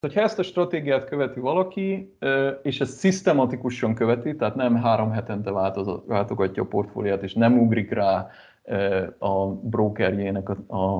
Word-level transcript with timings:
Hogyha 0.00 0.20
ezt 0.20 0.38
a 0.38 0.42
stratégiát 0.42 1.04
követi 1.04 1.40
valaki, 1.40 2.16
és 2.62 2.80
ezt 2.80 2.96
szisztematikusan 2.96 3.94
követi, 3.94 4.36
tehát 4.36 4.54
nem 4.54 4.76
három 4.76 5.10
hetente 5.10 5.50
váltogatja 6.06 6.62
a 6.62 6.66
portfóliát, 6.66 7.22
és 7.22 7.34
nem 7.34 7.58
ugrik 7.58 7.90
rá 7.90 8.28
a 9.18 9.46
brokerjének 9.46 10.48
a, 10.48 10.56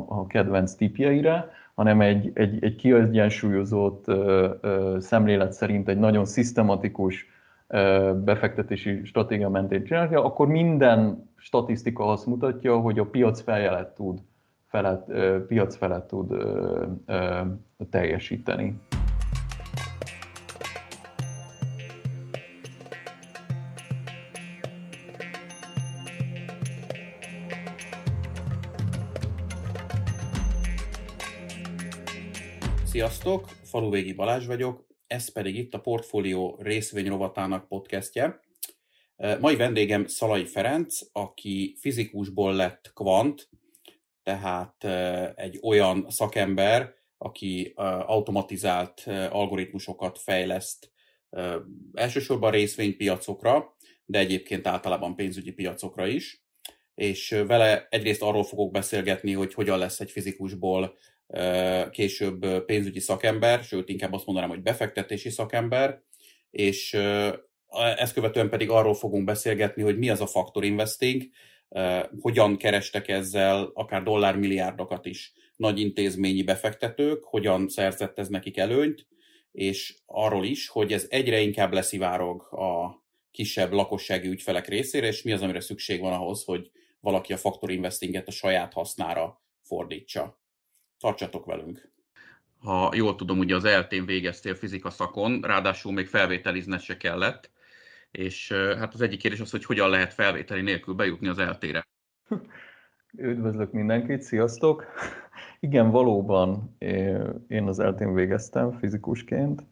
a, 0.09 0.27
kedvenc 0.27 0.75
tipjeire, 0.75 1.51
hanem 1.75 2.01
egy, 2.01 2.31
egy, 2.35 2.65
egy 2.65 2.77
kiegyensúlyozott 2.77 4.05
szemlélet 4.99 5.53
szerint 5.53 5.89
egy 5.89 5.99
nagyon 5.99 6.25
szisztematikus 6.25 7.27
befektetési 8.25 9.05
stratégia 9.05 9.49
mentén 9.49 9.85
csinálja, 9.85 10.25
akkor 10.25 10.47
minden 10.47 11.31
statisztika 11.37 12.07
azt 12.07 12.27
mutatja, 12.27 12.77
hogy 12.77 12.99
a 12.99 13.05
piac 13.05 13.41
feljelet 13.41 13.95
tud, 13.95 14.19
felett, 14.69 15.07
piac 15.47 15.77
felett 15.77 16.09
tud 16.09 16.33
teljesíteni. 17.91 18.81
Sziasztok, 32.85 33.49
Faluvégi 33.63 34.13
Balázs 34.13 34.47
vagyok, 34.47 34.87
ez 35.07 35.33
pedig 35.33 35.57
itt 35.57 35.75
a 35.75 35.81
Portfólió 35.81 36.59
részvény 36.63 37.09
rovatának 37.09 37.69
podcastje. 37.69 38.41
Mai 39.41 39.57
vendégem 39.57 40.07
Szalai 40.07 40.45
Ferenc, 40.45 40.99
aki 41.13 41.77
fizikusból 41.81 42.55
lett 42.55 42.91
kvant, 42.95 43.49
tehát 44.29 44.85
egy 45.39 45.59
olyan 45.63 46.07
szakember, 46.09 46.95
aki 47.19 47.73
automatizált 48.07 49.03
algoritmusokat 49.31 50.19
fejleszt 50.19 50.93
elsősorban 51.93 52.51
részvénypiacokra, 52.51 53.77
de 54.05 54.19
egyébként 54.19 54.67
általában 54.67 55.17
pénzügyi 55.17 55.53
piacokra 55.53 56.07
is. 56.07 56.45
És 56.95 57.43
vele 57.47 57.87
egyrészt 57.91 58.23
arról 58.23 58.45
fogok 58.45 58.71
beszélgetni, 58.71 59.33
hogy 59.33 59.55
hogyan 59.55 59.79
lesz 59.79 60.01
egy 60.01 60.11
fizikusból 60.11 60.99
később 61.91 62.65
pénzügyi 62.65 63.01
szakember, 63.01 63.63
sőt 63.63 63.89
inkább 63.89 64.13
azt 64.13 64.27
mondanám, 64.27 64.51
hogy 64.51 64.63
befektetési 64.63 65.31
szakember, 65.31 66.03
és 66.51 66.95
ezt 67.97 68.13
követően 68.13 68.49
pedig 68.49 68.71
arról 68.71 68.95
fogunk 68.95 69.25
beszélgetni, 69.25 69.83
hogy 69.83 69.99
mi 69.99 70.11
az 70.11 70.21
a 70.21 70.27
faktor 70.27 70.65
investing, 70.65 71.23
hogyan 72.21 72.57
kerestek 72.57 73.09
ezzel 73.09 73.71
akár 73.75 74.03
dollármilliárdokat 74.03 75.07
is 75.07 75.33
nagy 75.57 75.81
intézményi 75.81 76.43
befektetők, 76.43 77.25
hogyan 77.25 77.69
szerzett 77.69 78.19
ez 78.19 78.29
nekik 78.29 78.57
előnyt, 78.57 79.07
és 79.53 79.97
arról 80.07 80.45
is, 80.45 80.69
hogy 80.69 80.93
ez 80.93 81.07
egyre 81.11 81.41
inkább 81.41 81.73
leszivárog 81.73 82.43
a 82.43 83.03
kisebb 83.31 83.73
lakossági 83.73 84.29
ügyfelek 84.29 84.69
részére, 84.69 85.07
és 85.07 85.23
mi 85.23 85.33
az, 85.33 85.43
amire 85.43 85.61
szükség 85.61 86.01
van 86.01 86.13
ahhoz, 86.13 86.45
hogy 86.45 86.71
valaki 87.01 87.33
a 87.33 87.37
faktor 87.37 87.71
investinget 87.71 88.29
a 88.29 88.31
saját 88.31 88.73
hasznára 88.73 89.43
fordítsa. 89.63 90.41
Tartsatok 90.99 91.45
velünk! 91.45 91.93
Ha 92.59 92.95
jól 92.95 93.15
tudom, 93.15 93.39
ugye 93.39 93.55
az 93.55 93.65
eltén 93.65 94.07
végeztél 94.07 94.55
fizika 94.55 94.91
szakon, 94.91 95.41
ráadásul 95.41 95.93
még 95.93 96.07
felvételizned 96.07 96.81
se 96.81 96.97
kellett, 96.97 97.51
és 98.19 98.53
hát 98.79 98.95
az 98.95 99.01
egyik 99.01 99.19
kérdés 99.19 99.41
az, 99.41 99.51
hogy 99.51 99.65
hogyan 99.65 99.91
lehet 99.91 100.15
felvételi 100.15 100.63
nélkül 100.63 100.95
bejutni 100.95 101.29
az 101.29 101.39
eltére. 101.39 101.87
Üdvözlök 103.17 103.73
mindenkit, 103.73 104.23
sziasztok! 104.23 104.85
Igen, 105.61 105.91
valóban 105.91 106.77
én 107.49 107.67
az 107.67 107.79
eltén 107.79 108.15
végeztem 108.15 108.73
fizikusként. 108.79 109.63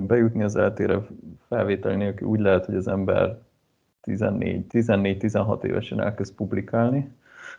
Bejutni 0.00 0.42
az 0.42 0.56
eltére 0.56 1.06
felvételi 1.48 1.96
nélkül 1.96 2.28
úgy 2.28 2.40
lehet, 2.40 2.64
hogy 2.64 2.74
az 2.74 2.88
ember 2.88 3.38
14-16 4.02 5.64
évesen 5.64 6.00
elkezd 6.00 6.34
publikálni 6.34 7.10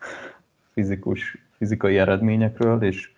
fizikus, 0.74 1.38
fizikai 1.58 1.98
eredményekről, 1.98 2.84
és 2.84 3.13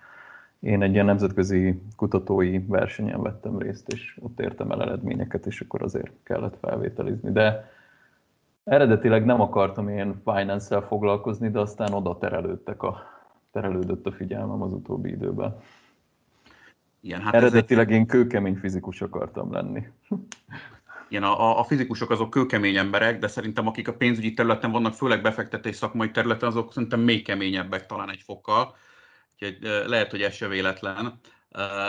én 0.66 0.82
egy 0.82 0.94
ilyen 0.94 1.06
nemzetközi 1.06 1.82
kutatói 1.96 2.60
versenyen 2.60 3.22
vettem 3.22 3.58
részt, 3.58 3.94
és 3.94 4.18
ott 4.22 4.40
értem 4.40 4.72
el 4.72 4.82
eredményeket, 4.82 5.46
és 5.46 5.62
akkor 5.62 5.84
azért 5.84 6.12
kellett 6.24 6.58
felvételizni. 6.62 7.32
De 7.32 7.72
eredetileg 8.64 9.26
nem 9.26 9.42
akartam 9.42 9.88
én 9.88 10.22
finance 10.24 10.82
foglalkozni, 10.82 11.50
de 11.50 11.60
aztán 11.60 11.94
oda 11.94 12.18
terelődtek 12.18 12.84
a, 12.84 13.02
terelődött 13.52 14.06
a 14.06 14.12
figyelmem 14.12 14.62
az 14.62 14.74
utóbbi 14.74 15.10
időben. 15.10 15.58
Igen, 17.00 17.22
hát 17.22 17.34
Eredetileg 17.34 17.92
egy... 17.92 17.96
én 17.96 18.06
kőkemény 18.06 18.56
fizikus 18.56 19.02
akartam 19.02 19.52
lenni. 19.52 19.88
Igen, 21.10 21.24
a, 21.24 21.60
a 21.60 21.64
fizikusok 21.64 22.10
azok 22.10 22.30
kőkemény 22.30 22.76
emberek, 22.76 23.20
de 23.20 23.28
szerintem 23.28 23.68
akik 23.68 23.88
a 23.88 23.94
pénzügyi 23.94 24.34
területen 24.34 24.72
vannak, 24.72 24.94
főleg 24.94 25.22
befektetés 25.22 25.76
szakmai 25.76 26.12
területen, 26.12 26.50
azok 26.50 26.74
szerintem 26.74 27.00
még 27.00 27.24
keményebbek 27.24 27.86
talán 27.86 28.10
egy 28.10 28.22
fokkal. 28.22 28.76
Úgyhogy 29.40 29.88
lehet, 29.88 30.12
hogy 30.12 30.22
ez 30.22 30.36
se 30.36 30.48
véletlen. 30.48 31.20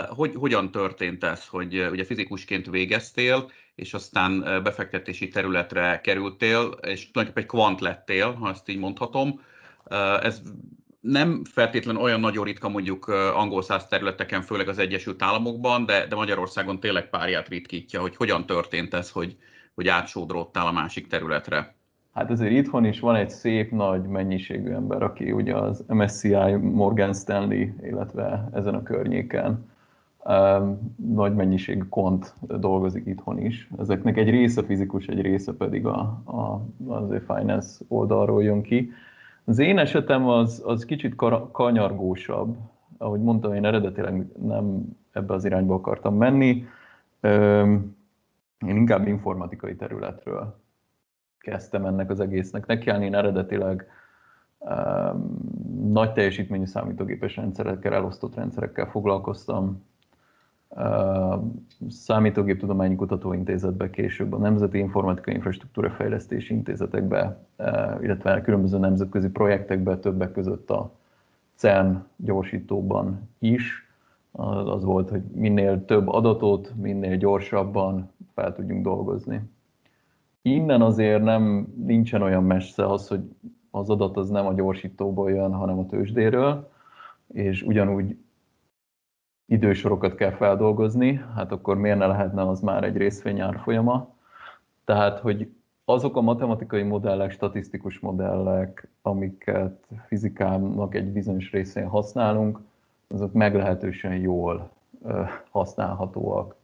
Hogy, 0.08 0.34
hogyan 0.34 0.70
történt 0.70 1.24
ez, 1.24 1.46
hogy 1.46 1.80
ugye 1.90 2.04
fizikusként 2.04 2.66
végeztél, 2.66 3.50
és 3.74 3.94
aztán 3.94 4.40
befektetési 4.62 5.28
területre 5.28 6.00
kerültél, 6.00 6.62
és 6.82 7.10
tulajdonképpen 7.10 7.42
egy 7.42 7.46
kvant 7.46 7.80
lettél, 7.80 8.32
ha 8.32 8.50
ezt 8.50 8.68
így 8.68 8.78
mondhatom. 8.78 9.40
Ez 10.20 10.42
nem 11.00 11.44
feltétlenül 11.44 12.02
olyan 12.02 12.20
nagyon 12.20 12.44
ritka 12.44 12.68
mondjuk 12.68 13.06
angol 13.08 13.62
száz 13.62 13.86
területeken, 13.86 14.42
főleg 14.42 14.68
az 14.68 14.78
Egyesült 14.78 15.22
Államokban, 15.22 15.86
de, 15.86 16.06
de 16.06 16.14
Magyarországon 16.14 16.80
tényleg 16.80 17.08
párját 17.08 17.48
ritkítja, 17.48 18.00
hogy 18.00 18.16
hogyan 18.16 18.46
történt 18.46 18.94
ez, 18.94 19.10
hogy, 19.10 19.36
hogy 19.74 19.88
átsódrottál 19.88 20.66
a 20.66 20.72
másik 20.72 21.06
területre. 21.06 21.75
Hát 22.16 22.30
azért 22.30 22.52
itthon 22.52 22.84
is 22.84 23.00
van 23.00 23.14
egy 23.14 23.30
szép 23.30 23.70
nagy 23.70 24.02
mennyiségű 24.02 24.70
ember, 24.70 25.02
aki 25.02 25.32
ugye 25.32 25.56
az 25.56 25.84
MSCI, 25.88 26.54
Morgan 26.54 27.14
Stanley, 27.14 27.68
illetve 27.82 28.48
ezen 28.52 28.74
a 28.74 28.82
környéken 28.82 29.70
um, 30.24 30.94
nagy 30.96 31.34
mennyiségű 31.34 31.82
kont 31.88 32.34
dolgozik 32.40 33.06
itthon 33.06 33.38
is. 33.38 33.68
Ezeknek 33.78 34.16
egy 34.16 34.30
része 34.30 34.62
fizikus, 34.62 35.06
egy 35.06 35.20
része 35.20 35.52
pedig 35.52 35.86
a, 35.86 35.98
a, 36.24 36.60
az 36.86 37.22
finance 37.26 37.84
oldalról 37.88 38.42
jön 38.42 38.62
ki. 38.62 38.90
Az 39.44 39.58
én 39.58 39.78
esetem 39.78 40.28
az, 40.28 40.62
az 40.66 40.84
kicsit 40.84 41.14
kanyargósabb. 41.52 42.56
Ahogy 42.98 43.20
mondtam, 43.20 43.54
én 43.54 43.64
eredetileg 43.64 44.26
nem 44.42 44.96
ebbe 45.12 45.34
az 45.34 45.44
irányba 45.44 45.74
akartam 45.74 46.16
menni. 46.16 46.64
Én 48.66 48.76
inkább 48.76 49.06
informatikai 49.06 49.76
területről 49.76 50.64
kezdtem 51.38 51.84
ennek 51.84 52.10
az 52.10 52.20
egésznek 52.20 52.66
nekiállni. 52.66 53.04
Én 53.04 53.14
eredetileg 53.14 53.86
um, 54.58 55.38
nagy 55.90 56.12
teljesítményű 56.12 56.64
számítógépes 56.64 57.36
rendszerekkel, 57.36 57.94
elosztott 57.94 58.34
rendszerekkel 58.34 58.86
foglalkoztam. 58.86 59.84
Uh, 60.68 61.34
Számítógéptudományi 61.88 62.96
Kutatóintézetbe, 62.96 63.90
később 63.90 64.32
a 64.32 64.38
Nemzeti 64.38 64.78
Informatikai 64.78 65.34
Infrastruktúra 65.34 65.90
Fejlesztési 65.90 66.54
Intézetekbe, 66.54 67.38
uh, 67.58 67.98
illetve 68.02 68.40
különböző 68.40 68.78
nemzetközi 68.78 69.28
projektekbe, 69.28 69.98
többek 69.98 70.32
között 70.32 70.70
a 70.70 70.92
CERN 71.54 71.96
gyorsítóban 72.16 73.28
is. 73.38 73.84
Az, 74.32 74.68
az 74.68 74.84
volt, 74.84 75.10
hogy 75.10 75.22
minél 75.22 75.84
több 75.84 76.08
adatot, 76.08 76.72
minél 76.76 77.16
gyorsabban 77.16 78.10
fel 78.34 78.54
tudjunk 78.54 78.82
dolgozni 78.84 79.42
innen 80.54 80.82
azért 80.82 81.22
nem 81.22 81.72
nincsen 81.76 82.22
olyan 82.22 82.44
messze 82.44 82.86
az, 82.86 83.08
hogy 83.08 83.20
az 83.70 83.90
adat 83.90 84.16
az 84.16 84.28
nem 84.28 84.46
a 84.46 84.54
gyorsítóból 84.54 85.30
jön, 85.30 85.52
hanem 85.52 85.78
a 85.78 85.86
tőzsdéről, 85.86 86.70
és 87.32 87.62
ugyanúgy 87.62 88.16
idősorokat 89.46 90.14
kell 90.14 90.30
feldolgozni, 90.30 91.24
hát 91.34 91.52
akkor 91.52 91.76
miért 91.76 91.98
ne 91.98 92.06
lehetne 92.06 92.48
az 92.48 92.60
már 92.60 92.84
egy 92.84 92.96
részvény 92.96 93.40
árfolyama. 93.40 94.14
Tehát, 94.84 95.18
hogy 95.18 95.50
azok 95.84 96.16
a 96.16 96.20
matematikai 96.20 96.82
modellek, 96.82 97.30
statisztikus 97.30 97.98
modellek, 97.98 98.88
amiket 99.02 99.86
fizikának 100.06 100.94
egy 100.94 101.12
bizonyos 101.12 101.50
részén 101.50 101.86
használunk, 101.86 102.60
azok 103.08 103.32
meglehetősen 103.32 104.16
jól 104.16 104.70
használhatóak. 105.50 106.56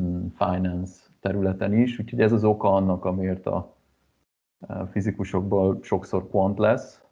Mm, 0.00 0.26
finance 0.26 1.13
területen 1.24 1.74
is, 1.74 1.98
úgyhogy 1.98 2.20
ez 2.20 2.32
az 2.32 2.44
oka 2.44 2.74
annak, 2.74 3.04
amiért 3.04 3.46
a 3.46 3.74
fizikusokból 4.90 5.78
sokszor 5.82 6.28
quant 6.28 6.58
lesz, 6.58 7.02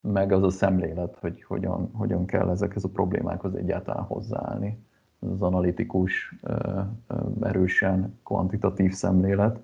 meg 0.00 0.32
az 0.32 0.42
a 0.42 0.50
szemlélet, 0.50 1.16
hogy 1.20 1.42
hogyan, 1.42 1.90
hogyan 1.92 2.26
kell 2.26 2.50
ezekhez 2.50 2.84
a 2.84 2.88
problémákhoz 2.88 3.54
egyáltalán 3.54 4.04
hozzáállni. 4.04 4.78
Az 5.18 5.42
analitikus, 5.42 6.34
erősen 7.40 8.18
kvantitatív 8.24 8.92
szemlélet, 8.92 9.60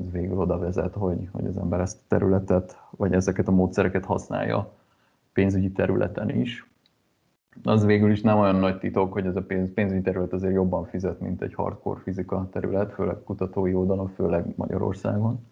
ez 0.00 0.10
végül 0.10 0.38
oda 0.38 0.58
vezet, 0.58 0.94
hogy, 0.94 1.28
hogy 1.32 1.46
az 1.46 1.56
ember 1.56 1.80
ezt 1.80 1.98
a 1.98 2.04
területet, 2.08 2.80
vagy 2.90 3.12
ezeket 3.12 3.48
a 3.48 3.52
módszereket 3.52 4.04
használja 4.04 4.72
pénzügyi 5.32 5.72
területen 5.72 6.30
is. 6.30 6.70
Az 7.62 7.84
végül 7.84 8.10
is 8.10 8.20
nem 8.20 8.38
olyan 8.38 8.56
nagy 8.56 8.78
titok, 8.78 9.12
hogy 9.12 9.26
ez 9.26 9.36
a 9.36 9.42
pénz, 9.42 9.72
pénzügyi 9.74 10.02
terület 10.02 10.32
azért 10.32 10.54
jobban 10.54 10.84
fizet, 10.84 11.20
mint 11.20 11.42
egy 11.42 11.54
hardcore 11.54 12.00
fizika 12.00 12.48
terület, 12.52 12.92
főleg 12.92 13.16
kutatói 13.24 13.74
oldalon, 13.74 14.08
főleg 14.08 14.44
Magyarországon. 14.56 15.46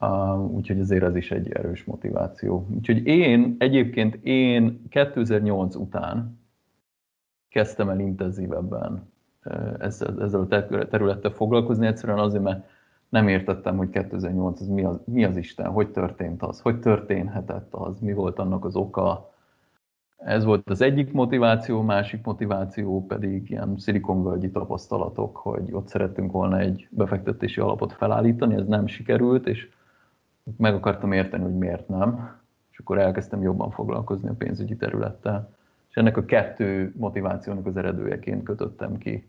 Uh, 0.00 0.54
úgyhogy 0.54 0.80
azért 0.80 1.02
ez 1.02 1.16
is 1.16 1.30
egy 1.30 1.52
erős 1.52 1.84
motiváció. 1.84 2.66
Úgyhogy 2.76 3.06
én, 3.06 3.56
egyébként 3.58 4.14
én 4.22 4.82
2008 4.88 5.74
után 5.74 6.38
kezdtem 7.48 7.88
el 7.88 8.00
intenzívebben 8.00 9.10
ezzel, 9.78 10.46
a 10.50 10.58
területtel 10.88 11.30
foglalkozni, 11.30 11.86
egyszerűen 11.86 12.18
azért, 12.18 12.42
mert 12.42 12.66
nem 13.08 13.28
értettem, 13.28 13.76
hogy 13.76 13.90
2008 13.90 14.60
az 14.60 14.68
mi 14.68 14.84
az, 14.84 15.00
mi 15.04 15.24
az 15.24 15.36
Isten, 15.36 15.70
hogy 15.70 15.88
történt 15.88 16.42
az, 16.42 16.60
hogy 16.60 16.80
történhetett 16.80 17.74
az, 17.74 18.00
mi 18.00 18.12
volt 18.12 18.38
annak 18.38 18.64
az 18.64 18.76
oka. 18.76 19.32
Ez 20.18 20.44
volt 20.44 20.70
az 20.70 20.80
egyik 20.80 21.12
motiváció, 21.12 21.82
másik 21.82 22.24
motiváció 22.24 23.06
pedig 23.06 23.50
ilyen 23.50 23.78
szilikonvölgyi 23.78 24.50
tapasztalatok, 24.50 25.36
hogy 25.36 25.72
ott 25.72 25.88
szerettünk 25.88 26.32
volna 26.32 26.58
egy 26.58 26.88
befektetési 26.90 27.60
alapot 27.60 27.92
felállítani, 27.92 28.54
ez 28.54 28.66
nem 28.66 28.86
sikerült, 28.86 29.46
és 29.46 29.68
meg 30.56 30.74
akartam 30.74 31.12
érteni, 31.12 31.42
hogy 31.42 31.58
miért 31.58 31.88
nem, 31.88 32.36
és 32.70 32.78
akkor 32.78 32.98
elkezdtem 32.98 33.42
jobban 33.42 33.70
foglalkozni 33.70 34.28
a 34.28 34.34
pénzügyi 34.38 34.76
területtel. 34.76 35.56
És 35.88 35.96
ennek 35.96 36.16
a 36.16 36.24
kettő 36.24 36.92
motivációnak 36.96 37.66
az 37.66 37.76
eredőjeként 37.76 38.42
kötöttem 38.42 38.98
ki 38.98 39.28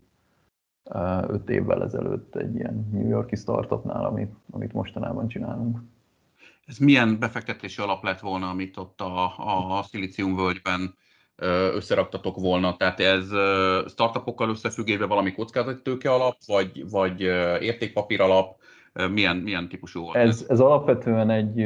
öt 1.26 1.50
évvel 1.50 1.82
ezelőtt 1.82 2.36
egy 2.36 2.54
ilyen 2.54 2.88
New 2.92 3.08
Yorki 3.08 3.36
startupnál, 3.36 4.04
amit, 4.04 4.34
amit 4.50 4.72
mostanában 4.72 5.28
csinálunk. 5.28 5.78
Ez 6.70 6.78
milyen 6.78 7.18
befektetési 7.18 7.82
alap 7.82 8.04
lett 8.04 8.20
volna, 8.20 8.48
amit 8.48 8.76
ott 8.76 9.00
a, 9.00 9.24
a 9.78 9.82
Szilícium 9.82 10.36
völgyben 10.36 10.94
összeraktatok 11.74 12.36
volna? 12.36 12.76
Tehát 12.76 13.00
ez 13.00 13.28
startupokkal 13.88 14.48
összefüggésben 14.48 15.08
valami 15.08 15.32
kockázatítőke 15.32 16.12
alap, 16.12 16.36
vagy, 16.46 16.90
vagy 16.90 17.20
értékpapír 17.60 18.20
alap? 18.20 18.58
Milyen, 19.12 19.36
milyen 19.36 19.68
típusú 19.68 20.00
volt? 20.00 20.16
Ez, 20.16 20.44
ez 20.48 20.60
alapvetően 20.60 21.30
egy, 21.30 21.60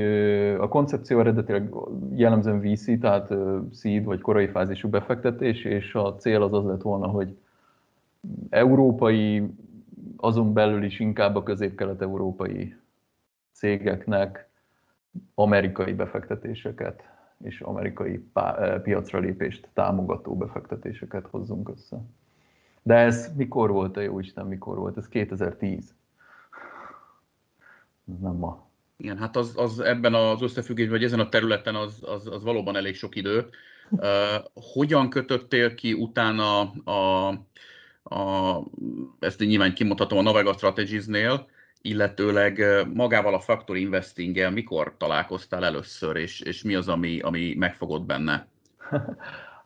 a 0.59 0.69
koncepció 0.69 1.21
eredetileg 1.21 1.75
jellemzően 2.15 2.61
VC, 2.61 3.01
tehát 3.01 3.35
seed 3.81 4.05
vagy 4.05 4.21
korai 4.21 4.49
fázisú 4.49 4.89
befektetés, 4.89 5.65
és 5.65 5.95
a 5.95 6.15
cél 6.15 6.43
az 6.43 6.53
az 6.53 6.65
lett 6.65 6.83
volna, 6.83 7.07
hogy 7.07 7.37
európai, 8.51 9.43
azon 10.17 10.53
belül 10.53 10.85
is 10.85 11.01
inkább 11.01 11.37
a 11.37 11.43
közép-kelet-európai 11.43 12.77
cégeknek 13.53 14.53
amerikai 15.35 15.93
befektetéseket 15.93 17.03
és 17.45 17.61
amerikai 17.61 18.29
eh, 18.33 18.81
piacra 18.81 19.19
lépést 19.19 19.69
támogató 19.73 20.37
befektetéseket 20.37 21.27
hozzunk 21.31 21.69
össze. 21.69 22.03
De 22.83 22.95
ez 22.95 23.33
mikor 23.37 23.71
volt, 23.71 23.97
a 23.97 24.01
jó 24.01 24.19
Isten, 24.19 24.47
mikor 24.47 24.77
volt? 24.77 24.97
Ez 24.97 25.09
2010. 25.09 25.95
Ez 28.09 28.19
nem 28.21 28.37
ma. 28.37 28.69
Igen, 28.97 29.19
hát 29.19 29.37
az, 29.37 29.53
az 29.57 29.81
ebben 29.81 30.15
az 30.15 30.43
összefüggésben, 30.43 30.97
vagy 30.97 31.05
ezen 31.05 31.21
a 31.21 31.29
területen 31.29 31.75
az, 31.75 32.03
az, 32.03 32.27
az 32.27 32.43
valóban 32.43 32.77
elég 32.77 32.95
sok 32.95 33.17
idő. 33.17 33.47
Uh, 33.91 34.03
hogyan 34.55 35.11
kötöttél 35.11 35.75
ki 35.75 35.93
utána 35.93 36.61
a, 36.71 37.29
a, 38.03 38.63
ezt 39.19 39.39
nyilván 39.39 39.75
kimutatom 39.75 40.19
a 40.19 40.23
Navega 40.23 40.53
Strategies-nél, 40.53 41.47
illetőleg 41.87 42.63
magával 42.95 43.35
a 43.35 43.41
Factor 43.41 43.77
investing 43.77 44.53
mikor 44.53 44.95
találkoztál 44.97 45.65
először, 45.65 46.17
és, 46.17 46.41
és 46.41 46.63
mi 46.63 46.75
az, 46.75 46.89
ami, 46.89 47.21
ami 47.21 47.55
megfogott 47.59 48.03
benne? 48.03 48.47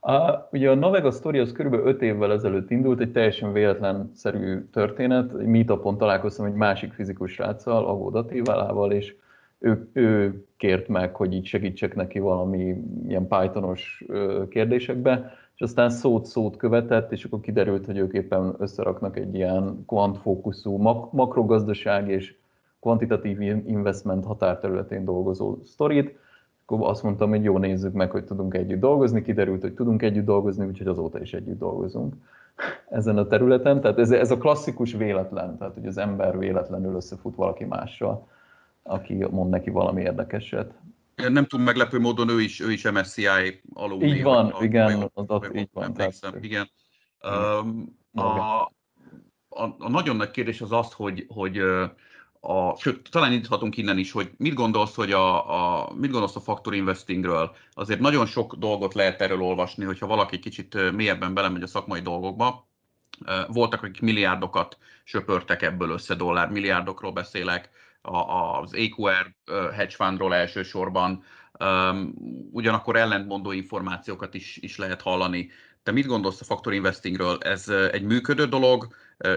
A, 0.00 0.48
ugye 0.52 0.70
a 0.70 0.74
Navega 0.74 1.10
Story 1.10 1.38
az 1.38 1.52
körülbelül 1.52 1.86
5 1.86 2.02
évvel 2.02 2.32
ezelőtt 2.32 2.70
indult, 2.70 3.00
egy 3.00 3.12
teljesen 3.12 3.52
véletlenszerű 3.52 4.60
történet. 4.72 5.32
Egy 5.38 5.46
meetupon 5.46 5.98
találkoztam 5.98 6.46
egy 6.46 6.52
másik 6.52 6.92
fizikus 6.92 7.32
sráccal, 7.32 7.86
Agó 7.86 8.10
Datíválával, 8.10 8.92
és 8.92 9.14
ő, 9.58 9.88
ő 9.92 10.44
kért 10.56 10.88
meg, 10.88 11.14
hogy 11.14 11.32
így 11.32 11.46
segítsek 11.46 11.94
neki 11.94 12.18
valami 12.18 12.76
ilyen 13.08 13.28
Pythonos 13.28 14.04
kérdésekbe, 14.48 15.32
és 15.58 15.64
aztán 15.64 15.90
szót-szót 15.90 16.56
követett, 16.56 17.12
és 17.12 17.24
akkor 17.24 17.40
kiderült, 17.40 17.86
hogy 17.86 17.98
ők 17.98 18.12
éppen 18.12 18.54
összeraknak 18.58 19.16
egy 19.16 19.34
ilyen 19.34 19.84
kvantfókuszú 19.86 20.76
mak- 20.76 21.12
makrogazdaság 21.12 22.08
és 22.08 22.34
kvantitatív 22.80 23.40
investment 23.40 24.24
határterületén 24.24 25.04
dolgozó 25.04 25.56
sztorit. 25.64 26.18
Akkor 26.66 26.88
azt 26.88 27.02
mondtam, 27.02 27.28
hogy 27.28 27.44
jó, 27.44 27.58
nézzük 27.58 27.92
meg, 27.92 28.10
hogy 28.10 28.24
tudunk 28.24 28.54
együtt 28.54 28.80
dolgozni. 28.80 29.22
Kiderült, 29.22 29.60
hogy 29.60 29.74
tudunk 29.74 30.02
együtt 30.02 30.24
dolgozni, 30.24 30.66
úgyhogy 30.66 30.86
azóta 30.86 31.20
is 31.20 31.32
együtt 31.32 31.58
dolgozunk 31.58 32.14
ezen 32.88 33.18
a 33.18 33.26
területen. 33.26 33.80
Tehát 33.80 33.98
ez, 33.98 34.10
ez 34.10 34.30
a 34.30 34.38
klasszikus 34.38 34.92
véletlen, 34.92 35.58
tehát 35.58 35.74
hogy 35.74 35.86
az 35.86 35.98
ember 35.98 36.38
véletlenül 36.38 36.94
összefut 36.94 37.34
valaki 37.34 37.64
mással, 37.64 38.26
aki 38.82 39.26
mond 39.30 39.50
neki 39.50 39.70
valami 39.70 40.02
érdekeset 40.02 40.72
nem 41.18 41.46
tudom, 41.46 41.64
meglepő 41.64 41.98
módon 41.98 42.28
ő 42.28 42.40
is, 42.40 42.60
ő 42.60 42.72
is 42.72 42.90
MSCI 42.90 43.60
alul. 43.72 44.02
Így 44.02 44.22
van, 44.22 44.50
a, 44.50 44.64
igen, 44.64 45.10
az 45.14 45.24
ott 45.26 45.56
így 45.56 45.68
van. 45.72 45.84
Emlékszem, 45.84 46.30
tehát, 46.30 46.44
igen. 46.44 46.70
Um, 47.22 47.98
a, 48.12 48.22
a, 48.22 49.62
a, 49.78 49.88
nagyon 49.88 50.16
nagy 50.16 50.30
kérdés 50.30 50.60
az 50.60 50.72
az, 50.72 50.92
hogy, 50.92 51.26
hogy 51.28 51.58
a, 52.40 52.76
sőt, 52.76 53.10
talán 53.10 53.32
indíthatunk 53.32 53.76
innen 53.76 53.98
is, 53.98 54.12
hogy 54.12 54.30
mit 54.36 54.54
gondolsz, 54.54 54.94
hogy 54.94 55.12
a, 55.12 55.54
a, 55.84 55.92
mit 55.94 56.10
gondolsz 56.10 56.36
a 56.36 56.40
factor 56.40 56.74
investingről? 56.74 57.56
Azért 57.72 58.00
nagyon 58.00 58.26
sok 58.26 58.54
dolgot 58.54 58.94
lehet 58.94 59.20
erről 59.20 59.42
olvasni, 59.42 59.84
hogyha 59.84 60.06
valaki 60.06 60.38
kicsit 60.38 60.92
mélyebben 60.92 61.34
belemegy 61.34 61.62
a 61.62 61.66
szakmai 61.66 62.00
dolgokba. 62.00 62.68
Voltak, 63.48 63.82
akik 63.82 64.00
milliárdokat 64.00 64.78
söpörtek 65.04 65.62
ebből 65.62 65.90
össze, 65.90 66.14
dollár 66.14 66.50
milliárdokról 66.50 67.12
beszélek, 67.12 67.70
az 68.60 68.74
EQR 68.74 69.34
hedge 69.72 69.94
fundról 69.94 70.34
elsősorban, 70.34 71.22
ugyanakkor 72.50 72.96
ellentmondó 72.96 73.52
információkat 73.52 74.34
is, 74.34 74.56
is 74.56 74.76
lehet 74.76 75.02
hallani. 75.02 75.50
Te 75.82 75.92
mit 75.92 76.06
gondolsz 76.06 76.40
a 76.40 76.44
factor 76.44 76.72
investingről? 76.72 77.38
Ez 77.40 77.68
egy 77.68 78.02
működő 78.02 78.46
dolog, 78.46 78.88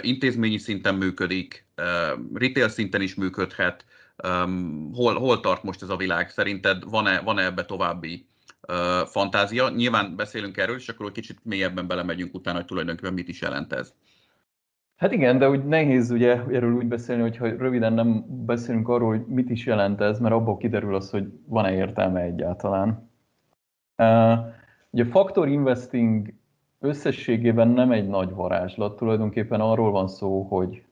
intézményi 0.02 0.58
szinten 0.58 0.96
működik, 0.96 1.68
retail 2.34 2.70
szinten 2.70 3.02
is 3.02 3.16
működhet. 3.16 3.86
Hol, 4.94 5.16
hol 5.16 5.40
tart 5.40 5.64
most 5.64 5.82
ez 5.82 5.90
a 5.90 5.96
világ? 5.96 6.30
Szerinted 6.30 6.90
van-e, 6.90 7.22
van-e 7.22 7.44
ebbe 7.44 7.66
további 7.66 8.28
fantázia? 9.06 9.70
Nyilván 9.70 10.16
beszélünk 10.16 10.58
erről, 10.58 10.76
és 10.76 10.90
akkor 10.90 11.12
kicsit 11.12 11.40
mélyebben 11.44 11.88
belemegyünk 11.88 12.34
utána, 12.34 12.58
hogy 12.58 12.66
tulajdonképpen 12.66 13.14
mit 13.14 13.28
is 13.28 13.42
jelent 13.42 13.74
ez. 13.74 13.94
Hát 15.02 15.12
igen, 15.12 15.38
de 15.38 15.50
úgy 15.50 15.66
nehéz 15.66 16.12
ugye 16.12 16.32
erről 16.32 16.74
úgy 16.74 16.88
beszélni, 16.88 17.22
hogyha 17.22 17.48
röviden 17.48 17.94
nem 17.94 18.26
beszélünk 18.46 18.90
arról, 18.90 19.10
hogy 19.10 19.26
mit 19.26 19.50
is 19.50 19.66
jelent 19.66 20.02
ez, 20.02 20.20
mert 20.20 20.34
abból 20.34 20.58
kiderül 20.58 20.96
az, 20.96 21.10
hogy 21.10 21.32
van-e 21.46 21.74
értelme 21.74 22.22
egyáltalán. 22.22 23.10
Uh, 23.98 24.40
ugye 24.90 25.04
a 25.04 25.10
factor 25.10 25.48
investing 25.48 26.34
összességében 26.80 27.68
nem 27.68 27.92
egy 27.92 28.08
nagy 28.08 28.34
varázslat, 28.34 28.96
tulajdonképpen 28.96 29.62
arról 29.62 29.92
van 29.92 30.08
szó, 30.08 30.42
hogy 30.42 30.84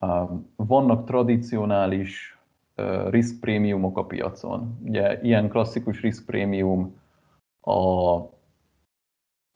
uh, 0.00 0.30
vannak 0.56 1.06
tradicionális 1.06 2.38
uh, 2.76 3.10
risk 3.10 3.40
prémiumok 3.40 3.98
a 3.98 4.04
piacon. 4.04 4.78
Ugye 4.84 5.20
ilyen 5.22 5.48
klasszikus 5.48 6.00
risk 6.00 6.26
prémium 6.26 7.00
a 7.60 8.18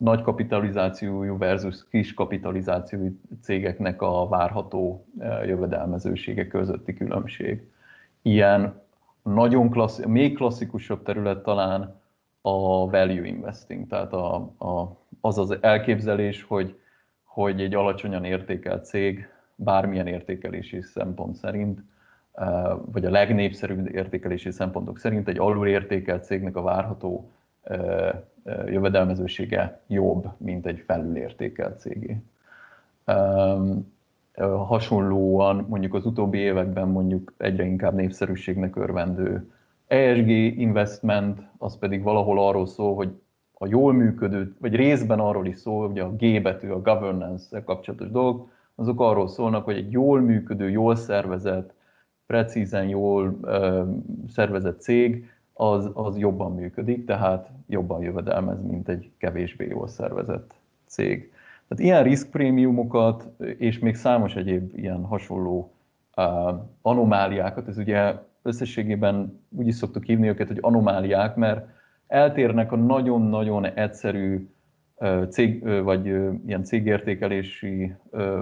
nagy 0.03 0.23
kapitalizációjú 0.23 1.39
versus 1.39 1.89
kis 1.91 2.15
kapitalizációjú 2.15 3.19
cégeknek 3.43 4.03
a 4.03 4.29
várható 4.29 5.07
e, 5.19 5.45
jövedelmezősége 5.47 6.47
közötti 6.47 6.95
különbség. 6.95 7.71
Ilyen 8.23 8.81
nagyon 9.23 9.71
klassz, 9.71 10.05
még 10.05 10.37
klasszikusabb 10.37 11.03
terület 11.03 11.43
talán 11.43 12.01
a 12.41 12.91
value 12.91 13.27
investing, 13.27 13.87
tehát 13.87 14.13
a, 14.13 14.35
a, 14.59 14.97
az 15.21 15.39
az 15.39 15.59
elképzelés, 15.61 16.43
hogy, 16.43 16.79
hogy 17.25 17.61
egy 17.61 17.75
alacsonyan 17.75 18.25
értékelt 18.25 18.85
cég 18.85 19.29
bármilyen 19.55 20.07
értékelési 20.07 20.81
szempont 20.83 21.35
szerint, 21.35 21.83
e, 22.33 22.45
vagy 22.93 23.05
a 23.05 23.11
legnépszerűbb 23.11 23.95
értékelési 23.95 24.51
szempontok 24.51 24.99
szerint 24.99 25.29
egy 25.29 25.39
alulértékelt 25.39 26.25
cégnek 26.25 26.57
a 26.57 26.63
várható 26.63 27.31
e, 27.63 28.31
jövedelmezősége 28.45 29.81
jobb, 29.87 30.29
mint 30.37 30.67
egy 30.67 30.83
felülértékelt 30.87 31.81
cégé. 31.81 32.17
Hasonlóan 34.67 35.67
mondjuk 35.69 35.95
az 35.95 36.07
utóbbi 36.07 36.39
években 36.39 36.89
mondjuk 36.89 37.33
egyre 37.37 37.65
inkább 37.65 37.95
népszerűségnek 37.95 38.77
örvendő 38.77 39.51
ESG 39.87 40.29
investment, 40.59 41.41
az 41.59 41.79
pedig 41.79 42.03
valahol 42.03 42.47
arról 42.47 42.67
szól, 42.67 42.95
hogy 42.95 43.21
a 43.53 43.67
jól 43.67 43.93
működő, 43.93 44.55
vagy 44.59 44.75
részben 44.75 45.21
arról 45.21 45.47
is 45.47 45.59
szól, 45.59 45.87
hogy 45.87 45.99
a 45.99 46.11
G 46.11 46.43
betű, 46.43 46.69
a 46.69 46.83
governance 46.83 47.65
kapcsolatos 47.65 48.11
dolgok, 48.11 48.51
azok 48.75 49.01
arról 49.01 49.29
szólnak, 49.29 49.65
hogy 49.65 49.77
egy 49.77 49.93
jól 49.93 50.21
működő, 50.21 50.71
jól 50.71 50.97
szervezett, 50.97 51.75
precízen 52.27 52.89
jól 52.89 53.39
ö, 53.43 53.83
szervezett 54.29 54.81
cég 54.81 55.31
az, 55.55 55.91
az 55.95 56.19
jobban 56.19 56.55
működik, 56.55 57.05
tehát 57.05 57.51
jobban 57.69 58.03
jövedelmez, 58.03 58.63
mint 58.63 58.89
egy 58.89 59.11
kevésbé 59.19 59.67
jól 59.67 59.89
szervezett 59.89 60.55
cég. 60.87 61.33
Tehát 61.69 61.85
ilyen 61.85 62.03
riskprémiumokat 62.03 63.29
és 63.59 63.79
még 63.79 63.95
számos 63.95 64.37
egyéb 64.37 64.79
ilyen 64.79 65.05
hasonló 65.05 65.73
uh, 66.17 66.61
anomáliákat, 66.83 67.69
ez 67.69 67.79
ugye 67.79 68.15
összességében 68.43 69.41
úgy 69.57 69.67
is 69.67 69.75
szoktuk 69.75 70.05
hívni 70.05 70.29
őket, 70.29 70.49
hogy 70.49 70.59
anomáliák, 70.61 71.37
mert 71.37 71.69
eltérnek 72.07 72.73
a 72.73 72.77
nagyon-nagyon 72.77 73.65
egyszerű 73.65 74.49
uh, 74.97 75.29
cég, 75.29 75.63
uh, 75.63 75.81
vagy 75.81 76.09
uh, 76.09 76.35
ilyen 76.47 76.65
cégértékelési 76.65 77.95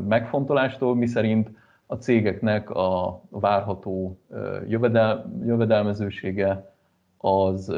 megfontolástól, 0.08 0.94
miszerint 0.94 1.50
a 1.86 1.94
cégeknek 1.94 2.70
a 2.70 3.20
várható 3.30 4.18
jövedel, 4.68 5.32
jövedelmezősége 5.44 6.69
az, 7.20 7.72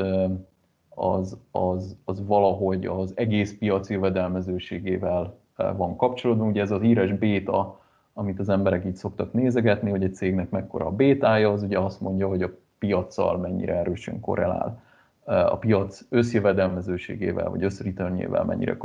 az, 0.88 1.38
az, 1.50 1.96
az 2.04 2.26
valahogy 2.26 2.86
az 2.86 3.12
egész 3.14 3.58
piac 3.58 3.90
jövedelmezőségével 3.90 5.34
van 5.56 5.96
kapcsolódva. 5.96 6.44
Ugye 6.44 6.60
ez 6.60 6.70
a 6.70 6.80
híres 6.80 7.12
béta, 7.12 7.80
amit 8.12 8.38
az 8.38 8.48
emberek 8.48 8.84
így 8.84 8.96
szoktak 8.96 9.32
nézegetni, 9.32 9.90
hogy 9.90 10.02
egy 10.02 10.14
cégnek 10.14 10.50
mekkora 10.50 10.86
a 10.86 10.90
bétája, 10.90 11.52
az 11.52 11.62
ugye 11.62 11.78
azt 11.78 12.00
mondja, 12.00 12.28
hogy 12.28 12.42
a 12.42 12.50
piaccal 12.78 13.38
mennyire 13.38 13.74
erősen 13.74 14.20
korrelál 14.20 14.82
a 15.24 15.56
piac 15.56 16.00
összjövedelmezőségével, 16.08 17.50
vagy 17.50 17.64
összreturnjével 17.64 18.44
mennyire 18.44 18.76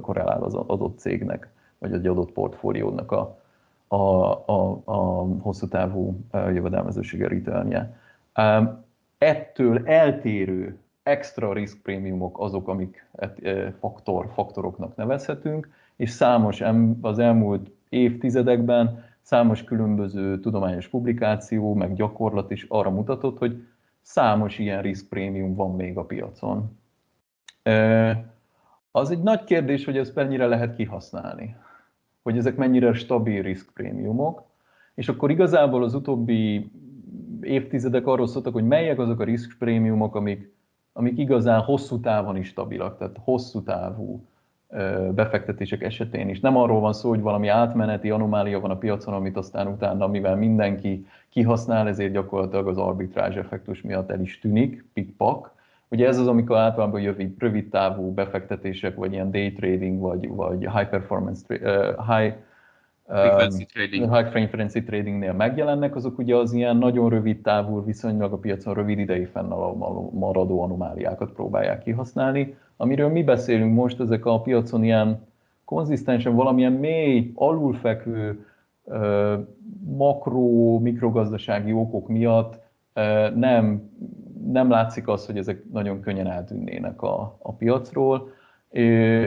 korrelál 0.00 0.42
az 0.42 0.54
adott 0.54 0.98
cégnek, 0.98 1.48
vagy 1.78 1.92
egy 1.92 2.06
adott 2.06 2.32
portfóliónak 2.32 3.12
a, 3.12 3.38
a, 3.88 3.96
a, 4.46 4.80
a 4.84 5.26
hosszú 5.40 5.68
távú 5.68 6.20
jövedelmezősége 6.32 7.28
returnje. 7.28 7.96
Ettől 9.18 9.86
eltérő 9.86 10.78
extra 11.02 11.52
risk 11.52 11.82
prémiumok 11.82 12.38
azok, 12.40 12.68
amik 12.68 13.06
faktor, 13.78 14.30
faktoroknak 14.32 14.96
nevezhetünk, 14.96 15.68
és 15.96 16.10
számos 16.10 16.62
az 17.00 17.18
elmúlt 17.18 17.70
évtizedekben 17.88 19.04
számos 19.20 19.64
különböző 19.64 20.40
tudományos 20.40 20.88
publikáció, 20.88 21.74
meg 21.74 21.94
gyakorlat 21.94 22.50
is 22.50 22.66
arra 22.68 22.90
mutatott, 22.90 23.38
hogy 23.38 23.66
számos 24.00 24.58
ilyen 24.58 24.82
risk 24.82 25.08
prémium 25.08 25.54
van 25.54 25.76
még 25.76 25.96
a 25.96 26.04
piacon. 26.04 26.78
Az 28.90 29.10
egy 29.10 29.22
nagy 29.22 29.44
kérdés, 29.44 29.84
hogy 29.84 29.96
ezt 29.96 30.14
mennyire 30.14 30.46
lehet 30.46 30.76
kihasználni, 30.76 31.56
hogy 32.22 32.36
ezek 32.36 32.56
mennyire 32.56 32.92
stabil 32.92 33.42
risk 33.42 33.72
prémiumok, 33.72 34.42
és 34.94 35.08
akkor 35.08 35.30
igazából 35.30 35.84
az 35.84 35.94
utóbbi 35.94 36.70
évtizedek 37.40 38.06
arról 38.06 38.26
szóltak, 38.26 38.52
hogy 38.52 38.66
melyek 38.66 38.98
azok 38.98 39.20
a 39.20 39.24
risk 39.24 39.58
prémiumok, 39.58 40.14
amik, 40.14 40.52
amik 40.92 41.18
igazán 41.18 41.60
hosszú 41.60 42.00
távon 42.00 42.36
is 42.36 42.46
stabilak, 42.46 42.98
tehát 42.98 43.16
hosszú 43.20 43.62
távú 43.62 44.24
befektetések 45.14 45.82
esetén 45.82 46.28
is. 46.28 46.40
Nem 46.40 46.56
arról 46.56 46.80
van 46.80 46.92
szó, 46.92 47.08
hogy 47.08 47.20
valami 47.20 47.48
átmeneti 47.48 48.10
anomália 48.10 48.60
van 48.60 48.70
a 48.70 48.78
piacon, 48.78 49.14
amit 49.14 49.36
aztán 49.36 49.66
utána, 49.66 50.06
mivel 50.06 50.36
mindenki 50.36 51.06
kihasznál, 51.28 51.88
ezért 51.88 52.12
gyakorlatilag 52.12 52.68
az 52.68 52.78
arbitrázs 52.78 53.36
effektus 53.36 53.82
miatt 53.82 54.10
el 54.10 54.20
is 54.20 54.38
tűnik, 54.38 54.84
pikpak. 54.92 55.56
Ugye 55.88 56.06
ez 56.06 56.18
az, 56.18 56.26
amikor 56.26 56.56
általában 56.56 57.02
rövid, 57.02 57.34
rövid 57.38 57.68
távú 57.68 58.12
befektetések, 58.12 58.96
vagy 58.96 59.12
ilyen 59.12 59.30
day 59.30 59.52
trading, 59.52 60.00
vagy, 60.00 60.28
vagy 60.28 60.58
high 60.58 60.88
performance, 60.88 61.54
high 62.06 62.34
Frequency 63.08 63.66
trading. 63.66 64.14
High 64.14 64.28
frequency 64.30 64.82
tradingnél 64.82 65.32
megjelennek, 65.32 65.96
azok 65.96 66.18
ugye 66.18 66.36
az 66.36 66.52
ilyen 66.52 66.76
nagyon 66.76 67.08
rövid 67.08 67.40
távú, 67.40 67.84
viszonylag 67.84 68.32
a 68.32 68.38
piacon 68.38 68.74
rövid 68.74 68.98
idei 68.98 69.24
fennmaradó 69.24 70.62
anomáliákat 70.62 71.32
próbálják 71.32 71.82
kihasználni. 71.82 72.56
Amiről 72.76 73.08
mi 73.08 73.22
beszélünk 73.22 73.74
most, 73.74 74.00
ezek 74.00 74.26
a 74.26 74.40
piacon 74.40 74.84
ilyen 74.84 75.26
konzisztensen 75.64 76.34
valamilyen 76.34 76.72
mély, 76.72 77.32
alulfekvő, 77.34 78.46
makro, 79.96 80.78
mikrogazdasági 80.78 81.72
okok 81.72 82.08
miatt 82.08 82.60
nem, 83.34 83.90
nem 84.46 84.70
látszik 84.70 85.08
az, 85.08 85.26
hogy 85.26 85.36
ezek 85.36 85.62
nagyon 85.72 86.00
könnyen 86.00 86.26
eltűnnének 86.26 87.02
a, 87.02 87.36
a 87.42 87.52
piacról 87.52 88.30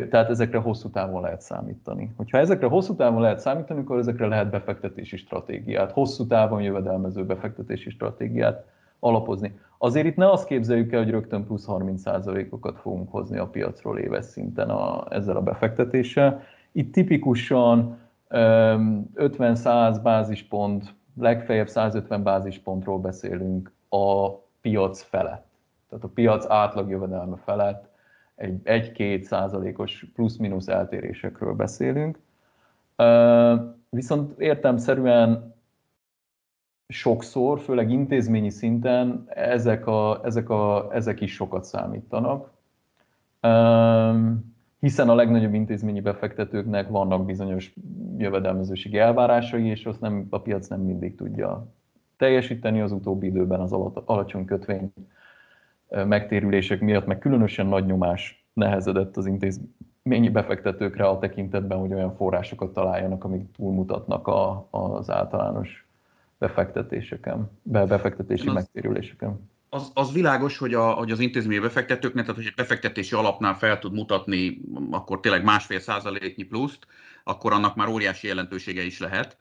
tehát 0.10 0.29
ezekre 0.29 0.57
hosszú 0.57 0.89
távon 0.89 1.21
lehet 1.21 1.41
számítani. 1.41 2.13
Hogyha 2.17 2.38
ezekre 2.38 2.67
hosszú 2.67 2.95
távon 2.95 3.21
lehet 3.21 3.39
számítani, 3.39 3.79
akkor 3.79 3.98
ezekre 3.98 4.27
lehet 4.27 4.50
befektetési 4.50 5.17
stratégiát, 5.17 5.91
hosszú 5.91 6.27
távon 6.27 6.62
jövedelmező 6.62 7.25
befektetési 7.25 7.89
stratégiát 7.89 8.65
alapozni. 9.00 9.60
Azért 9.77 10.05
itt 10.05 10.15
ne 10.15 10.29
azt 10.29 10.48
képzeljük 10.48 10.91
el, 10.91 11.03
hogy 11.03 11.12
rögtön 11.12 11.45
plusz 11.45 11.65
30%-okat 11.67 12.79
fogunk 12.79 13.12
hozni 13.12 13.38
a 13.38 13.48
piacról 13.48 14.00
éves 14.00 14.25
szinten 14.25 14.69
a, 14.69 15.05
ezzel 15.10 15.36
a 15.36 15.41
befektetéssel. 15.41 16.41
Itt 16.71 16.93
tipikusan 16.93 17.98
50-100 18.29 20.00
bázispont, 20.03 20.93
legfeljebb 21.19 21.67
150 21.67 22.24
bázispontról 22.24 23.00
beszélünk 23.00 23.71
a 23.89 24.29
piac 24.62 25.01
felett. 25.01 25.45
Tehát 25.89 26.05
a 26.05 26.12
piac 26.13 26.50
átlag 26.50 26.89
jövedelme 26.89 27.36
felett 27.45 27.90
egy 28.41 28.62
1-2 28.63 29.21
százalékos 29.21 30.05
plusz-minusz 30.13 30.67
eltérésekről 30.67 31.53
beszélünk. 31.53 32.19
Viszont 33.89 34.39
értelmszerűen 34.39 35.53
sokszor, 36.88 37.60
főleg 37.60 37.91
intézményi 37.91 38.50
szinten 38.50 39.24
ezek, 39.27 39.88
a, 39.88 40.21
ezek, 40.24 40.50
a, 40.50 40.89
ezek 40.93 41.21
is 41.21 41.33
sokat 41.33 41.63
számítanak, 41.63 42.51
hiszen 44.79 45.10
a 45.10 45.15
legnagyobb 45.15 45.53
intézményi 45.53 46.01
befektetőknek 46.01 46.89
vannak 46.89 47.25
bizonyos 47.25 47.74
jövedelmezőségi 48.17 48.98
elvárásai, 48.98 49.67
és 49.67 49.86
azt 49.86 50.01
nem, 50.01 50.27
a 50.29 50.41
piac 50.41 50.67
nem 50.67 50.79
mindig 50.79 51.15
tudja 51.15 51.67
teljesíteni 52.17 52.81
az 52.81 52.91
utóbbi 52.91 53.27
időben 53.27 53.60
az 53.60 53.71
alacsony 54.05 54.45
kötvény 54.45 54.93
megtérülések 55.91 56.79
miatt, 56.79 57.05
meg 57.05 57.19
különösen 57.19 57.65
nagy 57.65 57.86
nyomás 57.86 58.45
nehezedett 58.53 59.17
az 59.17 59.25
intézményi 59.25 60.29
befektetőkre 60.29 61.07
a 61.07 61.19
tekintetben, 61.19 61.77
hogy 61.77 61.93
olyan 61.93 62.15
forrásokat 62.15 62.74
találjanak, 62.74 63.24
amik 63.24 63.51
túlmutatnak 63.55 64.27
a, 64.27 64.67
az 64.71 65.10
általános 65.10 65.86
befektetéseken, 66.38 67.51
befektetési 67.63 68.48
az, 68.48 68.53
megtérüléseken. 68.53 69.50
Az, 69.69 69.91
az 69.93 70.12
világos, 70.12 70.57
hogy, 70.57 70.74
a, 70.74 70.91
hogy 70.91 71.12
az 71.12 71.19
intézményi 71.19 71.60
befektetőknek, 71.60 72.24
tehát 72.24 72.39
hogy 72.39 72.50
egy 72.50 72.55
befektetési 72.55 73.15
alapnál 73.15 73.53
fel 73.53 73.79
tud 73.79 73.93
mutatni 73.93 74.62
akkor 74.91 75.19
tényleg 75.19 75.43
másfél 75.43 75.79
százaléknyi 75.79 76.43
pluszt, 76.43 76.88
akkor 77.24 77.53
annak 77.53 77.75
már 77.75 77.88
óriási 77.88 78.27
jelentősége 78.27 78.83
is 78.83 79.00
lehet 79.00 79.38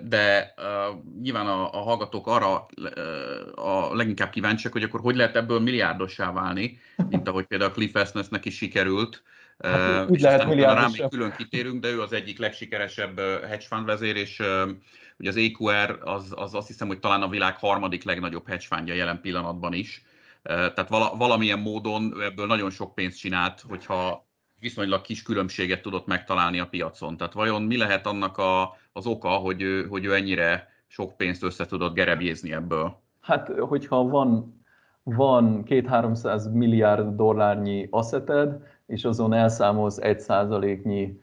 de 0.00 0.54
uh, 0.56 0.96
nyilván 1.22 1.46
a, 1.46 1.72
a 1.72 1.82
hallgatók 1.82 2.26
arra 2.26 2.66
uh, 2.76 3.66
a 3.66 3.94
leginkább 3.94 4.30
kíváncsiak, 4.30 4.72
hogy 4.72 4.82
akkor 4.82 5.00
hogy 5.00 5.16
lehet 5.16 5.36
ebből 5.36 5.60
milliárdossá 5.60 6.32
válni, 6.32 6.78
mint 7.08 7.28
ahogy 7.28 7.46
például 7.46 7.70
Cliff 7.70 7.94
Esnesnek 7.94 8.44
is 8.44 8.56
sikerült. 8.56 9.22
Hát, 9.58 10.08
úgy 10.08 10.16
és 10.16 10.22
lehet 10.22 10.54
rá 10.54 10.88
még 10.92 11.08
külön 11.08 11.34
kitérünk, 11.36 11.80
de 11.80 11.88
ő 11.88 12.00
az 12.00 12.12
egyik 12.12 12.38
legsikeresebb 12.38 13.18
hedge 13.18 13.66
fund 13.68 13.86
vezér, 13.86 14.16
és 14.16 14.38
uh, 14.38 14.70
ugye 15.18 15.28
az 15.28 15.36
EQR 15.36 15.98
az, 16.02 16.32
az 16.36 16.54
azt 16.54 16.66
hiszem, 16.66 16.86
hogy 16.88 16.98
talán 16.98 17.22
a 17.22 17.28
világ 17.28 17.56
harmadik 17.56 18.04
legnagyobb 18.04 18.48
hedge 18.48 18.66
fundja 18.66 18.94
jelen 18.94 19.20
pillanatban 19.20 19.72
is. 19.72 20.02
Tehát 20.42 20.88
vala, 20.88 21.16
valamilyen 21.16 21.58
módon 21.58 22.22
ebből 22.22 22.46
nagyon 22.46 22.70
sok 22.70 22.94
pénzt 22.94 23.18
csinált, 23.18 23.64
hogyha 23.68 24.29
viszonylag 24.60 25.00
kis 25.00 25.22
különbséget 25.22 25.82
tudott 25.82 26.06
megtalálni 26.06 26.58
a 26.58 26.66
piacon. 26.66 27.16
Tehát 27.16 27.32
vajon 27.32 27.62
mi 27.62 27.76
lehet 27.76 28.06
annak 28.06 28.38
a, 28.38 28.76
az 28.92 29.06
oka, 29.06 29.28
hogy 29.28 29.62
ő, 29.62 29.86
hogy 29.86 30.04
ő 30.04 30.14
ennyire 30.14 30.68
sok 30.86 31.16
pénzt 31.16 31.42
össze 31.42 31.66
tudott 31.66 31.94
gerebjézni 31.94 32.52
ebből? 32.52 33.00
Hát, 33.20 33.48
hogyha 33.58 34.02
van, 34.02 34.60
van 35.02 35.62
két-háromszáz 35.64 36.52
milliárd 36.52 37.16
dollárnyi 37.16 37.88
asszeted, 37.90 38.62
és 38.86 39.04
azon 39.04 39.32
elszámolsz 39.32 39.98
egy 39.98 40.20
százaléknyi, 40.20 41.20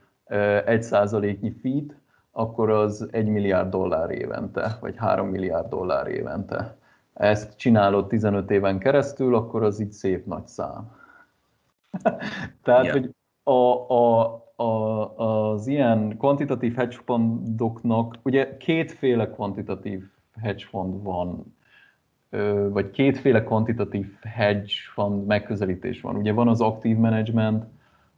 egy 0.65 0.83
százaléknyi 0.83 1.51
fit, 1.51 1.95
akkor 2.31 2.69
az 2.69 3.07
egy 3.11 3.27
milliárd 3.27 3.69
dollár 3.69 4.09
évente, 4.11 4.77
vagy 4.81 4.95
három 4.97 5.27
milliárd 5.27 5.69
dollár 5.69 6.07
évente. 6.07 6.77
Ezt 7.13 7.57
csinálod 7.57 8.07
15 8.07 8.51
éven 8.51 8.79
keresztül, 8.79 9.35
akkor 9.35 9.63
az 9.63 9.79
így 9.79 9.91
szép 9.91 10.25
nagy 10.25 10.47
szám. 10.47 10.91
Tehát, 12.63 12.83
yeah. 12.83 12.91
hogy 12.91 13.09
a, 13.47 13.89
a, 13.89 14.33
a, 14.55 15.17
az 15.51 15.67
ilyen 15.67 16.17
kvantitatív 16.17 16.75
hedge 16.75 16.95
ugye 18.23 18.57
kétféle 18.57 19.29
kvantitatív 19.29 20.03
hedge 20.41 20.65
fund 20.69 21.03
van, 21.03 21.55
vagy 22.69 22.91
kétféle 22.91 23.43
kvantitatív 23.43 24.07
hedge 24.21 24.73
fund 24.93 25.25
megközelítés 25.25 26.01
van. 26.01 26.15
Ugye 26.15 26.33
van 26.33 26.47
az 26.47 26.61
aktív 26.61 26.97
management, 26.97 27.65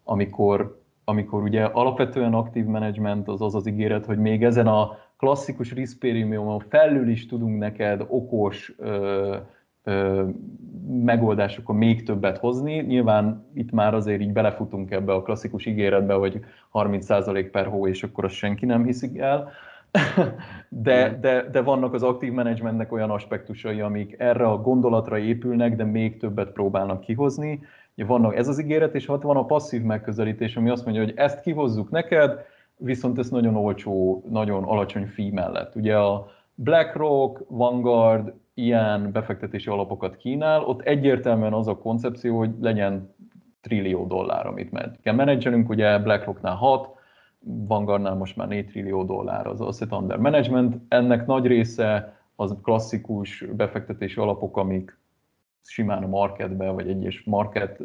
amikor, 0.03 0.81
amikor 1.03 1.43
ugye 1.43 1.63
alapvetően 1.63 2.33
aktív 2.33 2.65
management 2.65 3.27
az 3.27 3.41
az 3.41 3.55
az 3.55 3.67
ígéret, 3.67 4.05
hogy 4.05 4.17
még 4.17 4.43
ezen 4.43 4.67
a 4.67 4.97
klasszikus 5.17 5.73
risk 5.73 5.99
felül 6.69 7.09
is 7.09 7.25
tudunk 7.25 7.59
neked 7.59 8.05
okos, 8.07 8.75
megoldásokon 10.89 11.75
még 11.75 12.03
többet 12.03 12.37
hozni. 12.37 12.75
Nyilván 12.75 13.45
itt 13.53 13.71
már 13.71 13.93
azért 13.93 14.21
így 14.21 14.31
belefutunk 14.31 14.91
ebbe 14.91 15.13
a 15.13 15.21
klasszikus 15.21 15.65
ígéretbe, 15.65 16.13
hogy 16.13 16.39
30% 16.73 17.49
per 17.51 17.65
hó, 17.65 17.87
és 17.87 18.03
akkor 18.03 18.25
azt 18.25 18.33
senki 18.33 18.65
nem 18.65 18.83
hiszik 18.83 19.17
el. 19.17 19.51
de, 20.69 21.17
de, 21.21 21.49
de 21.51 21.61
vannak 21.61 21.93
az 21.93 22.03
aktív 22.03 22.31
menedzsmentnek 22.31 22.91
olyan 22.91 23.09
aspektusai, 23.09 23.81
amik 23.81 24.15
erre 24.17 24.45
a 24.45 24.61
gondolatra 24.61 25.17
épülnek, 25.17 25.75
de 25.75 25.83
még 25.83 26.17
többet 26.17 26.51
próbálnak 26.51 26.99
kihozni. 26.99 27.61
Vannak 27.95 28.35
ez 28.35 28.47
az 28.47 28.59
ígéret, 28.59 28.95
és 28.95 29.05
hát 29.05 29.21
van 29.21 29.37
a 29.37 29.45
passzív 29.45 29.81
megközelítés, 29.81 30.55
ami 30.55 30.69
azt 30.69 30.85
mondja, 30.85 31.03
hogy 31.03 31.13
ezt 31.15 31.41
kihozzuk 31.41 31.89
neked, 31.89 32.45
viszont 32.77 33.17
ez 33.17 33.29
nagyon 33.29 33.55
olcsó, 33.55 34.23
nagyon 34.29 34.63
alacsony 34.63 35.05
fee 35.05 35.31
mellett. 35.31 35.75
Ugye 35.75 35.97
a 35.97 36.27
BlackRock, 36.55 37.43
Vanguard 37.47 38.33
ilyen 38.63 39.11
befektetési 39.11 39.69
alapokat 39.69 40.17
kínál, 40.17 40.63
ott 40.63 40.81
egyértelműen 40.81 41.53
az 41.53 41.67
a 41.67 41.77
koncepció, 41.77 42.37
hogy 42.37 42.51
legyen 42.59 43.15
trillió 43.61 44.05
dollár, 44.05 44.47
amit 44.47 44.71
meg 44.71 44.99
kell 45.01 45.13
menedzselünk, 45.13 45.69
ugye 45.69 45.99
BlackRocknál 45.99 46.55
6, 46.55 46.97
Vanguardnál 47.39 48.15
most 48.15 48.35
már 48.35 48.47
4 48.47 48.65
trillió 48.65 49.03
dollár 49.03 49.47
az 49.47 49.61
asset 49.61 49.91
under 49.91 50.17
management. 50.17 50.81
Ennek 50.87 51.25
nagy 51.25 51.45
része 51.45 52.17
az 52.35 52.55
klasszikus 52.63 53.45
befektetési 53.55 54.19
alapok, 54.19 54.57
amik 54.57 54.97
simán 55.63 56.03
a 56.03 56.07
marketbe, 56.07 56.69
vagy 56.69 56.89
egyes 56.89 57.23
market 57.23 57.79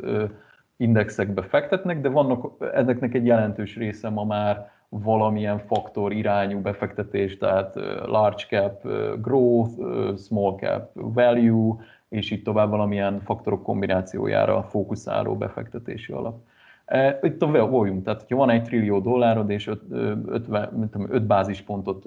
indexekbe 0.77 1.43
fektetnek, 1.43 2.01
de 2.01 2.09
vannak 2.09 2.65
ezeknek 2.75 3.15
egy 3.15 3.27
jelentős 3.27 3.77
része 3.77 4.09
ma 4.09 4.25
már 4.25 4.71
valamilyen 5.03 5.59
faktor 5.59 6.13
irányú 6.13 6.61
befektetés, 6.61 7.37
tehát 7.37 7.75
large 8.07 8.45
cap 8.49 8.89
growth, 9.21 9.73
small 10.17 10.55
cap 10.55 10.91
value, 10.93 11.77
és 12.09 12.31
így 12.31 12.43
tovább 12.43 12.71
valamilyen 12.71 13.21
faktorok 13.25 13.63
kombinációjára 13.63 14.63
fókuszáló 14.63 15.37
befektetési 15.37 16.13
alap. 16.13 16.37
Itt 17.23 17.43
a 17.43 17.67
volume, 17.67 18.03
tehát 18.03 18.27
ha 18.29 18.37
van 18.37 18.51
egy 18.51 18.63
trillió 18.63 18.99
dollárod, 18.99 19.51
és 19.51 19.71
5 19.91 21.23
bázispontot 21.23 22.05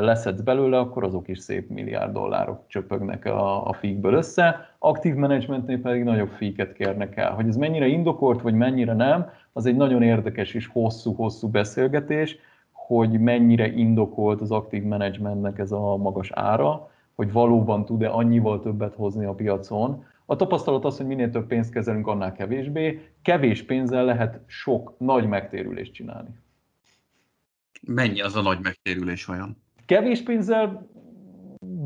leszedsz 0.00 0.40
belőle, 0.40 0.78
akkor 0.78 1.04
azok 1.04 1.28
is 1.28 1.38
szép 1.38 1.68
milliárd 1.68 2.12
dollárok 2.12 2.60
csöpögnek 2.66 3.24
a, 3.24 3.68
a 3.68 3.72
fíkből 3.72 4.14
össze. 4.14 4.74
Aktív 4.78 5.14
menedzsmentnél 5.14 5.80
pedig 5.80 6.02
nagyobb 6.02 6.28
fíket 6.28 6.72
kérnek 6.72 7.16
el. 7.16 7.30
Hogy 7.30 7.48
ez 7.48 7.56
mennyire 7.56 7.86
indokolt, 7.86 8.42
vagy 8.42 8.54
mennyire 8.54 8.94
nem, 8.94 9.30
az 9.52 9.66
egy 9.66 9.76
nagyon 9.76 10.02
érdekes 10.02 10.54
és 10.54 10.66
hosszú-hosszú 10.66 11.48
beszélgetés, 11.48 12.36
hogy 12.72 13.20
mennyire 13.20 13.72
indokolt 13.72 14.40
az 14.40 14.50
aktív 14.50 14.82
menedzsmentnek 14.82 15.58
ez 15.58 15.72
a 15.72 15.96
magas 15.96 16.30
ára, 16.30 16.90
hogy 17.14 17.32
valóban 17.32 17.84
tud-e 17.84 18.10
annyival 18.10 18.60
többet 18.60 18.94
hozni 18.94 19.24
a 19.24 19.34
piacon. 19.34 20.04
A 20.26 20.36
tapasztalat 20.36 20.84
az, 20.84 20.96
hogy 20.96 21.06
minél 21.06 21.30
több 21.30 21.46
pénzt 21.46 21.72
kezelünk, 21.72 22.06
annál 22.06 22.32
kevésbé. 22.32 23.08
Kevés 23.22 23.62
pénzzel 23.62 24.04
lehet 24.04 24.40
sok 24.46 24.94
nagy 24.98 25.26
megtérülést 25.26 25.92
csinálni. 25.92 26.30
Mennyi 27.86 28.20
az 28.20 28.36
a 28.36 28.42
nagy 28.42 28.58
megtérülés 28.62 29.28
olyan? 29.28 29.62
Kevés 29.86 30.22
pénzzel 30.22 30.88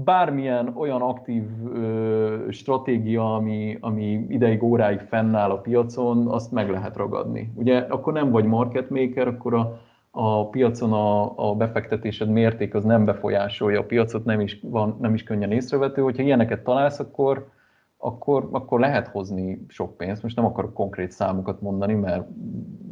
bármilyen 0.06 0.72
olyan 0.75 1.02
aktív 1.02 1.44
ö, 1.72 2.46
stratégia, 2.50 3.34
ami, 3.34 3.78
ami 3.80 4.26
ideig, 4.28 4.62
óráig 4.62 5.00
fennáll 5.00 5.50
a 5.50 5.60
piacon, 5.60 6.26
azt 6.28 6.52
meg 6.52 6.70
lehet 6.70 6.96
ragadni. 6.96 7.52
Ugye 7.54 7.78
akkor 7.78 8.12
nem 8.12 8.30
vagy 8.30 8.44
market 8.44 8.90
maker, 8.90 9.28
akkor 9.28 9.54
a, 9.54 9.80
a 10.10 10.48
piacon 10.48 10.92
a, 10.92 11.32
a 11.48 11.54
befektetésed 11.54 12.28
mérték 12.28 12.75
az 12.75 12.84
nem 12.84 13.04
befolyásolja 13.04 13.80
a 13.80 13.84
piacot, 13.84 14.25
nem 14.25 14.40
is, 14.40 14.60
van, 14.62 14.96
nem 15.00 15.14
is 15.14 15.22
könnyen 15.22 15.52
észrevető. 15.52 16.02
Hogyha 16.02 16.22
ilyeneket 16.22 16.64
találsz, 16.64 16.98
akkor, 16.98 17.48
akkor, 17.96 18.48
akkor 18.52 18.80
lehet 18.80 19.08
hozni 19.08 19.64
sok 19.68 19.96
pénzt. 19.96 20.22
Most 20.22 20.36
nem 20.36 20.44
akarok 20.44 20.75
konkrét 20.75 21.10
számokat 21.10 21.60
mondani, 21.60 21.94
mert 21.94 22.28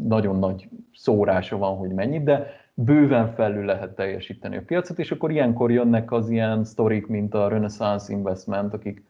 nagyon 0.09 0.39
nagy 0.39 0.69
szórása 0.93 1.59
van, 1.59 1.77
hogy 1.77 1.91
mennyit, 1.91 2.25
de 2.25 2.47
bőven 2.75 3.35
felül 3.35 3.65
lehet 3.65 3.95
teljesíteni 3.95 4.57
a 4.57 4.63
piacot, 4.67 4.99
és 4.99 5.11
akkor 5.11 5.31
ilyenkor 5.31 5.71
jönnek 5.71 6.13
az 6.13 6.31
ilyen 6.31 6.65
sztorik, 6.65 7.07
mint 7.07 7.35
a 7.35 7.49
Renaissance 7.49 8.13
Investment, 8.13 8.75
akik 8.75 9.05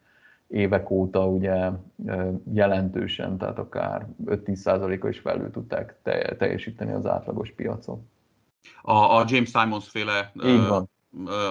évek 0.47 0.89
óta 0.89 1.27
ugye 1.27 1.69
jelentősen, 2.53 3.37
tehát 3.37 3.59
akár 3.59 4.07
5-10%-a 4.25 5.07
is 5.07 5.19
felül 5.19 5.51
tudták 5.51 5.95
teljesíteni 6.37 6.91
az 6.91 7.05
átlagos 7.05 7.51
piacon. 7.51 8.09
A, 8.81 8.93
a 8.93 9.25
James 9.27 9.49
Simons 9.49 9.89
féle 9.89 10.31
Így 10.45 10.67
van. 10.67 10.89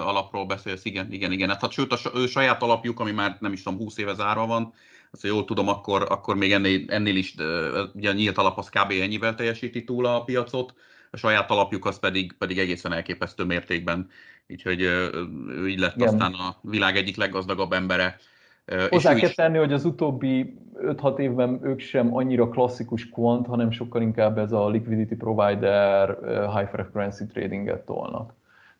alapról 0.05 0.45
beszélsz, 0.45 0.85
igen, 0.85 1.11
igen, 1.11 1.31
igen. 1.31 1.49
Hát, 1.49 1.71
sőt, 1.71 1.93
a 1.93 2.27
saját 2.27 2.63
alapjuk, 2.63 2.99
ami 2.99 3.11
már 3.11 3.37
nem 3.39 3.53
is 3.53 3.63
tudom, 3.63 3.79
20 3.79 3.97
éve 3.97 4.13
zárva 4.13 4.45
van, 4.45 4.73
azt 5.11 5.23
jól 5.23 5.45
tudom, 5.45 5.67
akkor, 5.67 6.05
akkor 6.09 6.35
még 6.35 6.51
ennél, 6.51 6.83
ennél 6.87 7.15
is, 7.15 7.35
ugye 7.93 8.09
a 8.09 8.13
nyílt 8.13 8.37
alap 8.37 8.57
az 8.57 8.69
kb. 8.69 8.91
ennyivel 9.01 9.35
teljesíti 9.35 9.83
túl 9.83 10.05
a 10.05 10.23
piacot, 10.23 10.73
a 11.15 11.17
saját 11.17 11.51
alapjuk 11.51 11.85
az 11.85 11.99
pedig, 11.99 12.33
pedig 12.37 12.57
egészen 12.57 12.93
elképesztő 12.93 13.43
mértékben. 13.43 14.09
Úgyhogy 14.49 14.81
ő 14.81 15.67
így 15.67 15.79
lett 15.79 15.95
Igen. 15.95 16.07
aztán 16.07 16.33
a 16.33 16.55
világ 16.61 16.95
egyik 16.95 17.17
leggazdagabb 17.17 17.71
embere. 17.71 18.17
Hozzá 18.89 19.13
kell 19.13 19.29
is... 19.29 19.35
tenni, 19.35 19.57
hogy 19.57 19.73
az 19.73 19.85
utóbbi 19.85 20.57
5-6 20.81 21.19
évben 21.19 21.59
ők 21.63 21.79
sem 21.79 22.15
annyira 22.15 22.49
klasszikus 22.49 23.09
quant, 23.09 23.47
hanem 23.47 23.71
sokkal 23.71 24.01
inkább 24.01 24.37
ez 24.37 24.51
a 24.51 24.69
liquidity 24.69 25.15
provider, 25.15 26.17
high 26.55 26.69
frequency 26.69 27.25
tradinget 27.27 27.85
tolnak. 27.85 28.33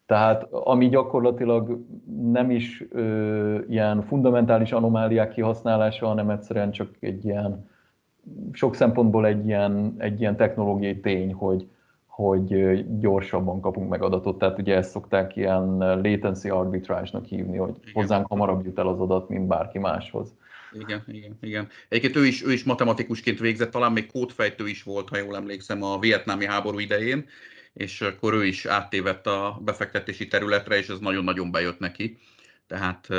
Tehát 0.06 0.44
ami 0.52 0.90
gyakorlatilag 0.90 1.80
nem 2.32 2.52
is 2.52 2.84
ö, 2.92 3.60
ilyen 3.70 4.02
fundamentális 4.02 4.72
anomáliák 4.72 5.34
kihasználása, 5.34 6.08
hanem 6.08 6.30
egyszerűen 6.30 6.72
csak 6.72 6.90
egy 7.00 7.26
ilyen, 7.26 7.70
sok 8.52 8.76
szempontból 8.76 9.26
egy 9.26 9.46
ilyen, 9.46 9.96
egy 9.98 10.20
ilyen 10.20 10.36
technológiai 10.36 11.00
tény, 11.00 11.34
hogy 11.34 11.68
hogy 12.16 12.86
gyorsabban 13.00 13.62
kapunk 13.62 13.90
meg 13.90 14.02
adatot, 14.02 14.38
tehát 14.38 14.60
ugye 14.60 14.76
ezt 14.76 14.90
szokták 14.90 15.36
ilyen 15.36 15.78
latency 15.78 16.50
arbitrage-nak 16.50 17.26
hívni, 17.26 17.58
hogy 17.58 17.76
igen. 17.82 17.94
hozzánk 17.94 18.28
hamarabb 18.28 18.66
jut 18.66 18.80
el 18.80 18.88
az 18.88 19.00
adat, 19.00 19.30
mint 19.30 19.48
bárki 19.48 19.80
máshoz. 19.80 20.36
Igen, 20.72 21.04
igen, 21.08 21.38
igen. 21.42 21.68
Egyébként 21.90 22.16
ő 22.16 22.26
is, 22.26 22.46
ő 22.46 22.52
is 22.52 22.64
matematikusként 22.64 23.40
végzett, 23.40 23.72
talán 23.72 23.92
még 23.92 24.12
kódfejtő 24.12 24.68
is 24.68 24.84
volt, 24.84 25.10
ha 25.10 25.18
jól 25.18 25.36
emlékszem, 25.36 25.84
a 25.84 26.00
vietnámi 26.00 26.46
háború 26.46 26.80
idején, 26.80 27.26
és 27.74 28.02
akkor 28.02 28.34
ő 28.34 28.46
is 28.46 28.66
áttévett 28.66 29.28
a 29.28 29.60
befektetési 29.66 30.28
területre, 30.28 30.78
és 30.78 30.90
ez 30.90 31.00
nagyon-nagyon 31.00 31.52
bejött 31.52 31.80
neki. 31.80 32.18
Tehát 32.68 33.10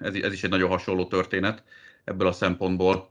ez, 0.00 0.14
ez 0.14 0.32
is 0.32 0.44
egy 0.44 0.50
nagyon 0.50 0.68
hasonló 0.68 1.06
történet 1.06 1.62
ebből 2.04 2.26
a 2.26 2.32
szempontból 2.32 3.10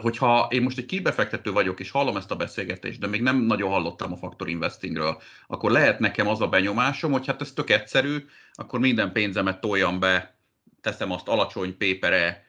hogyha 0.00 0.48
én 0.50 0.62
most 0.62 0.78
egy 0.78 0.86
kibefektető 0.86 1.52
vagyok, 1.52 1.80
és 1.80 1.90
hallom 1.90 2.16
ezt 2.16 2.30
a 2.30 2.36
beszélgetést, 2.36 3.00
de 3.00 3.06
még 3.06 3.22
nem 3.22 3.36
nagyon 3.36 3.70
hallottam 3.70 4.12
a 4.12 4.16
faktor 4.16 4.48
investingről, 4.48 5.20
akkor 5.46 5.70
lehet 5.70 5.98
nekem 5.98 6.28
az 6.28 6.40
a 6.40 6.48
benyomásom, 6.48 7.12
hogy 7.12 7.26
hát 7.26 7.40
ez 7.40 7.52
tök 7.52 7.70
egyszerű, 7.70 8.16
akkor 8.52 8.80
minden 8.80 9.12
pénzemet 9.12 9.60
toljam 9.60 10.00
be, 10.00 10.36
teszem 10.80 11.12
azt 11.12 11.28
alacsony 11.28 11.76
pépere 11.76 12.46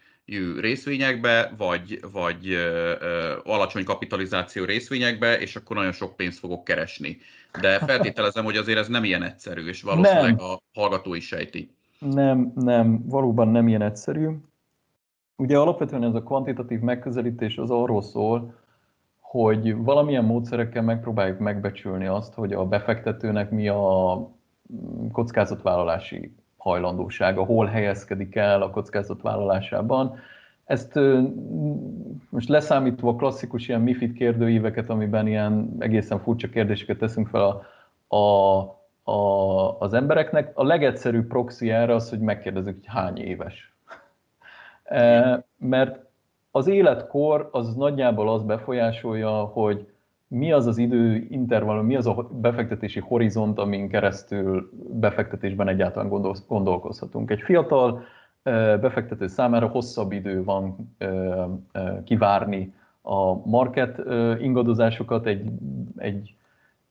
részvényekbe, 0.59 1.53
vagy, 1.57 1.99
vagy 2.11 2.49
ö, 2.49 2.93
ö, 2.99 3.37
alacsony 3.43 3.83
kapitalizáció 3.83 4.65
részvényekbe, 4.65 5.39
és 5.39 5.55
akkor 5.55 5.75
nagyon 5.75 5.91
sok 5.91 6.15
pénzt 6.15 6.39
fogok 6.39 6.63
keresni. 6.63 7.17
De 7.61 7.79
feltételezem, 7.79 8.43
hogy 8.43 8.57
azért 8.57 8.77
ez 8.77 8.87
nem 8.87 9.03
ilyen 9.03 9.23
egyszerű, 9.23 9.67
és 9.67 9.81
valószínűleg 9.81 10.35
nem. 10.35 10.45
a 10.45 10.61
hallgató 10.73 11.13
is 11.13 11.25
sejti. 11.25 11.75
Nem, 11.99 12.51
nem, 12.55 13.07
valóban 13.07 13.47
nem 13.47 13.67
ilyen 13.67 13.81
egyszerű. 13.81 14.27
Ugye 15.39 15.57
alapvetően 15.57 16.03
ez 16.03 16.15
a 16.15 16.23
kvantitatív 16.23 16.79
megközelítés 16.79 17.57
az 17.57 17.71
arról 17.71 18.01
szól, 18.01 18.53
hogy 19.19 19.75
valamilyen 19.75 20.23
módszerekkel 20.23 20.81
megpróbáljuk 20.81 21.39
megbecsülni 21.39 22.05
azt, 22.05 22.33
hogy 22.33 22.53
a 22.53 22.65
befektetőnek 22.65 23.51
mi 23.51 23.67
a 23.67 24.27
kockázatvállalási 25.11 26.35
hajlandósága, 26.57 27.43
hol 27.43 27.65
helyezkedik 27.65 28.35
el 28.35 28.61
a 28.61 28.69
kockázatvállalásában. 28.69 30.15
Ezt 30.65 30.99
most 32.29 32.49
leszámítva 32.49 33.09
a 33.09 33.15
klasszikus 33.15 33.67
ilyen 33.67 33.81
MIFID 33.81 34.13
kérdőíveket, 34.13 34.89
amiben 34.89 35.27
ilyen 35.27 35.75
egészen 35.79 36.19
furcsa 36.19 36.49
kérdéseket 36.49 36.97
teszünk 36.97 37.27
fel 37.27 37.41
a, 37.41 38.15
a, 38.15 38.57
a, 39.11 39.79
az 39.79 39.93
embereknek, 39.93 40.51
a 40.53 40.63
legegyszerűbb 40.63 41.27
proxy 41.27 41.71
erre 41.71 41.93
az, 41.93 42.09
hogy 42.09 42.19
megkérdezzük, 42.19 42.73
hogy 42.73 42.87
hány 42.87 43.17
éves 43.17 43.73
mert 45.57 45.99
az 46.51 46.67
életkor 46.67 47.49
az 47.51 47.75
nagyjából 47.75 48.29
az 48.29 48.43
befolyásolja, 48.43 49.31
hogy 49.31 49.87
mi 50.27 50.51
az 50.51 50.65
az 50.65 50.77
idő 50.77 51.27
intervallum, 51.29 51.85
mi 51.85 51.95
az 51.95 52.07
a 52.07 52.29
befektetési 52.31 52.99
horizont, 52.99 53.59
amin 53.59 53.89
keresztül 53.89 54.69
befektetésben 54.89 55.67
egyáltalán 55.67 56.09
gondolkozhatunk. 56.47 57.31
Egy 57.31 57.41
fiatal 57.41 58.03
befektető 58.79 59.27
számára 59.27 59.67
hosszabb 59.67 60.11
idő 60.11 60.43
van 60.43 60.95
kivárni 62.03 62.73
a 63.01 63.47
market 63.49 63.97
ingadozásokat, 64.39 65.25
egy, 65.25 65.49
egy, 65.97 66.35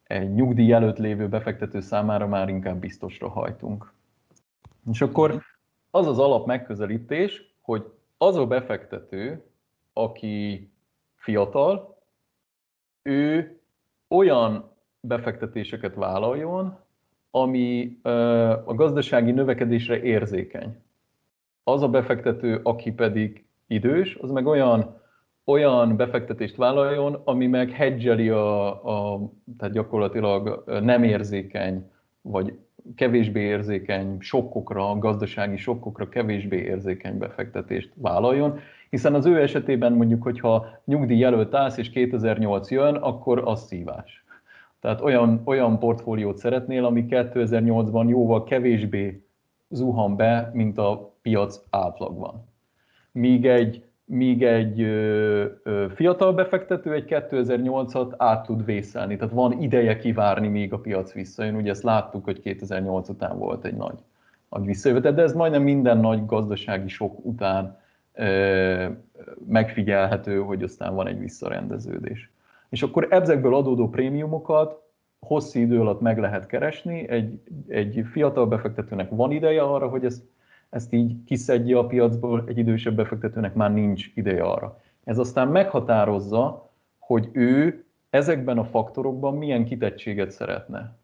egy 0.02 0.34
nyugdíj 0.34 0.72
előtt 0.72 0.98
lévő 0.98 1.28
befektető 1.28 1.80
számára 1.80 2.26
már 2.26 2.48
inkább 2.48 2.76
biztosra 2.76 3.28
hajtunk. 3.28 3.92
És 4.90 5.00
akkor 5.00 5.42
az 5.90 6.06
az 6.06 6.18
alap 6.18 6.46
megközelítés, 6.46 7.47
hogy 7.68 7.84
az 8.18 8.36
a 8.36 8.46
befektető, 8.46 9.44
aki 9.92 10.68
fiatal, 11.14 11.98
ő 13.02 13.58
olyan 14.08 14.70
befektetéseket 15.00 15.94
vállaljon, 15.94 16.78
ami 17.30 17.98
a 18.64 18.74
gazdasági 18.74 19.30
növekedésre 19.30 20.02
érzékeny. 20.02 20.76
Az 21.64 21.82
a 21.82 21.88
befektető, 21.88 22.60
aki 22.62 22.92
pedig 22.92 23.44
idős, 23.66 24.14
az 24.14 24.30
meg 24.30 24.46
olyan, 24.46 25.00
olyan 25.44 25.96
befektetést 25.96 26.56
vállaljon, 26.56 27.20
ami 27.24 27.46
meg 27.46 27.70
hedgeli 27.70 28.28
a, 28.28 28.68
a 29.14 29.20
tehát 29.58 29.74
gyakorlatilag 29.74 30.64
nem 30.66 31.02
érzékeny, 31.02 31.90
vagy 32.22 32.58
kevésbé 32.94 33.40
érzékeny 33.40 34.16
sokkokra, 34.20 34.98
gazdasági 34.98 35.56
sokkokra 35.56 36.08
kevésbé 36.08 36.56
érzékeny 36.56 37.18
befektetést 37.18 37.90
vállaljon, 37.94 38.58
hiszen 38.90 39.14
az 39.14 39.26
ő 39.26 39.42
esetében 39.42 39.92
mondjuk, 39.92 40.22
hogyha 40.22 40.66
nyugdíj 40.84 41.18
jelölt 41.18 41.54
állsz 41.54 41.76
és 41.76 41.90
2008 41.90 42.70
jön, 42.70 42.94
akkor 42.94 43.42
az 43.44 43.66
szívás. 43.66 44.24
Tehát 44.80 45.00
olyan, 45.00 45.42
olyan 45.44 45.78
portfóliót 45.78 46.36
szeretnél, 46.36 46.84
ami 46.84 47.06
2008-ban 47.10 48.08
jóval 48.08 48.44
kevésbé 48.44 49.22
zuhan 49.68 50.16
be, 50.16 50.50
mint 50.52 50.78
a 50.78 51.14
piac 51.22 51.60
átlagban. 51.70 52.48
Míg 53.12 53.46
egy, 53.46 53.87
míg 54.08 54.42
egy 54.42 54.80
ö, 54.80 55.44
ö, 55.62 55.86
fiatal 55.94 56.32
befektető 56.32 56.92
egy 56.92 57.04
2008-at 57.08 58.14
át 58.16 58.46
tud 58.46 58.64
vészelni, 58.64 59.16
tehát 59.16 59.34
van 59.34 59.62
ideje 59.62 59.98
kivárni, 59.98 60.48
míg 60.48 60.72
a 60.72 60.78
piac 60.78 61.12
visszajön. 61.12 61.54
Ugye 61.54 61.70
ezt 61.70 61.82
láttuk, 61.82 62.24
hogy 62.24 62.40
2008 62.40 63.08
után 63.08 63.38
volt 63.38 63.64
egy 63.64 63.76
nagy, 63.76 63.98
nagy 64.50 64.64
visszajövetet, 64.64 65.14
de 65.14 65.22
ez 65.22 65.32
majdnem 65.32 65.62
minden 65.62 65.98
nagy 65.98 66.26
gazdasági 66.26 66.88
sok 66.88 67.24
után 67.24 67.78
megfigyelhető, 69.48 70.38
hogy 70.38 70.62
aztán 70.62 70.94
van 70.94 71.06
egy 71.06 71.18
visszarendeződés. 71.18 72.30
És 72.68 72.82
akkor 72.82 73.06
ezekből 73.10 73.54
adódó 73.54 73.88
prémiumokat 73.88 74.82
hosszú 75.20 75.58
idő 75.58 75.80
alatt 75.80 76.00
meg 76.00 76.18
lehet 76.18 76.46
keresni, 76.46 77.08
egy, 77.08 77.40
egy 77.68 78.04
fiatal 78.12 78.46
befektetőnek 78.46 79.10
van 79.10 79.30
ideje 79.30 79.62
arra, 79.62 79.88
hogy 79.88 80.04
ezt, 80.04 80.22
ezt 80.70 80.92
így 80.92 81.24
kiszedje 81.24 81.78
a 81.78 81.86
piacból, 81.86 82.44
egy 82.46 82.58
idősebb 82.58 82.94
befektetőnek 82.94 83.54
már 83.54 83.72
nincs 83.72 84.06
ideje 84.14 84.42
arra. 84.42 84.80
Ez 85.04 85.18
aztán 85.18 85.48
meghatározza, 85.48 86.70
hogy 86.98 87.28
ő 87.32 87.84
ezekben 88.10 88.58
a 88.58 88.64
faktorokban 88.64 89.34
milyen 89.36 89.64
kitettséget 89.64 90.30
szeretne 90.30 90.96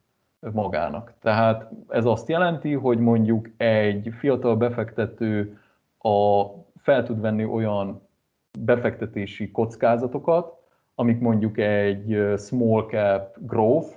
magának. 0.53 1.13
Tehát 1.21 1.71
ez 1.89 2.05
azt 2.05 2.29
jelenti, 2.29 2.73
hogy 2.73 2.99
mondjuk 2.99 3.51
egy 3.57 4.13
fiatal 4.19 4.57
befektető 4.57 5.59
a, 5.99 6.45
fel 6.77 7.05
tud 7.05 7.21
venni 7.21 7.45
olyan 7.45 8.09
befektetési 8.59 9.51
kockázatokat, 9.51 10.57
amik 10.95 11.21
mondjuk 11.21 11.59
egy 11.59 12.35
small 12.39 12.83
cap 12.83 13.37
growth, 13.41 13.89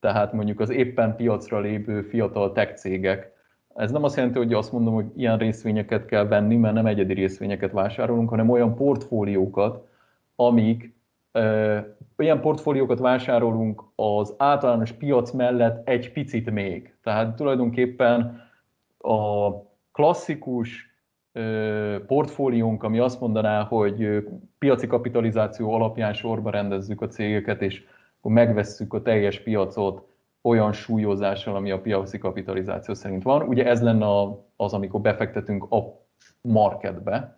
tehát 0.00 0.32
mondjuk 0.32 0.60
az 0.60 0.70
éppen 0.70 1.16
piacra 1.16 1.60
lépő 1.60 2.02
fiatal 2.02 2.52
tech 2.52 2.74
cégek. 2.74 3.32
Ez 3.74 3.90
nem 3.90 4.04
azt 4.04 4.16
jelenti, 4.16 4.38
hogy 4.38 4.52
azt 4.52 4.72
mondom, 4.72 4.94
hogy 4.94 5.06
ilyen 5.16 5.38
részvényeket 5.38 6.06
kell 6.06 6.26
venni, 6.26 6.56
mert 6.56 6.74
nem 6.74 6.86
egyedi 6.86 7.12
részvényeket 7.12 7.72
vásárolunk, 7.72 8.28
hanem 8.28 8.50
olyan 8.50 8.74
portfóliókat, 8.74 9.88
amik 10.36 10.94
ö, 11.32 11.78
olyan 12.16 12.40
portfóliókat 12.40 12.98
vásárolunk 12.98 13.84
az 13.94 14.34
általános 14.38 14.92
piac 14.92 15.30
mellett 15.30 15.88
egy 15.88 16.12
picit 16.12 16.50
még. 16.50 16.94
Tehát 17.02 17.36
tulajdonképpen 17.36 18.42
a 18.98 19.50
klasszikus 19.92 20.92
portfóliónk, 22.06 22.82
ami 22.82 22.98
azt 22.98 23.20
mondaná, 23.20 23.62
hogy 23.62 24.26
piaci 24.58 24.86
kapitalizáció 24.86 25.72
alapján 25.72 26.12
sorba 26.12 26.50
rendezzük 26.50 27.00
a 27.00 27.08
cégeket, 27.08 27.62
és 27.62 27.84
akkor 28.18 28.32
megvesszük 28.32 28.94
a 28.94 29.02
teljes 29.02 29.40
piacot 29.40 30.13
olyan 30.46 30.72
súlyozással, 30.72 31.56
ami 31.56 31.70
a 31.70 31.80
piaci 31.80 32.18
kapitalizáció 32.18 32.94
szerint 32.94 33.22
van. 33.22 33.42
Ugye 33.42 33.66
ez 33.66 33.82
lenne 33.82 34.06
az, 34.56 34.72
amikor 34.72 35.00
befektetünk 35.00 35.66
a 35.70 36.06
marketbe, 36.40 37.36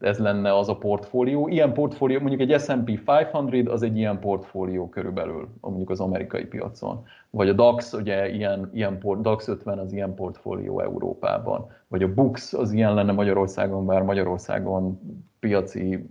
ez 0.00 0.18
lenne 0.18 0.56
az 0.56 0.68
a 0.68 0.76
portfólió. 0.76 1.48
Ilyen 1.48 1.72
portfólió, 1.72 2.20
mondjuk 2.20 2.50
egy 2.50 2.60
S&P 2.60 3.00
500 3.06 3.66
az 3.66 3.82
egy 3.82 3.96
ilyen 3.96 4.18
portfólió 4.18 4.88
körülbelül, 4.88 5.48
mondjuk 5.60 5.90
az 5.90 6.00
amerikai 6.00 6.44
piacon. 6.44 7.04
Vagy 7.30 7.48
a 7.48 7.52
DAX, 7.52 7.92
ugye 7.92 8.28
ilyen, 8.28 8.70
ilyen 8.72 8.98
port, 8.98 9.20
DAX 9.20 9.48
50 9.48 9.78
az 9.78 9.92
ilyen 9.92 10.14
portfólió 10.14 10.80
Európában. 10.80 11.70
Vagy 11.88 12.02
a 12.02 12.14
BUX 12.14 12.52
az 12.52 12.72
ilyen 12.72 12.94
lenne 12.94 13.12
Magyarországon, 13.12 13.86
bár 13.86 14.02
Magyarországon 14.02 15.00
piaci, 15.40 16.06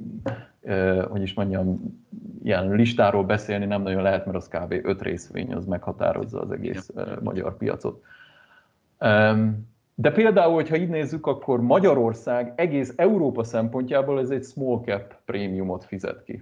eh, 0.62 1.04
hogy 1.04 1.22
is 1.22 1.34
mondjam, 1.34 1.80
ilyen 2.44 2.72
listáról 2.72 3.24
beszélni 3.24 3.66
nem 3.66 3.82
nagyon 3.82 4.02
lehet, 4.02 4.26
mert 4.26 4.38
az 4.38 4.48
kb. 4.48 4.76
öt 4.84 5.02
részvény, 5.02 5.54
az 5.54 5.66
meghatározza 5.66 6.42
az 6.42 6.52
egész 6.52 6.90
eh, 6.96 7.06
magyar 7.22 7.58
piacot. 7.58 8.02
Um, 9.00 9.74
de 9.96 10.12
például, 10.12 10.54
hogyha 10.54 10.76
így 10.76 10.90
nézzük, 10.90 11.28
akkor 11.28 11.62
Magyarország 11.62 12.54
egész 12.56 12.94
Európa 12.96 13.44
szempontjából 13.44 14.20
ez 14.20 14.30
egy 14.30 14.44
small 14.44 14.82
cap 14.86 15.16
prémiumot 15.26 15.86
fizet 15.86 16.24
ki. 16.24 16.34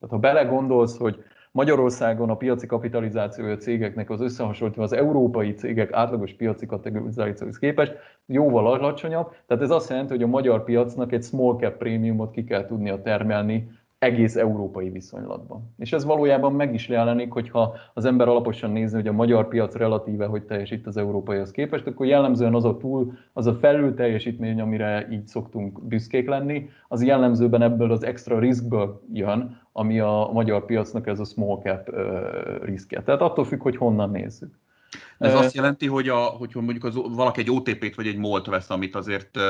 Tehát 0.00 0.14
ha 0.14 0.18
belegondolsz, 0.18 0.98
hogy 0.98 1.24
Magyarországon 1.50 2.30
a 2.30 2.36
piaci 2.36 2.66
kapitalizációja 2.66 3.56
cégeknek 3.56 4.10
az 4.10 4.20
összehasonlítva 4.20 4.82
az 4.82 4.92
európai 4.92 5.54
cégek 5.54 5.92
átlagos 5.92 6.32
piaci 6.32 6.66
kapitalizációhoz 6.66 7.58
képest 7.58 7.96
jóval 8.26 8.66
alacsonyabb. 8.66 9.34
Tehát 9.46 9.62
ez 9.62 9.70
azt 9.70 9.90
jelenti, 9.90 10.12
hogy 10.12 10.22
a 10.22 10.26
magyar 10.26 10.64
piacnak 10.64 11.12
egy 11.12 11.22
small 11.22 11.56
cap 11.56 11.76
prémiumot 11.76 12.30
ki 12.30 12.44
kell 12.44 12.66
tudnia 12.66 13.02
termelni 13.02 13.70
egész 14.04 14.36
európai 14.36 14.90
viszonylatban. 14.90 15.74
És 15.78 15.92
ez 15.92 16.04
valójában 16.04 16.52
meg 16.52 16.74
is 16.74 16.88
jelenik, 16.88 17.32
hogyha 17.32 17.74
az 17.94 18.04
ember 18.04 18.28
alaposan 18.28 18.70
nézi, 18.70 18.94
hogy 18.94 19.08
a 19.08 19.12
magyar 19.12 19.48
piac 19.48 19.74
relatíve 19.74 20.26
hogy 20.26 20.42
teljesít 20.42 20.86
az 20.86 20.96
európaihoz 20.96 21.50
képest, 21.50 21.86
akkor 21.86 22.06
jellemzően 22.06 22.54
az 22.54 22.64
a 22.64 22.76
túl, 22.76 23.12
az 23.32 23.46
a 23.46 23.54
felül 23.54 23.94
teljesítmény, 23.94 24.60
amire 24.60 25.06
így 25.10 25.26
szoktunk 25.26 25.86
büszkék 25.86 26.28
lenni, 26.28 26.68
az 26.88 27.04
jellemzőben 27.04 27.62
ebből 27.62 27.92
az 27.92 28.04
extra 28.04 28.38
riskből 28.38 29.00
jön, 29.12 29.60
ami 29.72 30.00
a 30.00 30.30
magyar 30.32 30.64
piacnak 30.64 31.06
ez 31.06 31.20
a 31.20 31.24
small 31.24 31.58
cap 31.62 31.90
riskje. 32.62 33.02
Tehát 33.02 33.20
attól 33.20 33.44
függ, 33.44 33.62
hogy 33.62 33.76
honnan 33.76 34.10
nézzük. 34.10 34.54
Ez 35.18 35.34
azt 35.34 35.54
jelenti, 35.54 35.86
hogy 35.86 36.08
a, 36.08 36.16
hogyha 36.16 36.60
mondjuk 36.60 36.84
az, 36.84 36.94
valaki 36.94 37.40
egy 37.40 37.50
OTP-t 37.50 37.94
vagy 37.94 38.06
egy 38.06 38.16
MOLT 38.16 38.46
vesz, 38.46 38.70
amit 38.70 38.94
azért 38.94 39.36
uh, 39.36 39.42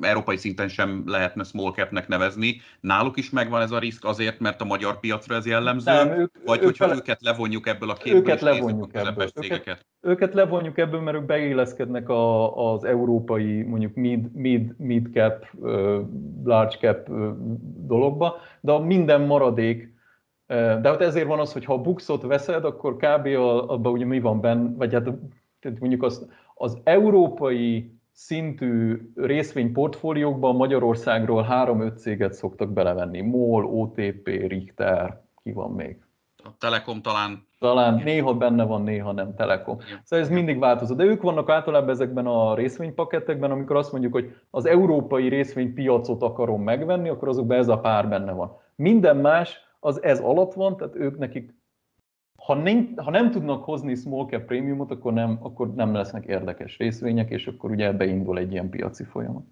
európai 0.00 0.36
szinten 0.36 0.68
sem 0.68 1.02
lehetne 1.06 1.42
small 1.44 1.72
cap-nek 1.72 2.08
nevezni, 2.08 2.60
náluk 2.80 3.16
is 3.16 3.30
megvan 3.30 3.62
ez 3.62 3.70
a 3.70 3.78
risk 3.78 4.04
azért, 4.04 4.40
mert 4.40 4.60
a 4.60 4.64
magyar 4.64 5.00
piacra 5.00 5.34
ez 5.34 5.46
jellemző, 5.46 5.92
Nem, 5.92 6.08
ők, 6.08 6.32
vagy 6.44 6.58
ők 6.58 6.64
hogyha 6.64 6.86
vele, 6.86 6.98
őket 6.98 7.22
levonjuk 7.22 7.66
ebből 7.66 7.90
a 7.90 7.94
képből, 7.94 8.20
őket 8.20 8.40
levonjuk 8.40 8.94
ebből. 8.94 9.28
Őket, 9.50 9.86
őket 10.00 10.34
levonjuk 10.34 10.78
ebből, 10.78 11.00
mert 11.00 11.16
ők 11.16 11.24
beilleszkednek 11.24 12.08
a, 12.08 12.56
az 12.72 12.84
európai 12.84 13.62
mondjuk 13.62 13.94
mid, 13.94 14.32
mid, 14.32 14.74
mid 14.78 15.08
cap, 15.12 15.46
large 16.44 16.76
cap 16.80 17.08
dologba, 17.86 18.36
de 18.60 18.72
a 18.72 18.78
minden 18.78 19.20
maradék 19.20 19.96
de 20.48 20.88
hát 20.88 21.00
ezért 21.00 21.26
van 21.26 21.38
az, 21.38 21.52
hogy 21.52 21.64
ha 21.64 21.72
a 21.72 21.80
buxot 21.80 22.22
veszed, 22.22 22.64
akkor 22.64 22.96
kb. 22.96 23.26
abban 23.70 23.92
ugye 23.92 24.04
mi 24.04 24.20
van 24.20 24.40
benne, 24.40 24.70
vagy 24.76 24.92
hát 24.92 25.08
mondjuk 25.80 26.02
az, 26.02 26.28
az 26.54 26.78
európai 26.84 27.98
szintű 28.12 28.98
részvényportfóliókban 29.14 30.56
Magyarországról 30.56 31.46
3-5 31.50 31.96
céget 31.96 32.32
szoktak 32.32 32.72
belevenni. 32.72 33.20
MOL, 33.20 33.64
OTP, 33.64 34.26
Richter, 34.26 35.22
ki 35.42 35.52
van 35.52 35.70
még? 35.70 35.98
A 36.44 36.48
Telekom 36.58 37.02
talán. 37.02 37.46
Talán 37.58 38.02
néha 38.04 38.34
benne 38.34 38.64
van, 38.64 38.82
néha 38.82 39.12
nem 39.12 39.34
Telekom. 39.34 39.78
Szóval 40.04 40.24
ez 40.24 40.30
mindig 40.30 40.58
változó. 40.58 40.94
De 40.94 41.04
ők 41.04 41.22
vannak 41.22 41.50
általában 41.50 41.90
ezekben 41.90 42.26
a 42.26 42.54
részvénypakettekben, 42.54 43.50
amikor 43.50 43.76
azt 43.76 43.92
mondjuk, 43.92 44.12
hogy 44.12 44.36
az 44.50 44.66
európai 44.66 45.28
részvénypiacot 45.28 46.22
akarom 46.22 46.62
megvenni, 46.62 47.08
akkor 47.08 47.28
azokban 47.28 47.58
ez 47.58 47.68
a 47.68 47.78
pár 47.78 48.08
benne 48.08 48.32
van. 48.32 48.56
Minden 48.74 49.16
más 49.16 49.67
az 49.80 50.02
ez 50.02 50.20
alatt 50.20 50.52
van, 50.52 50.76
tehát 50.76 50.96
ők 50.96 51.18
nekik, 51.18 51.54
ha 52.36 52.54
nem, 52.54 52.92
ha 52.96 53.10
nem 53.10 53.30
tudnak 53.30 53.64
hozni 53.64 53.94
small 53.94 54.26
cap 54.26 54.44
prémiumot, 54.44 54.90
akkor 54.90 55.12
nem, 55.12 55.38
akkor 55.42 55.74
nem 55.74 55.94
lesznek 55.94 56.24
érdekes 56.24 56.78
részvények, 56.78 57.30
és 57.30 57.46
akkor 57.46 57.70
ugye 57.70 57.92
beindul 57.92 58.38
egy 58.38 58.52
ilyen 58.52 58.70
piaci 58.70 59.04
folyamat. 59.04 59.44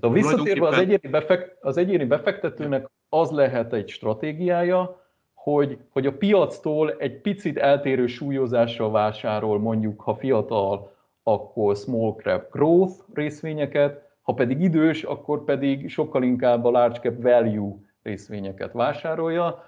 De 0.00 0.08
visszatérve 0.08 0.66
az 0.66 0.78
egyéni, 0.78 1.08
befekt, 1.08 1.56
az 1.60 1.76
egyéni 1.76 2.04
befektetőnek 2.04 2.90
az 3.08 3.30
lehet 3.30 3.72
egy 3.72 3.88
stratégiája, 3.88 5.04
hogy, 5.34 5.78
hogy 5.90 6.06
a 6.06 6.16
piactól 6.16 6.94
egy 6.98 7.20
picit 7.20 7.58
eltérő 7.58 8.06
súlyozással 8.06 8.90
vásárol, 8.90 9.58
mondjuk 9.58 10.00
ha 10.00 10.14
fiatal, 10.14 10.94
akkor 11.22 11.76
small 11.76 12.12
cap 12.12 12.52
growth 12.52 12.94
részvényeket, 13.14 14.06
ha 14.22 14.32
pedig 14.32 14.60
idős, 14.60 15.02
akkor 15.02 15.44
pedig 15.44 15.88
sokkal 15.88 16.22
inkább 16.22 16.64
a 16.64 16.70
large 16.70 16.98
cap 16.98 17.22
value 17.22 17.74
részvényeket 18.06 18.72
vásárolja, 18.72 19.64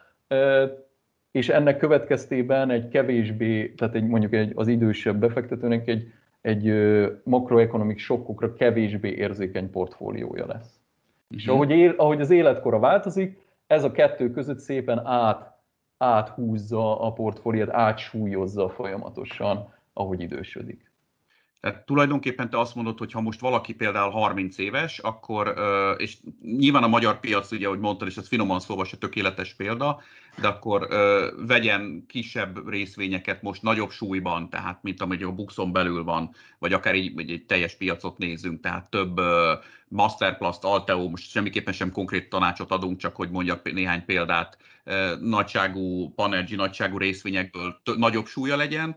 és 1.31 1.48
ennek 1.48 1.77
következtében 1.77 2.70
egy 2.70 2.88
kevésbé, 2.88 3.68
tehát 3.68 3.94
egy, 3.94 4.07
mondjuk 4.07 4.33
egy, 4.33 4.53
az 4.55 4.68
idősebb 4.68 5.16
befektetőnek 5.16 5.88
egy, 5.88 6.12
egy 6.40 6.72
makroekonomik 7.22 7.98
sokkokra 7.98 8.53
kevésbé 8.53 9.11
érzékeny 9.11 9.70
portfóliója 9.70 10.46
lesz. 10.46 10.81
Uh-huh. 10.81 11.37
És 11.37 11.46
mhm. 11.46 11.55
ahogy, 11.55 11.70
él, 11.70 11.94
ahogy 11.96 12.20
az 12.20 12.31
életkora 12.31 12.79
változik, 12.79 13.38
ez 13.66 13.85
a 13.85 13.92
kettő 13.92 14.31
között 14.31 14.59
szépen 14.59 15.07
át, 15.07 15.57
áthúzza 15.98 17.01
a 17.01 17.12
portfóliót, 17.12 17.70
átsúlyozza 17.70 18.68
folyamatosan, 18.68 19.72
ahogy 19.92 20.20
idősödik. 20.20 20.88
Tehát 21.61 21.85
tulajdonképpen 21.85 22.51
te 22.51 22.59
azt 22.59 22.75
mondod, 22.75 22.99
hogy 22.99 23.12
ha 23.12 23.21
most 23.21 23.40
valaki 23.40 23.75
például 23.75 24.11
30 24.11 24.59
éves, 24.59 24.99
akkor, 24.99 25.55
és 25.97 26.16
nyilván 26.42 26.83
a 26.83 26.88
magyar 26.88 27.21
piac, 27.21 27.53
ugye, 27.53 27.66
ahogy 27.66 27.79
mondtad, 27.79 28.09
és 28.09 28.16
ez 28.16 28.29
finoman 28.29 28.61
szóval 28.61 28.85
se 28.85 28.97
tökéletes 28.97 29.55
példa, 29.55 30.01
de 30.40 30.49
akkor 30.49 30.88
vegyen 31.47 32.05
kisebb 32.09 32.68
részvényeket 32.68 33.42
most 33.42 33.62
nagyobb 33.62 33.90
súlyban, 33.90 34.51
tehát 34.51 34.83
mint 34.83 35.01
amely 35.01 35.23
a 35.23 35.33
Buxon 35.33 35.73
belül 35.73 36.05
van, 36.05 36.31
vagy 36.59 36.73
akár 36.73 36.94
így 36.94 37.31
egy 37.31 37.44
teljes 37.47 37.75
piacot 37.75 38.18
nézzünk, 38.18 38.61
tehát 38.61 38.90
több 38.90 39.21
Masterplast, 39.88 40.64
Alteo, 40.64 41.09
most 41.09 41.31
semmiképpen 41.31 41.73
sem 41.73 41.92
konkrét 41.92 42.29
tanácsot 42.29 42.71
adunk, 42.71 42.99
csak 42.99 43.16
hogy 43.16 43.31
mondjak 43.31 43.73
néhány 43.73 44.05
példát, 44.05 44.59
nagyságú, 45.21 46.12
Panergy 46.14 46.57
nagyságú 46.57 46.99
részvényekből 46.99 47.81
nagyobb 47.97 48.27
súlya 48.27 48.57
legyen, 48.57 48.97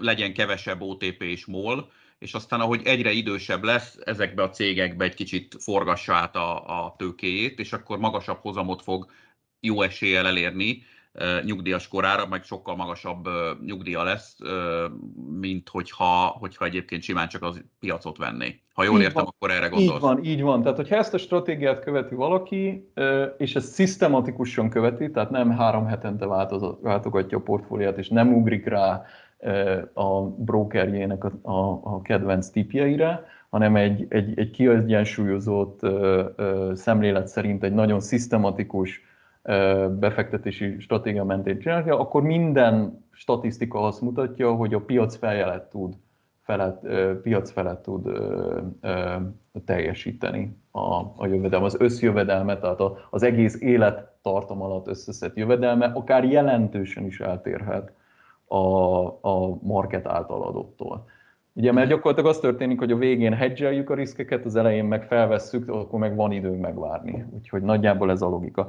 legyen 0.00 0.32
kevesebb 0.32 0.82
OTP 0.82 1.22
és 1.22 1.46
MOL, 1.46 1.90
és 2.18 2.34
aztán 2.34 2.60
ahogy 2.60 2.80
egyre 2.84 3.10
idősebb 3.10 3.64
lesz, 3.64 3.98
ezekbe 4.04 4.42
a 4.42 4.50
cégekbe 4.50 5.04
egy 5.04 5.14
kicsit 5.14 5.56
forgassa 5.58 6.14
át 6.14 6.36
a, 6.36 6.84
a 6.84 6.94
tőkéjét, 6.98 7.58
és 7.58 7.72
akkor 7.72 7.98
magasabb 7.98 8.38
hozamot 8.40 8.82
fog 8.82 9.10
jó 9.60 9.82
eséllyel 9.82 10.26
elérni 10.26 10.82
nyugdíjas 11.44 11.88
korára, 11.88 12.26
meg 12.26 12.44
sokkal 12.44 12.76
magasabb 12.76 13.28
nyugdíja 13.64 14.02
lesz, 14.02 14.36
mint 15.40 15.68
hogyha, 15.68 16.26
hogyha 16.26 16.64
egyébként 16.64 17.02
simán 17.02 17.28
csak 17.28 17.42
az 17.42 17.62
piacot 17.80 18.16
venné. 18.16 18.60
Ha 18.74 18.84
jól 18.84 18.96
így 18.96 19.02
értem, 19.02 19.24
van. 19.24 19.32
akkor 19.34 19.50
erre 19.50 19.68
gondolsz. 19.68 19.94
Így 19.94 20.00
van, 20.00 20.24
így 20.24 20.42
van. 20.42 20.62
Tehát, 20.62 20.76
hogyha 20.76 20.96
ezt 20.96 21.14
a 21.14 21.18
stratégiát 21.18 21.84
követi 21.84 22.14
valaki, 22.14 22.90
és 23.38 23.54
ezt 23.54 23.72
szisztematikusan 23.72 24.70
követi, 24.70 25.10
tehát 25.10 25.30
nem 25.30 25.50
három 25.50 25.86
hetente 25.86 26.26
váltogatja 26.82 27.38
a 27.38 27.40
portfóliát, 27.40 27.98
és 27.98 28.08
nem 28.08 28.34
ugrik 28.34 28.66
rá 28.66 29.04
a 29.92 30.22
brokerjének 30.22 31.24
a, 31.24 31.32
a, 31.42 31.80
a 31.82 32.02
kedvenc 32.02 32.48
tipjeire, 32.48 33.24
hanem 33.50 33.76
egy, 33.76 34.06
egy, 34.08 34.38
egy 34.38 34.50
kiegyensúlyozott 34.50 35.80
szemlélet 36.72 37.28
szerint 37.28 37.64
egy 37.64 37.72
nagyon 37.72 38.00
szisztematikus 38.00 39.02
befektetési 39.90 40.78
stratégia 40.78 41.24
mentén 41.24 41.58
csinálja, 41.58 41.98
akkor 41.98 42.22
minden 42.22 43.04
statisztika 43.12 43.80
azt 43.80 44.00
mutatja, 44.00 44.52
hogy 44.54 44.74
a 44.74 44.80
piac 44.80 45.16
feljelet 45.16 45.62
tud, 45.62 45.94
felett, 46.42 46.86
piac 47.22 47.50
felett 47.50 47.82
tud 47.82 48.06
teljesíteni 49.64 50.56
a, 50.70 50.94
a 51.16 51.26
jövedelme, 51.26 51.66
az 51.66 51.80
összjövedelme, 51.80 52.58
tehát 52.58 52.80
az 53.10 53.22
egész 53.22 53.60
élettartam 53.60 54.62
alatt 54.62 54.86
összeszedett 54.86 55.36
jövedelme 55.36 55.86
akár 55.86 56.24
jelentősen 56.24 57.04
is 57.04 57.20
eltérhet 57.20 57.92
a, 58.48 59.04
a 59.06 59.58
market 59.62 60.06
által 60.06 60.42
adottól. 60.42 61.04
Ugye, 61.58 61.72
mert 61.72 61.88
gyakorlatilag 61.88 62.30
az 62.30 62.38
történik, 62.38 62.78
hogy 62.78 62.92
a 62.92 62.96
végén 62.96 63.32
hedgeljük 63.32 63.90
a 63.90 63.94
riskeket, 63.94 64.44
az 64.44 64.56
elején 64.56 64.84
meg 64.84 65.02
felvesszük, 65.02 65.68
akkor 65.68 65.98
meg 65.98 66.16
van 66.16 66.32
időnk 66.32 66.60
megvárni. 66.60 67.24
Úgyhogy 67.34 67.62
nagyjából 67.62 68.10
ez 68.10 68.22
a 68.22 68.28
logika. 68.28 68.68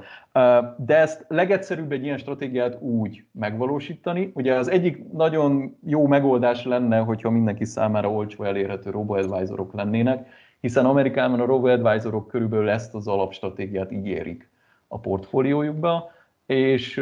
De 0.77 0.97
ezt 0.97 1.25
legegyszerűbb 1.27 1.91
egy 1.91 2.03
ilyen 2.03 2.17
stratégiát 2.17 2.81
úgy 2.81 3.23
megvalósítani. 3.31 4.31
Ugye 4.35 4.55
az 4.55 4.69
egyik 4.69 5.11
nagyon 5.11 5.77
jó 5.85 6.07
megoldás 6.07 6.65
lenne, 6.65 6.97
hogyha 6.97 7.29
mindenki 7.29 7.65
számára 7.65 8.11
olcsó 8.11 8.43
elérhető 8.43 8.89
robo-advisorok 8.89 9.73
lennének, 9.73 10.27
hiszen 10.61 10.85
Amerikában 10.85 11.39
a 11.39 11.45
robo-advisorok 11.45 12.27
körülbelül 12.27 12.69
ezt 12.69 12.95
az 12.95 13.07
alapstratégiát 13.07 13.91
ígérik 13.91 14.49
a 14.87 14.99
portfóliójukba, 14.99 16.11
és 16.49 17.01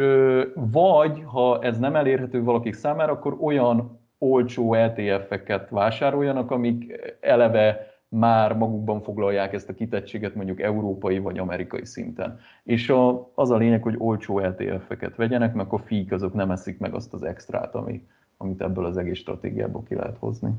vagy, 0.54 1.22
ha 1.24 1.62
ez 1.62 1.78
nem 1.78 1.96
elérhető 1.96 2.42
valakik 2.42 2.74
számára, 2.74 3.12
akkor 3.12 3.36
olyan 3.40 4.00
olcsó 4.18 4.74
ETF-eket 4.74 5.70
vásároljanak, 5.70 6.50
amik 6.50 7.00
eleve 7.20 7.96
már 8.08 8.56
magukban 8.56 9.02
foglalják 9.02 9.52
ezt 9.52 9.68
a 9.68 9.74
kitettséget 9.74 10.34
mondjuk 10.34 10.60
európai 10.60 11.18
vagy 11.18 11.38
amerikai 11.38 11.84
szinten. 11.84 12.40
És 12.64 12.88
a, 12.88 13.30
az 13.34 13.50
a 13.50 13.56
lényeg, 13.56 13.82
hogy 13.82 13.94
olcsó 13.98 14.38
ETF-eket 14.38 15.16
vegyenek, 15.16 15.54
mert 15.54 15.72
a 15.72 15.78
fík 15.78 16.12
azok 16.12 16.34
nem 16.34 16.50
eszik 16.50 16.78
meg 16.78 16.94
azt 16.94 17.12
az 17.12 17.22
extrát, 17.22 17.74
ami, 17.74 18.06
amit 18.36 18.62
ebből 18.62 18.84
az 18.84 18.96
egész 18.96 19.18
stratégiából 19.18 19.82
ki 19.82 19.94
lehet 19.94 20.16
hozni. 20.18 20.50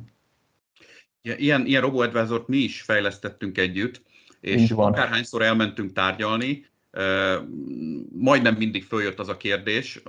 Ilyen, 1.22 1.66
ilyen 1.66 1.82
robo 1.82 2.04
mi 2.46 2.58
is 2.58 2.82
fejlesztettünk 2.82 3.58
együtt, 3.58 4.02
és 4.40 4.72
akárhányszor 4.72 5.42
elmentünk 5.42 5.92
tárgyalni, 5.92 6.68
majdnem 8.12 8.56
mindig 8.58 8.84
följött 8.84 9.20
az 9.20 9.30
a 9.30 9.38
kérdés, 9.38 10.02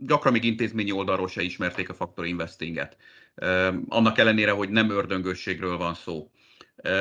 gyakran 0.00 0.32
még 0.32 0.44
intézményi 0.44 0.92
oldalról 0.92 1.28
se 1.28 1.42
ismerték 1.42 1.88
a 1.88 1.94
faktor 1.94 2.26
investinget. 2.26 2.96
Annak 3.88 4.18
ellenére, 4.18 4.50
hogy 4.50 4.70
nem 4.70 4.90
ördöngösségről 4.90 5.76
van 5.76 5.94
szó. 5.94 6.30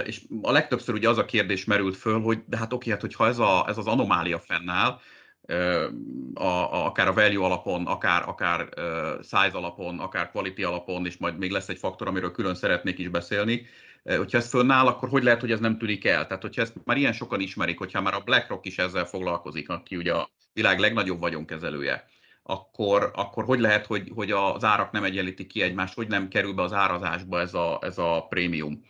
És 0.05 0.21
a 0.41 0.51
legtöbbször 0.51 0.95
ugye 0.95 1.09
az 1.09 1.17
a 1.17 1.25
kérdés 1.25 1.65
merült 1.65 1.95
föl, 1.95 2.19
hogy 2.19 2.39
de 2.45 2.57
hát 2.57 2.73
oké, 2.73 2.89
hát 2.89 3.01
hogyha 3.01 3.27
ez, 3.27 3.39
a, 3.39 3.65
ez 3.67 3.77
az 3.77 3.87
anomália 3.87 4.39
fennáll, 4.39 4.99
a, 6.33 6.43
a, 6.43 6.85
akár 6.85 7.07
a 7.07 7.13
value 7.13 7.45
alapon, 7.45 7.85
akár, 7.85 8.23
akár 8.27 8.69
size 9.21 9.57
alapon, 9.57 9.99
akár 9.99 10.31
quality 10.31 10.63
alapon, 10.63 11.05
és 11.05 11.17
majd 11.17 11.37
még 11.37 11.51
lesz 11.51 11.69
egy 11.69 11.77
faktor, 11.77 12.07
amiről 12.07 12.31
külön 12.31 12.55
szeretnék 12.55 12.97
is 12.97 13.07
beszélni, 13.07 13.65
hogyha 14.03 14.37
ez 14.37 14.49
fönnáll, 14.49 14.87
akkor 14.87 15.09
hogy 15.09 15.23
lehet, 15.23 15.39
hogy 15.39 15.51
ez 15.51 15.59
nem 15.59 15.77
tűnik 15.77 16.05
el? 16.05 16.27
Tehát, 16.27 16.41
hogyha 16.41 16.61
ezt 16.61 16.73
már 16.83 16.97
ilyen 16.97 17.13
sokan 17.13 17.39
ismerik, 17.39 17.77
hogyha 17.77 18.01
már 18.01 18.13
a 18.13 18.23
BlackRock 18.25 18.65
is 18.65 18.77
ezzel 18.77 19.05
foglalkozik, 19.05 19.69
aki 19.69 19.95
ugye 19.95 20.13
a 20.13 20.29
világ 20.53 20.79
legnagyobb 20.79 21.19
vagyonkezelője, 21.19 22.07
akkor, 22.43 23.11
akkor 23.15 23.43
hogy 23.43 23.59
lehet, 23.59 23.85
hogy, 23.85 24.11
hogy 24.15 24.31
az 24.31 24.63
árak 24.63 24.91
nem 24.91 25.03
egyenlítik 25.03 25.47
ki 25.47 25.61
egymást, 25.61 25.93
hogy 25.93 26.07
nem 26.07 26.27
kerül 26.27 26.53
be 26.53 26.61
az 26.61 26.73
árazásba 26.73 27.39
ez 27.39 27.53
a, 27.53 27.79
ez 27.81 27.97
a 27.97 28.25
prémium? 28.29 28.83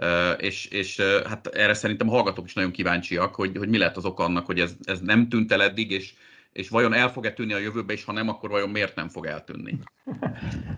Uh, 0.00 0.44
és, 0.44 0.66
és 0.66 0.98
uh, 0.98 1.26
hát 1.26 1.46
erre 1.46 1.74
szerintem 1.74 2.08
a 2.08 2.12
hallgatók 2.12 2.46
is 2.46 2.54
nagyon 2.54 2.70
kíváncsiak, 2.70 3.34
hogy, 3.34 3.56
hogy 3.56 3.68
mi 3.68 3.78
lehet 3.78 3.96
az 3.96 4.04
oka 4.04 4.24
annak, 4.24 4.46
hogy 4.46 4.60
ez, 4.60 4.76
ez 4.82 5.00
nem 5.00 5.28
tűnt 5.28 5.52
el 5.52 5.62
eddig, 5.62 5.90
és, 5.90 6.14
és 6.52 6.68
vajon 6.68 6.92
el 6.92 7.08
fog-e 7.08 7.32
tűnni 7.32 7.52
a 7.52 7.58
jövőbe, 7.58 7.92
és 7.92 8.04
ha 8.04 8.12
nem, 8.12 8.28
akkor 8.28 8.50
vajon 8.50 8.70
miért 8.70 8.94
nem 8.96 9.08
fog 9.08 9.26
eltűnni? 9.26 9.78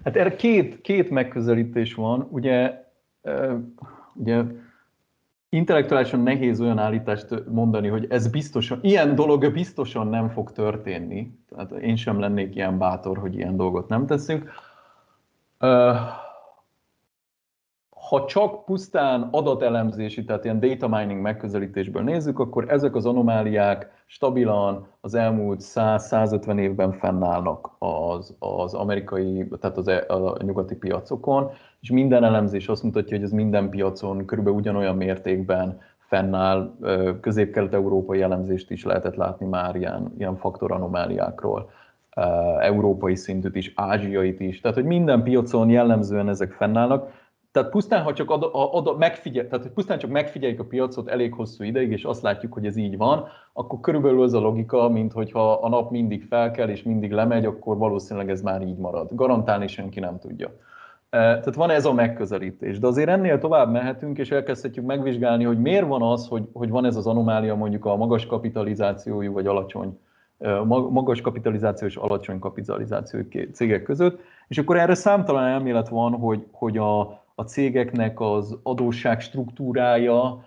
Hát 0.04 0.16
erre 0.16 0.36
két, 0.36 0.80
két 0.80 1.10
megközelítés 1.10 1.94
van. 1.94 2.28
Ugye 2.30 2.85
ugye 4.14 4.42
intellektuálisan 5.48 6.20
nehéz 6.20 6.60
olyan 6.60 6.78
állítást 6.78 7.44
mondani, 7.48 7.88
hogy 7.88 8.06
ez 8.10 8.28
biztosan, 8.28 8.78
ilyen 8.82 9.14
dolog 9.14 9.52
biztosan 9.52 10.06
nem 10.06 10.28
fog 10.28 10.52
történni. 10.52 11.38
Tehát 11.48 11.70
én 11.70 11.96
sem 11.96 12.20
lennék 12.20 12.54
ilyen 12.54 12.78
bátor, 12.78 13.18
hogy 13.18 13.34
ilyen 13.34 13.56
dolgot 13.56 13.88
nem 13.88 14.06
teszünk. 14.06 14.50
Ha 18.08 18.24
csak 18.26 18.64
pusztán 18.64 19.28
adatelemzési, 19.30 20.24
tehát 20.24 20.44
ilyen 20.44 20.60
data 20.60 20.88
mining 20.88 21.20
megközelítésből 21.20 22.02
nézzük, 22.02 22.38
akkor 22.38 22.64
ezek 22.68 22.94
az 22.94 23.06
anomáliák 23.06 23.90
stabilan 24.06 24.86
az 25.00 25.14
elmúlt 25.14 25.60
100-150 25.62 26.58
évben 26.58 26.92
fennállnak 26.92 27.70
az, 27.78 28.36
az 28.38 28.74
amerikai, 28.74 29.48
tehát 29.60 29.76
az, 29.76 29.88
e, 29.88 30.04
a 30.08 30.42
nyugati 30.42 30.74
piacokon, 30.74 31.50
és 31.80 31.90
minden 31.90 32.24
elemzés 32.24 32.68
azt 32.68 32.82
mutatja, 32.82 33.16
hogy 33.16 33.24
ez 33.24 33.32
minden 33.32 33.70
piacon 33.70 34.24
körülbelül 34.24 34.58
ugyanolyan 34.58 34.96
mértékben 34.96 35.80
fennáll, 35.98 36.76
közép-kelet-európai 37.20 38.22
elemzést 38.22 38.70
is 38.70 38.84
lehetett 38.84 39.14
látni 39.14 39.46
már 39.46 39.76
ilyen, 39.76 40.14
ilyen 40.18 40.36
faktoranomáliákról, 40.36 41.70
európai 42.58 43.14
szintűt 43.14 43.56
is, 43.56 43.72
ázsiait 43.74 44.40
is, 44.40 44.60
tehát 44.60 44.76
hogy 44.76 44.86
minden 44.86 45.22
piacon 45.22 45.70
jellemzően 45.70 46.28
ezek 46.28 46.52
fennállnak, 46.52 47.24
tehát 47.56 47.70
pusztán, 47.70 48.02
ha 48.02 48.12
csak 48.12 48.30
ad, 48.30 48.98
megfigyel, 48.98 49.46
tehát 49.46 49.64
hogy 49.64 49.72
pusztán 49.72 49.98
csak 49.98 50.10
megfigyeljük 50.10 50.60
a 50.60 50.64
piacot 50.64 51.08
elég 51.08 51.32
hosszú 51.32 51.64
ideig, 51.64 51.90
és 51.90 52.04
azt 52.04 52.22
látjuk, 52.22 52.52
hogy 52.52 52.66
ez 52.66 52.76
így 52.76 52.96
van, 52.96 53.24
akkor 53.52 53.80
körülbelül 53.80 54.22
az 54.22 54.34
a 54.34 54.40
logika, 54.40 54.88
mint 54.88 55.12
hogyha 55.12 55.52
a 55.52 55.68
nap 55.68 55.90
mindig 55.90 56.24
felkel 56.24 56.70
és 56.70 56.82
mindig 56.82 57.12
lemegy, 57.12 57.44
akkor 57.44 57.76
valószínűleg 57.76 58.30
ez 58.30 58.42
már 58.42 58.62
így 58.62 58.76
marad. 58.76 59.08
Garantálni 59.10 59.66
senki 59.66 60.00
nem 60.00 60.18
tudja. 60.18 60.50
Tehát 61.16 61.54
van 61.54 61.70
ez 61.70 61.84
a 61.84 61.92
megközelítés, 61.92 62.78
de 62.78 62.86
azért 62.86 63.08
ennél 63.08 63.38
tovább 63.38 63.70
mehetünk, 63.70 64.18
és 64.18 64.30
elkezdhetjük 64.30 64.84
megvizsgálni, 64.84 65.44
hogy 65.44 65.60
miért 65.60 65.86
van 65.86 66.02
az, 66.02 66.28
hogy, 66.28 66.48
hogy 66.52 66.68
van 66.68 66.84
ez 66.84 66.96
az 66.96 67.06
anomália 67.06 67.54
mondjuk 67.54 67.84
a 67.84 67.96
magas 67.96 68.26
kapitalizációjú 68.26 69.32
vagy 69.32 69.46
alacsony, 69.46 69.98
magas 70.68 71.20
kapitalizáció 71.20 71.86
és 71.86 71.96
alacsony 71.96 72.38
kapitalizációjú 72.38 73.26
cégek 73.52 73.82
között, 73.82 74.20
és 74.48 74.58
akkor 74.58 74.76
erre 74.76 74.94
számtalan 74.94 75.44
elmélet 75.44 75.88
van, 75.88 76.12
hogy, 76.12 76.46
hogy 76.50 76.78
a, 76.78 77.00
a 77.34 77.42
cégeknek 77.42 78.20
az 78.20 78.58
adósság 78.62 79.20
struktúrája 79.20 80.44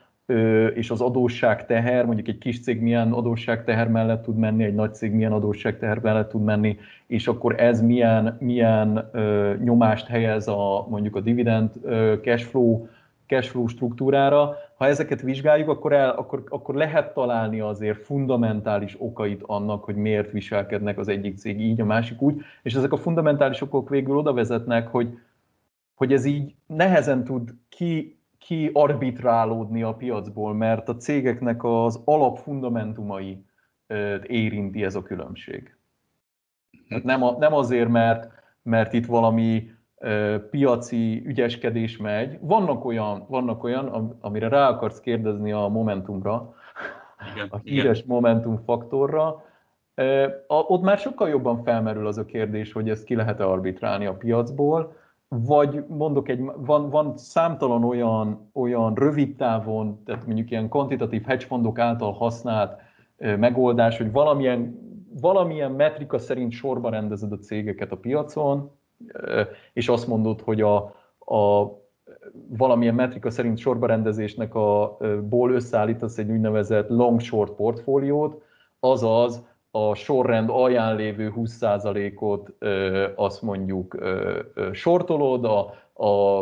és 0.74 0.90
az 0.90 1.02
adósságteher, 1.02 2.06
mondjuk 2.06 2.28
egy 2.28 2.38
kis 2.38 2.62
cég 2.62 2.82
milyen 2.82 3.12
adósságteher 3.12 3.88
mellett 3.88 4.24
tud 4.24 4.38
menni, 4.38 4.64
egy 4.64 4.76
nagy 4.76 4.94
cég 4.94 5.12
milyen 5.12 5.32
adósságteher 5.32 6.00
mellett 6.00 6.30
tud 6.30 6.44
menni, 6.44 6.78
és 7.08 7.28
akkor 7.28 7.60
ez 7.60 7.82
milyen, 7.82 8.38
milyen 8.40 9.10
nyomást 9.64 10.08
helyez 10.08 10.48
a, 10.48 10.88
mondjuk 10.90 11.16
a 11.16 11.20
dividend 11.20 11.72
cashflow, 12.22 12.88
cashflow 13.28 13.68
struktúrára. 13.68 14.56
Ha 14.78 14.86
ezeket 14.86 15.22
vizsgáljuk, 15.22 15.70
akkor, 15.70 15.94
el, 15.94 16.10
akkor, 16.10 16.44
akkor 16.50 16.76
lehet 16.76 17.14
találni 17.14 17.60
azért 17.60 18.04
fundamentális 18.04 18.96
okait 19.00 19.44
annak, 19.46 19.84
hogy 19.84 19.96
miért 19.96 20.32
viselkednek 20.32 20.98
az 20.98 21.08
egyik 21.08 21.38
cég 21.38 21.62
így, 21.62 21.82
a 21.82 21.86
másik 21.86 22.22
úgy, 22.22 22.42
és 22.64 22.74
ezek 22.74 22.92
a 22.94 22.98
fundamentális 22.98 23.62
okok 23.62 23.90
végül 23.90 24.18
oda 24.18 24.34
vezetnek, 24.34 24.88
hogy, 24.88 25.18
hogy 25.96 26.14
ez 26.14 26.26
így 26.26 26.56
nehezen 26.66 27.24
tud 27.24 27.54
ki 27.70 28.19
ki 28.40 28.70
arbitrálódni 28.74 29.84
a 29.84 29.94
piacból, 29.94 30.54
mert 30.54 30.90
a 30.90 30.96
cégeknek 30.96 31.64
az 31.64 32.02
alapfundamentumai 32.06 33.46
érinti 34.28 34.84
ez 34.84 34.96
a 34.96 35.02
különbség. 35.02 35.76
Tehát 36.88 37.04
nem, 37.04 37.24
a, 37.24 37.38
nem 37.38 37.54
azért, 37.54 37.90
mert, 37.90 38.32
mert 38.62 38.94
itt 38.94 39.06
valami 39.06 39.72
piaci 40.50 41.22
ügyeskedés 41.26 41.98
megy. 41.98 42.38
Vannak 42.42 42.86
olyan, 42.86 43.26
vannak 43.28 43.64
olyan, 43.64 44.18
amire 44.22 44.48
rá 44.48 44.70
akarsz 44.70 45.00
kérdezni 45.00 45.52
a 45.52 45.68
Momentumra, 45.68 46.56
igen, 47.34 47.48
a 47.50 47.58
híres 47.58 47.98
igen. 47.98 48.10
Momentum 48.16 48.64
faktorra, 48.66 49.44
ott 50.48 50.82
már 50.82 50.98
sokkal 50.98 51.30
jobban 51.30 51.64
felmerül 51.64 52.08
az 52.08 52.18
a 52.18 52.26
kérdés, 52.26 52.72
hogy 52.72 52.90
ezt 52.90 53.04
ki 53.04 53.16
lehet-e 53.16 53.46
arbitrálni 53.46 54.06
a 54.06 54.14
piacból, 54.14 54.96
vagy 55.30 55.84
mondok 55.88 56.30
egy, 56.30 56.44
van, 56.56 56.90
van 56.90 57.18
számtalan 57.18 57.84
olyan, 57.84 58.50
olyan 58.54 58.94
rövid 58.94 59.36
távon, 59.36 60.04
tehát 60.06 60.26
mondjuk 60.26 60.52
ilyen 60.52 60.70
kvantitatív 60.70 61.24
hedgefondok 61.24 61.80
által 61.80 62.12
használt 62.12 62.82
megoldás, 63.18 63.98
hogy 63.98 64.12
valamilyen, 64.12 64.80
valamilyen 65.22 65.72
metrika 65.72 66.18
szerint 66.18 66.52
sorba 66.52 66.90
rendezed 66.90 67.32
a 67.32 67.38
cégeket 67.38 67.92
a 67.92 67.98
piacon, 67.98 68.72
és 69.74 69.90
azt 69.90 70.08
mondod, 70.08 70.42
hogy 70.42 70.62
a, 70.62 70.76
a 71.20 71.72
valamilyen 72.48 72.96
metrika 72.96 73.30
szerint 73.30 73.58
sorbarendezésnek 73.58 74.56
a 74.56 74.98
ból 75.30 75.52
összeállítasz 75.52 76.18
egy 76.18 76.30
úgynevezett 76.30 76.90
long-short 76.90 77.52
portfóliót, 77.52 78.42
azaz 78.80 79.49
a 79.72 79.96
sorrend 79.96 80.50
alján 80.50 80.96
lévő 80.96 81.34
20%-ot 81.36 82.54
azt 83.16 83.42
mondjuk 83.42 83.98
sortolod, 84.72 85.46
a, 85.46 85.74
a, 85.94 86.40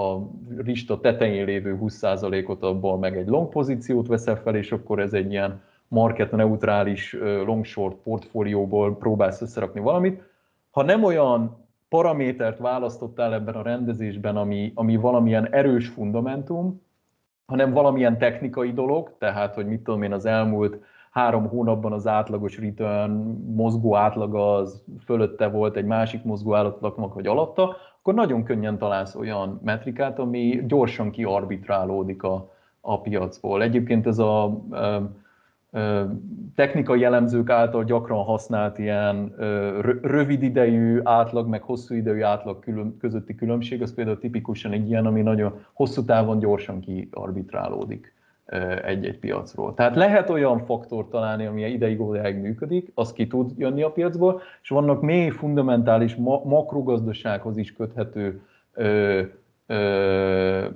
a 0.00 0.30
lista 0.56 1.00
tetején 1.00 1.44
lévő 1.44 1.78
20%-ot 1.82 2.62
abból 2.62 2.98
meg 2.98 3.16
egy 3.16 3.26
long 3.26 3.48
pozíciót 3.48 4.06
veszel 4.06 4.36
fel, 4.36 4.56
és 4.56 4.72
akkor 4.72 5.00
ez 5.00 5.12
egy 5.12 5.30
ilyen 5.30 5.62
market 5.88 6.30
neutrális 6.30 7.16
long 7.20 7.64
short 7.64 7.96
portfólióból 7.96 8.96
próbálsz 8.96 9.40
összerakni 9.40 9.80
valamit. 9.80 10.22
Ha 10.70 10.82
nem 10.82 11.04
olyan 11.04 11.66
paramétert 11.88 12.58
választottál 12.58 13.34
ebben 13.34 13.54
a 13.54 13.62
rendezésben, 13.62 14.36
ami, 14.36 14.72
ami 14.74 14.96
valamilyen 14.96 15.52
erős 15.52 15.88
fundamentum, 15.88 16.82
hanem 17.46 17.72
valamilyen 17.72 18.18
technikai 18.18 18.72
dolog, 18.72 19.14
tehát 19.18 19.54
hogy 19.54 19.66
mit 19.66 19.82
tudom 19.82 20.02
én 20.02 20.12
az 20.12 20.26
elmúlt 20.26 20.78
három 21.12 21.48
hónapban 21.48 21.92
az 21.92 22.06
átlagos 22.06 22.58
return 22.58 23.12
mozgó 23.54 23.96
átlaga 23.96 24.54
az 24.54 24.84
fölötte 25.04 25.48
volt 25.48 25.76
egy 25.76 25.84
másik 25.84 26.24
mozgó 26.24 26.54
átlagnak, 26.54 27.14
vagy 27.14 27.26
alatta, 27.26 27.76
akkor 27.98 28.14
nagyon 28.14 28.42
könnyen 28.42 28.78
találsz 28.78 29.14
olyan 29.14 29.60
metrikát, 29.64 30.18
ami 30.18 30.62
gyorsan 30.66 31.10
kiarbitrálódik 31.10 32.22
a, 32.22 32.52
a 32.80 33.00
piacból. 33.00 33.62
Egyébként 33.62 34.06
ez 34.06 34.18
a 34.18 34.62
ö, 34.70 34.96
ö, 35.70 36.04
technikai 36.54 37.00
jellemzők 37.00 37.50
által 37.50 37.84
gyakran 37.84 38.24
használt 38.24 38.78
ilyen 38.78 39.34
ö, 39.38 39.80
rövid 40.02 40.42
idejű 40.42 41.00
átlag, 41.04 41.48
meg 41.48 41.62
hosszú 41.62 41.94
idejű 41.94 42.22
átlag 42.22 42.58
külön, 42.58 42.96
közötti 42.98 43.34
különbség, 43.34 43.82
az 43.82 43.94
például 43.94 44.18
tipikusan 44.18 44.72
egy 44.72 44.88
ilyen, 44.88 45.06
ami 45.06 45.22
nagyon 45.22 45.64
hosszú 45.72 46.04
távon 46.04 46.38
gyorsan 46.38 46.80
kiarbitrálódik 46.80 48.14
egy-egy 48.84 49.18
piacról. 49.18 49.74
Tehát 49.74 49.96
lehet 49.96 50.30
olyan 50.30 50.64
faktor 50.64 51.08
találni, 51.08 51.46
ami 51.46 51.62
ideig 51.62 52.00
óráig 52.00 52.36
működik, 52.36 52.92
az 52.94 53.12
ki 53.12 53.26
tud 53.26 53.50
jönni 53.56 53.82
a 53.82 53.90
piacból, 53.90 54.40
és 54.62 54.68
vannak 54.68 55.02
mély, 55.02 55.28
fundamentális, 55.28 56.14
ma- 56.14 56.44
makrogazdasághoz 56.44 57.56
is 57.56 57.72
köthető 57.72 58.42
ö, 58.72 59.20
ö, 59.66 60.66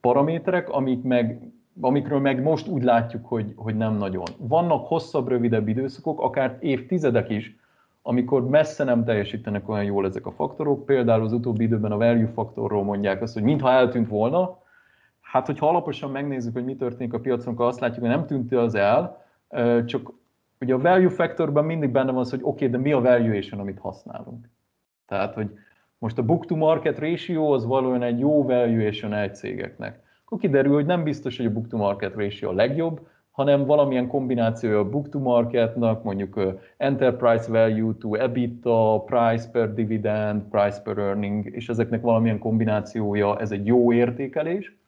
paraméterek, 0.00 0.68
amik 0.70 1.02
meg, 1.02 1.40
amikről 1.80 2.18
meg 2.18 2.42
most 2.42 2.68
úgy 2.68 2.82
látjuk, 2.82 3.26
hogy, 3.26 3.52
hogy 3.56 3.76
nem 3.76 3.96
nagyon. 3.96 4.26
Vannak 4.36 4.86
hosszabb, 4.86 5.28
rövidebb 5.28 5.68
időszakok, 5.68 6.20
akár 6.20 6.56
évtizedek 6.60 7.30
is, 7.30 7.56
amikor 8.02 8.48
messze 8.48 8.84
nem 8.84 9.04
teljesítenek 9.04 9.68
olyan 9.68 9.84
jól 9.84 10.06
ezek 10.06 10.26
a 10.26 10.32
faktorok. 10.32 10.84
Például 10.84 11.24
az 11.24 11.32
utóbbi 11.32 11.64
időben 11.64 11.92
a 11.92 11.96
value 11.96 12.30
faktorról 12.34 12.84
mondják 12.84 13.22
azt, 13.22 13.34
hogy 13.34 13.42
mintha 13.42 13.70
eltűnt 13.70 14.08
volna, 14.08 14.58
Hát, 15.30 15.46
hogyha 15.46 15.68
alaposan 15.68 16.10
megnézzük, 16.10 16.52
hogy 16.52 16.64
mi 16.64 16.76
történik 16.76 17.12
a 17.12 17.20
piacon, 17.20 17.52
akkor 17.52 17.66
azt 17.66 17.80
látjuk, 17.80 18.00
hogy 18.00 18.14
nem 18.14 18.26
tűnt 18.26 18.52
az 18.52 18.74
el, 18.74 19.24
csak 19.86 20.12
ugye 20.60 20.74
a 20.74 20.78
value 20.78 21.10
factorban 21.10 21.64
mindig 21.64 21.90
benne 21.90 22.10
van 22.10 22.20
az, 22.20 22.30
hogy 22.30 22.40
oké, 22.42 22.66
okay, 22.66 22.68
de 22.68 22.78
mi 22.78 22.92
a 22.92 23.00
valuation, 23.00 23.60
amit 23.60 23.78
használunk. 23.78 24.48
Tehát, 25.06 25.34
hogy 25.34 25.50
most 25.98 26.18
a 26.18 26.22
book 26.22 26.46
to 26.46 26.56
market 26.56 26.98
ratio 26.98 27.52
az 27.52 27.66
valójában 27.66 28.02
egy 28.02 28.18
jó 28.18 28.42
valuation 28.42 29.14
egy 29.14 29.34
cégeknek. 29.34 30.02
Akkor 30.24 30.38
kiderül, 30.38 30.74
hogy 30.74 30.86
nem 30.86 31.02
biztos, 31.02 31.36
hogy 31.36 31.46
a 31.46 31.52
book 31.52 31.66
to 31.66 31.76
market 31.76 32.14
ratio 32.14 32.48
a 32.48 32.52
legjobb, 32.52 33.06
hanem 33.30 33.64
valamilyen 33.64 34.06
kombinációja 34.06 34.78
a 34.78 34.88
book 34.88 35.08
to 35.08 35.18
marketnak, 35.18 36.02
mondjuk 36.02 36.40
enterprise 36.76 37.50
value 37.50 37.92
to 37.98 38.14
EBITDA, 38.14 39.02
price 39.04 39.50
per 39.50 39.74
dividend, 39.74 40.42
price 40.42 40.80
per 40.82 40.98
earning, 40.98 41.54
és 41.54 41.68
ezeknek 41.68 42.00
valamilyen 42.00 42.38
kombinációja, 42.38 43.38
ez 43.38 43.50
egy 43.50 43.66
jó 43.66 43.92
értékelés 43.92 44.78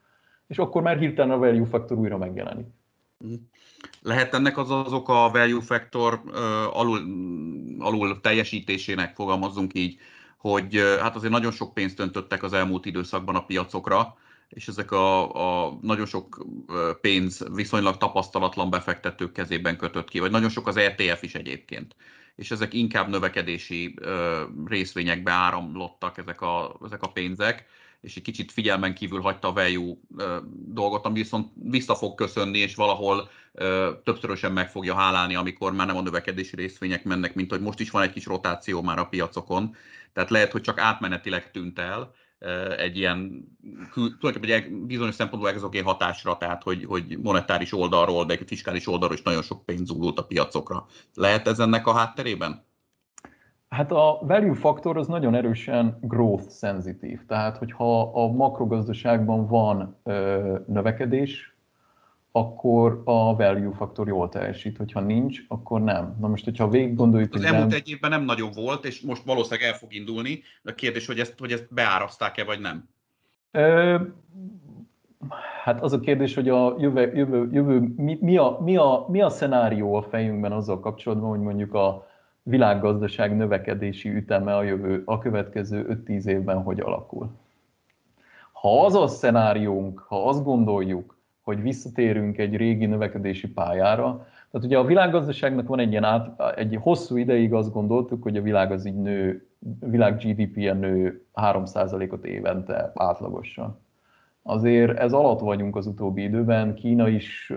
és 0.53 0.59
akkor 0.59 0.83
már 0.83 0.99
hirtelen 0.99 1.31
a 1.31 1.38
value 1.38 1.67
factor 1.67 1.99
újra 1.99 2.19
megjelenik. 2.19 2.67
Lehet 4.03 4.35
ennek 4.35 4.59
az 4.59 4.71
azok 4.71 5.09
a 5.09 5.31
value 5.31 5.61
factor 5.61 6.21
uh, 6.25 6.35
alul, 6.79 7.01
alul 7.79 8.21
teljesítésének, 8.21 9.15
fogalmazzunk 9.15 9.75
így, 9.75 9.97
hogy 10.38 10.77
uh, 10.77 10.99
hát 10.99 11.17
azért 11.17 11.33
nagyon 11.33 11.51
sok 11.51 11.75
pénzt 11.75 12.01
öntöttek 12.01 12.43
az 12.43 12.53
elmúlt 12.53 12.87
időszakban 12.87 13.35
a 13.35 13.45
piacokra, 13.45 14.15
és 14.49 14.69
ezek 14.69 14.91
a, 14.91 15.33
a 15.67 15.79
nagyon 15.81 16.07
sok 16.07 16.47
pénz 17.01 17.47
viszonylag 17.55 17.97
tapasztalatlan 17.97 18.71
befektetők 18.71 19.33
kezében 19.33 19.77
kötött 19.77 20.09
ki, 20.09 20.19
vagy 20.19 20.31
nagyon 20.31 20.49
sok 20.49 20.67
az 20.67 20.77
ETF 20.77 21.23
is 21.23 21.35
egyébként 21.35 21.97
és 22.37 22.51
ezek 22.51 22.75
inkább 22.75 23.09
növekedési 23.09 23.95
ö, 24.01 24.43
részvényekbe 24.67 25.33
áramlottak 25.33 26.19
ezek 26.19 26.41
a, 26.41 26.77
ezek 26.85 27.03
a 27.03 27.09
pénzek, 27.09 27.67
és 28.03 28.17
egy 28.17 28.23
kicsit 28.23 28.53
figyelmen 28.53 28.95
kívül 28.95 29.21
hagyta 29.21 29.49
a 29.49 29.53
value 29.53 29.95
dolgot, 30.67 31.05
ami 31.05 31.19
viszont 31.19 31.51
vissza 31.55 31.95
fog 31.95 32.15
köszönni, 32.15 32.59
és 32.59 32.75
valahol 32.75 33.31
többszörösen 34.05 34.53
meg 34.53 34.71
fogja 34.71 34.95
hálálni, 34.95 35.35
amikor 35.35 35.73
már 35.73 35.87
nem 35.87 35.97
a 35.97 36.03
növekedési 36.03 36.57
részvények 36.57 37.05
mennek, 37.05 37.35
mint 37.35 37.51
hogy 37.51 37.61
most 37.61 37.81
is 37.81 37.91
van 37.91 38.03
egy 38.03 38.12
kis 38.12 38.27
rotáció 38.27 38.83
már 38.83 38.99
a 38.99 39.05
piacokon. 39.05 39.77
Tehát 40.12 40.31
lehet, 40.31 40.53
hogy 40.53 40.61
csak 40.61 40.79
átmenetileg 40.79 41.51
tűnt 41.51 41.79
el 41.79 42.15
egy 42.77 42.97
ilyen, 42.97 43.45
tulajdonképpen 43.95 44.51
egy 44.51 44.73
bizonyos 44.73 45.15
szempontból 45.15 45.51
exogén 45.51 45.85
hatásra, 45.85 46.37
tehát 46.37 46.62
hogy, 46.62 46.85
hogy 46.85 47.19
monetáris 47.19 47.73
oldalról, 47.73 48.25
de 48.25 48.33
egy 48.35 48.43
fiskális 48.47 48.87
oldalról 48.87 49.17
is 49.17 49.23
nagyon 49.23 49.43
sok 49.43 49.65
pénz 49.65 49.87
zúdult 49.88 50.19
a 50.19 50.25
piacokra. 50.25 50.87
Lehet 51.15 51.49
ez 51.49 51.59
ennek 51.59 51.87
a 51.87 51.93
hátterében? 51.93 52.65
Hát 53.73 53.93
a 53.93 54.19
value 54.23 54.55
faktor 54.55 54.97
az 54.97 55.07
nagyon 55.07 55.35
erősen 55.35 55.99
growth 56.01 56.49
szenzitív, 56.49 57.21
tehát 57.27 57.57
hogyha 57.57 58.03
a 58.03 58.33
makrogazdaságban 58.33 59.47
van 59.47 59.97
ö, 60.03 60.59
növekedés, 60.67 61.57
akkor 62.33 63.03
a 63.05 63.37
value 63.37 63.75
faktor 63.75 64.09
jól 64.09 64.29
teljesít, 64.29 64.77
hogyha 64.77 65.01
nincs, 65.01 65.39
akkor 65.49 65.81
nem. 65.81 66.17
Na 66.21 66.29
most, 66.29 66.45
hogyha 66.45 66.69
végig 66.69 66.95
gondoljuk... 66.95 67.35
Az 67.35 67.45
elmúlt 67.45 67.69
nem... 67.69 67.77
egy 67.77 67.89
évben 67.89 68.11
nem 68.11 68.25
nagyon 68.25 68.51
volt, 68.55 68.85
és 68.85 69.01
most 69.01 69.25
valószínűleg 69.25 69.71
el 69.71 69.79
fog 69.79 69.95
indulni, 69.95 70.43
de 70.63 70.71
a 70.71 70.75
kérdés, 70.75 71.07
hogy 71.07 71.19
ezt, 71.19 71.39
hogy 71.39 71.53
ezt 71.53 71.75
beáraszták-e, 71.75 72.45
vagy 72.45 72.61
nem? 72.61 72.89
Ö, 73.51 74.01
hát 75.63 75.83
az 75.83 75.93
a 75.93 76.01
kérdés, 76.01 76.35
hogy 76.35 76.49
a 76.49 76.75
jövő, 76.79 77.13
jövő, 77.15 77.49
jövő 77.53 77.93
mi, 77.97 78.19
mi, 78.21 78.37
a, 78.37 78.59
mi, 78.61 78.77
a, 78.77 79.07
mi 79.09 79.21
a 79.21 79.29
szenárió 79.29 79.95
a 79.95 80.03
fejünkben 80.03 80.53
azzal 80.53 80.81
kapcsolatban, 80.81 81.31
hogy 81.31 81.41
mondjuk 81.41 81.75
a 81.75 82.11
világgazdaság 82.43 83.36
növekedési 83.36 84.14
üteme 84.14 84.57
a, 84.57 84.62
jövő, 84.62 85.03
a 85.05 85.18
következő 85.18 86.03
5-10 86.07 86.24
évben 86.24 86.62
hogy 86.62 86.80
alakul. 86.80 87.30
Ha 88.53 88.84
az 88.84 88.95
a 88.95 89.07
szenáriónk, 89.07 89.99
ha 89.99 90.28
azt 90.28 90.45
gondoljuk, 90.45 91.16
hogy 91.43 91.62
visszatérünk 91.62 92.38
egy 92.38 92.57
régi 92.57 92.86
növekedési 92.86 93.49
pályára, 93.49 94.26
tehát 94.51 94.66
ugye 94.66 94.78
a 94.78 94.84
világgazdaságnak 94.84 95.68
van 95.68 95.78
egy 95.78 95.90
ilyen 95.90 96.05
át, 96.05 96.57
egy 96.57 96.78
hosszú 96.80 97.16
ideig 97.16 97.53
azt 97.53 97.72
gondoltuk, 97.72 98.22
hogy 98.22 98.36
a 98.36 98.43
világ 98.43 98.72
az 98.72 98.84
így 98.84 99.01
nő, 99.01 99.47
világ 99.80 100.16
GDP-je 100.16 100.72
nő 100.72 101.26
3%-ot 101.34 102.24
évente 102.24 102.93
átlagosan. 102.95 103.78
Azért 104.43 104.99
ez 104.99 105.12
alatt 105.12 105.40
vagyunk 105.40 105.76
az 105.76 105.86
utóbbi 105.86 106.22
időben, 106.22 106.74
Kína 106.74 107.09
is, 107.09 107.53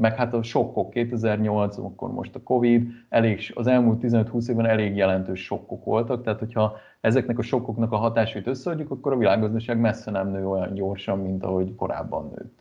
meg 0.00 0.16
hát 0.16 0.34
a 0.34 0.42
sokkok 0.42 0.90
2008, 0.90 1.78
akkor 1.78 2.12
most 2.12 2.34
a 2.34 2.42
Covid, 2.42 2.90
elég, 3.08 3.52
az 3.54 3.66
elmúlt 3.66 4.00
15-20 4.02 4.48
évben 4.48 4.66
elég 4.66 4.96
jelentős 4.96 5.44
sokkok 5.44 5.84
voltak, 5.84 6.22
tehát 6.22 6.38
hogyha 6.38 6.76
ezeknek 7.00 7.38
a 7.38 7.42
sokkoknak 7.42 7.92
a 7.92 7.96
hatásait 7.96 8.46
összeadjuk, 8.46 8.90
akkor 8.90 9.12
a 9.12 9.16
világgazdaság 9.16 9.80
messze 9.80 10.10
nem 10.10 10.30
nő 10.30 10.48
olyan 10.48 10.74
gyorsan, 10.74 11.18
mint 11.18 11.44
ahogy 11.44 11.74
korábban 11.74 12.30
nőtt. 12.36 12.60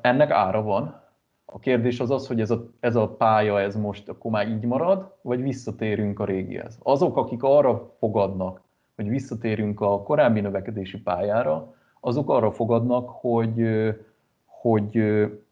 Ennek 0.00 0.30
ára 0.30 0.62
van. 0.62 0.98
A 1.44 1.58
kérdés 1.58 2.00
az 2.00 2.10
az, 2.10 2.26
hogy 2.26 2.40
ez 2.40 2.50
a, 2.50 2.70
ez 2.80 2.96
a 2.96 3.08
pálya, 3.08 3.60
ez 3.60 3.76
most 3.76 4.08
akkor 4.08 4.30
már 4.30 4.48
így 4.48 4.64
marad, 4.64 5.14
vagy 5.22 5.42
visszatérünk 5.42 6.20
a 6.20 6.24
régihez. 6.24 6.78
Azok, 6.82 7.16
akik 7.16 7.42
arra 7.42 7.94
fogadnak, 7.98 8.60
hogy 8.96 9.08
visszatérünk 9.08 9.80
a 9.80 10.02
korábbi 10.02 10.40
növekedési 10.40 11.00
pályára, 11.00 11.74
azok 12.00 12.30
arra 12.30 12.52
fogadnak, 12.52 13.08
hogy, 13.08 13.64
hogy 14.46 14.90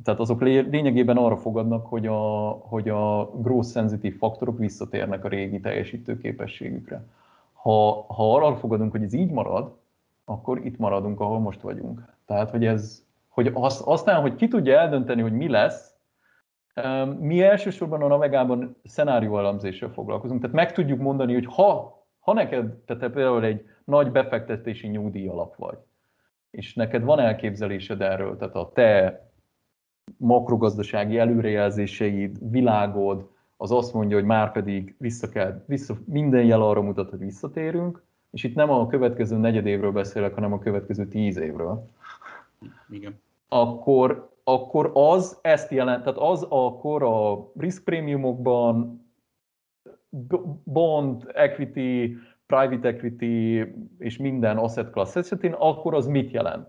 tehát 0.04 0.20
azok 0.20 0.40
lényegében 0.42 1.16
arra 1.16 1.36
fogadnak, 1.36 1.86
hogy 1.86 2.06
a, 2.06 2.48
hogy 2.50 2.88
a 2.88 3.30
growth 3.34 3.68
sensitive 3.68 4.16
faktorok 4.16 4.58
visszatérnek 4.58 5.24
a 5.24 5.28
régi 5.28 5.60
teljesítő 5.60 6.18
képességükre. 6.18 7.04
Ha, 7.52 8.04
ha 8.08 8.34
arra 8.34 8.56
fogadunk, 8.56 8.90
hogy 8.90 9.02
ez 9.02 9.12
így 9.12 9.30
marad, 9.30 9.76
akkor 10.24 10.66
itt 10.66 10.78
maradunk, 10.78 11.20
ahol 11.20 11.38
most 11.38 11.60
vagyunk. 11.60 12.02
Tehát, 12.26 12.50
hogy 12.50 12.64
ez, 12.66 13.02
hogy 13.28 13.50
az, 13.54 13.82
aztán, 13.84 14.20
hogy 14.20 14.34
ki 14.34 14.48
tudja 14.48 14.78
eldönteni, 14.78 15.22
hogy 15.22 15.32
mi 15.32 15.48
lesz, 15.48 15.94
mi 17.18 17.42
elsősorban 17.42 18.02
a 18.02 18.06
Navegában 18.06 18.76
szenárió 18.84 19.38
elemzéssel 19.38 19.88
foglalkozunk, 19.88 20.40
tehát 20.40 20.56
meg 20.56 20.72
tudjuk 20.72 21.00
mondani, 21.00 21.32
hogy 21.32 21.46
ha, 21.46 22.02
ha 22.20 22.32
neked, 22.32 22.72
tehát 22.72 23.12
például 23.12 23.44
egy 23.44 23.66
nagy 23.84 24.10
befektetési 24.10 24.86
nyugdíj 24.86 25.28
alap 25.28 25.56
vagy, 25.56 25.78
és 26.50 26.74
neked 26.74 27.02
van 27.02 27.18
elképzelésed 27.18 28.00
erről, 28.00 28.36
tehát 28.36 28.54
a 28.54 28.70
te 28.74 29.22
makrogazdasági 30.16 31.18
előrejelzéseid, 31.18 32.50
világod, 32.50 33.28
az 33.56 33.70
azt 33.70 33.92
mondja, 33.92 34.16
hogy 34.16 34.26
már 34.26 34.52
pedig 34.52 34.94
vissza 34.98 35.28
kell, 35.28 35.64
vissza, 35.66 35.96
minden 36.04 36.44
jel 36.44 36.62
arra 36.62 36.82
mutat, 36.82 37.10
hogy 37.10 37.18
visszatérünk, 37.18 38.02
és 38.30 38.44
itt 38.44 38.54
nem 38.54 38.70
a 38.70 38.86
következő 38.86 39.36
negyed 39.36 39.66
évről 39.66 39.92
beszélek, 39.92 40.34
hanem 40.34 40.52
a 40.52 40.58
következő 40.58 41.08
tíz 41.08 41.36
évről. 41.36 41.88
Igen. 42.90 43.20
Akkor, 43.48 44.30
akkor 44.44 44.90
az 44.94 45.38
ezt 45.42 45.70
jelent, 45.70 46.02
tehát 46.04 46.18
az 46.18 46.42
akkor 46.48 47.02
a 47.02 47.50
risk 47.56 47.84
prémiumokban, 47.84 49.06
bond, 50.64 51.30
equity, 51.34 52.16
private 52.48 52.88
equity 52.88 53.62
és 53.98 54.16
minden 54.16 54.56
asset 54.56 54.90
class 54.90 55.16
esetén, 55.16 55.52
akkor 55.52 55.94
az 55.94 56.06
mit 56.06 56.30
jelent? 56.30 56.68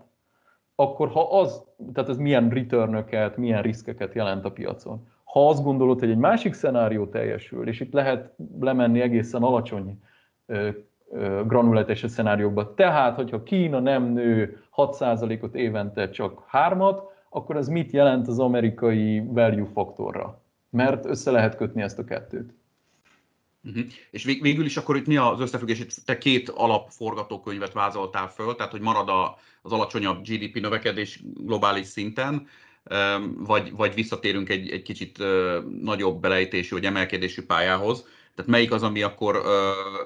Akkor 0.74 1.08
ha 1.08 1.38
az, 1.40 1.62
tehát 1.92 2.10
ez 2.10 2.16
milyen 2.16 2.48
returnöket, 2.48 3.36
milyen 3.36 3.62
riskeket 3.62 4.14
jelent 4.14 4.44
a 4.44 4.52
piacon. 4.52 5.06
Ha 5.24 5.48
azt 5.48 5.62
gondolod, 5.62 5.98
hogy 5.98 6.10
egy 6.10 6.16
másik 6.16 6.52
szenárió 6.52 7.06
teljesül, 7.06 7.68
és 7.68 7.80
itt 7.80 7.92
lehet 7.92 8.34
lemenni 8.60 9.00
egészen 9.00 9.42
alacsony 9.42 10.02
granulátes 11.46 12.04
szenáriókba. 12.08 12.74
Tehát, 12.74 13.16
hogyha 13.16 13.42
Kína 13.42 13.80
nem 13.80 14.04
nő 14.04 14.62
6%-ot 14.76 15.54
évente 15.54 16.10
csak 16.10 16.44
hármat, 16.46 17.02
akkor 17.28 17.56
az 17.56 17.68
mit 17.68 17.90
jelent 17.90 18.28
az 18.28 18.38
amerikai 18.38 19.20
value 19.20 19.66
faktorra? 19.72 20.40
Mert 20.70 21.04
össze 21.04 21.30
lehet 21.30 21.56
kötni 21.56 21.82
ezt 21.82 21.98
a 21.98 22.04
kettőt. 22.04 22.54
Uh-huh. 23.64 23.84
És 24.10 24.24
vég, 24.24 24.42
végül 24.42 24.64
is 24.64 24.76
akkor 24.76 24.96
itt 24.96 25.06
mi 25.06 25.16
az 25.16 25.40
összefüggés? 25.40 25.78
Itt 25.78 25.94
te 26.04 26.18
két 26.18 26.48
alapforgatókönyvet 26.48 27.72
vázoltál 27.72 28.28
föl, 28.28 28.54
tehát 28.54 28.72
hogy 28.72 28.80
marad 28.80 29.08
a, 29.08 29.38
az 29.62 29.72
alacsonyabb 29.72 30.22
GDP 30.22 30.60
növekedés 30.60 31.20
globális 31.22 31.86
szinten, 31.86 32.48
vagy, 33.36 33.72
vagy 33.72 33.94
visszatérünk 33.94 34.48
egy, 34.48 34.70
egy 34.70 34.82
kicsit 34.82 35.18
nagyobb 35.80 36.20
belejtésű 36.20 36.74
vagy 36.74 36.84
emelkedésű 36.84 37.42
pályához. 37.42 38.06
Tehát 38.40 38.54
melyik 38.54 38.72
az, 38.72 38.82
ami 38.82 39.02
akkor 39.02 39.36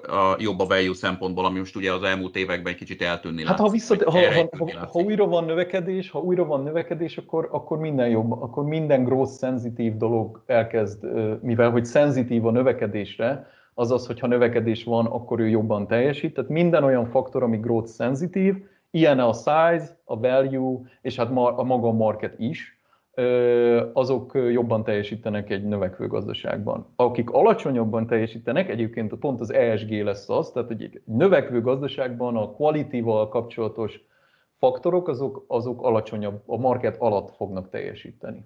a 0.02 0.36
jobb 0.38 0.60
a 0.60 0.66
value 0.66 0.94
szempontból, 0.94 1.44
ami 1.44 1.58
most 1.58 1.76
ugye 1.76 1.92
az 1.92 2.02
elmúlt 2.02 2.36
években 2.36 2.72
egy 2.72 2.78
kicsit 2.78 3.02
eltűnni 3.02 3.44
Hát 3.44 3.58
ha, 3.58 3.68
visszat, 3.68 4.02
ha, 4.02 4.10
ha, 4.10 4.48
ha, 4.58 4.86
ha, 4.92 5.00
újra 5.00 5.26
van 5.26 5.44
növekedés, 5.44 6.10
ha 6.10 6.18
újra 6.18 6.44
van 6.44 6.62
növekedés, 6.62 7.16
akkor, 7.16 7.48
akkor 7.50 7.78
minden 7.78 8.08
jobb, 8.08 8.32
akkor 8.32 8.64
minden 8.64 9.04
growth 9.04 9.30
szenzitív 9.30 9.96
dolog 9.96 10.42
elkezd, 10.46 11.04
mivel 11.42 11.70
hogy 11.70 11.84
szenzitív 11.84 12.46
a 12.46 12.50
növekedésre, 12.50 13.46
azaz, 13.74 14.06
hogyha 14.06 14.26
növekedés 14.26 14.84
van, 14.84 15.06
akkor 15.06 15.40
ő 15.40 15.48
jobban 15.48 15.86
teljesít. 15.86 16.34
Tehát 16.34 16.50
minden 16.50 16.84
olyan 16.84 17.06
faktor, 17.06 17.42
ami 17.42 17.56
growth 17.56 17.88
szenzitív, 17.88 18.54
ilyen 18.90 19.18
a 19.18 19.32
size, 19.32 19.98
a 20.04 20.20
value, 20.20 20.80
és 21.02 21.16
hát 21.16 21.28
a 21.30 21.62
maga 21.64 21.88
a 21.88 21.92
market 21.92 22.34
is, 22.38 22.73
azok 23.92 24.32
jobban 24.34 24.84
teljesítenek 24.84 25.50
egy 25.50 25.64
növekvő 25.64 26.06
gazdaságban. 26.06 26.92
Akik 26.96 27.30
alacsonyabban 27.30 28.06
teljesítenek, 28.06 28.68
egyébként 28.68 29.14
pont 29.14 29.40
az 29.40 29.52
ESG 29.52 29.90
lesz 29.90 30.28
az, 30.28 30.50
tehát 30.50 30.70
egy 30.70 31.00
növekvő 31.04 31.60
gazdaságban 31.60 32.36
a 32.36 32.50
quality-val 32.50 33.28
kapcsolatos 33.28 34.00
faktorok, 34.58 35.08
azok, 35.08 35.44
azok 35.46 35.82
alacsonyabb, 35.82 36.42
a 36.46 36.56
market 36.56 36.96
alatt 36.98 37.34
fognak 37.36 37.68
teljesíteni. 37.68 38.44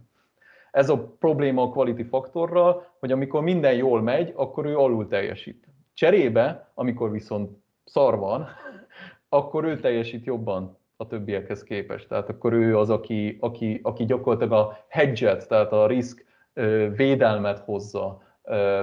Ez 0.71 0.89
a 0.89 1.17
probléma 1.19 1.63
a 1.63 1.69
quality 1.69 2.03
faktorral, 2.09 2.87
hogy 2.99 3.13
amikor 3.13 3.43
minden 3.43 3.75
jól 3.75 4.03
megy, 4.03 4.33
akkor 4.37 4.67
ő 4.67 4.77
alul 4.77 5.09
teljesít. 5.09 5.69
Cserébe, 5.95 6.71
amikor 6.75 7.11
viszont 7.11 7.59
szar 7.85 8.19
van, 8.19 8.47
akkor 9.29 9.65
ő 9.65 9.81
teljesít 9.81 10.25
jobban 10.25 10.78
a 11.01 11.07
többiekhez 11.07 11.63
képest. 11.63 12.09
Tehát 12.09 12.29
akkor 12.29 12.53
ő 12.53 12.79
az, 12.79 12.91
aki, 12.91 13.37
aki, 13.41 13.81
aki 13.83 14.05
gyakorlatilag 14.05 14.53
a 14.53 14.85
hedget, 14.89 15.49
tehát 15.49 15.73
a 15.73 15.87
risk 15.87 16.25
védelmet 16.97 17.59
hozza 17.59 18.23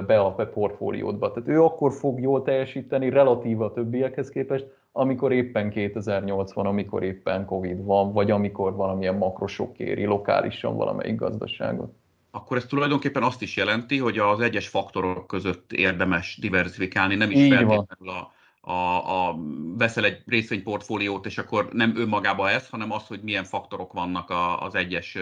be 0.06 0.20
a 0.20 0.30
portfóliódba. 0.30 1.32
Tehát 1.32 1.48
ő 1.48 1.62
akkor 1.62 1.92
fog 1.92 2.20
jól 2.20 2.42
teljesíteni 2.42 3.08
relatív 3.08 3.60
a 3.60 3.72
többiekhez 3.72 4.28
képest, 4.28 4.66
amikor 4.92 5.32
éppen 5.32 5.70
2080, 5.70 6.66
amikor 6.66 7.02
éppen 7.02 7.44
Covid 7.44 7.84
van, 7.84 8.12
vagy 8.12 8.30
amikor 8.30 8.74
valamilyen 8.74 9.16
makrosok 9.16 9.78
éri 9.78 10.04
lokálisan 10.04 10.76
valamelyik 10.76 11.16
gazdaságot. 11.16 11.92
Akkor 12.30 12.56
ez 12.56 12.66
tulajdonképpen 12.66 13.22
azt 13.22 13.42
is 13.42 13.56
jelenti, 13.56 13.98
hogy 13.98 14.18
az 14.18 14.40
egyes 14.40 14.68
faktorok 14.68 15.26
között 15.26 15.72
érdemes 15.72 16.38
diversifikálni, 16.40 17.14
nem 17.14 17.30
is 17.30 17.36
Így 17.36 17.48
feltétlenül 17.48 18.08
a 18.08 18.32
a, 18.68 19.28
a, 19.28 19.36
veszel 19.76 20.04
egy 20.04 20.22
részvényportfóliót, 20.26 21.26
és 21.26 21.38
akkor 21.38 21.68
nem 21.72 21.92
önmagában 21.96 22.48
ez, 22.48 22.68
hanem 22.68 22.92
az, 22.92 23.06
hogy 23.06 23.20
milyen 23.22 23.44
faktorok 23.44 23.92
vannak 23.92 24.30
a, 24.30 24.62
az 24.62 24.74
egyes 24.74 25.18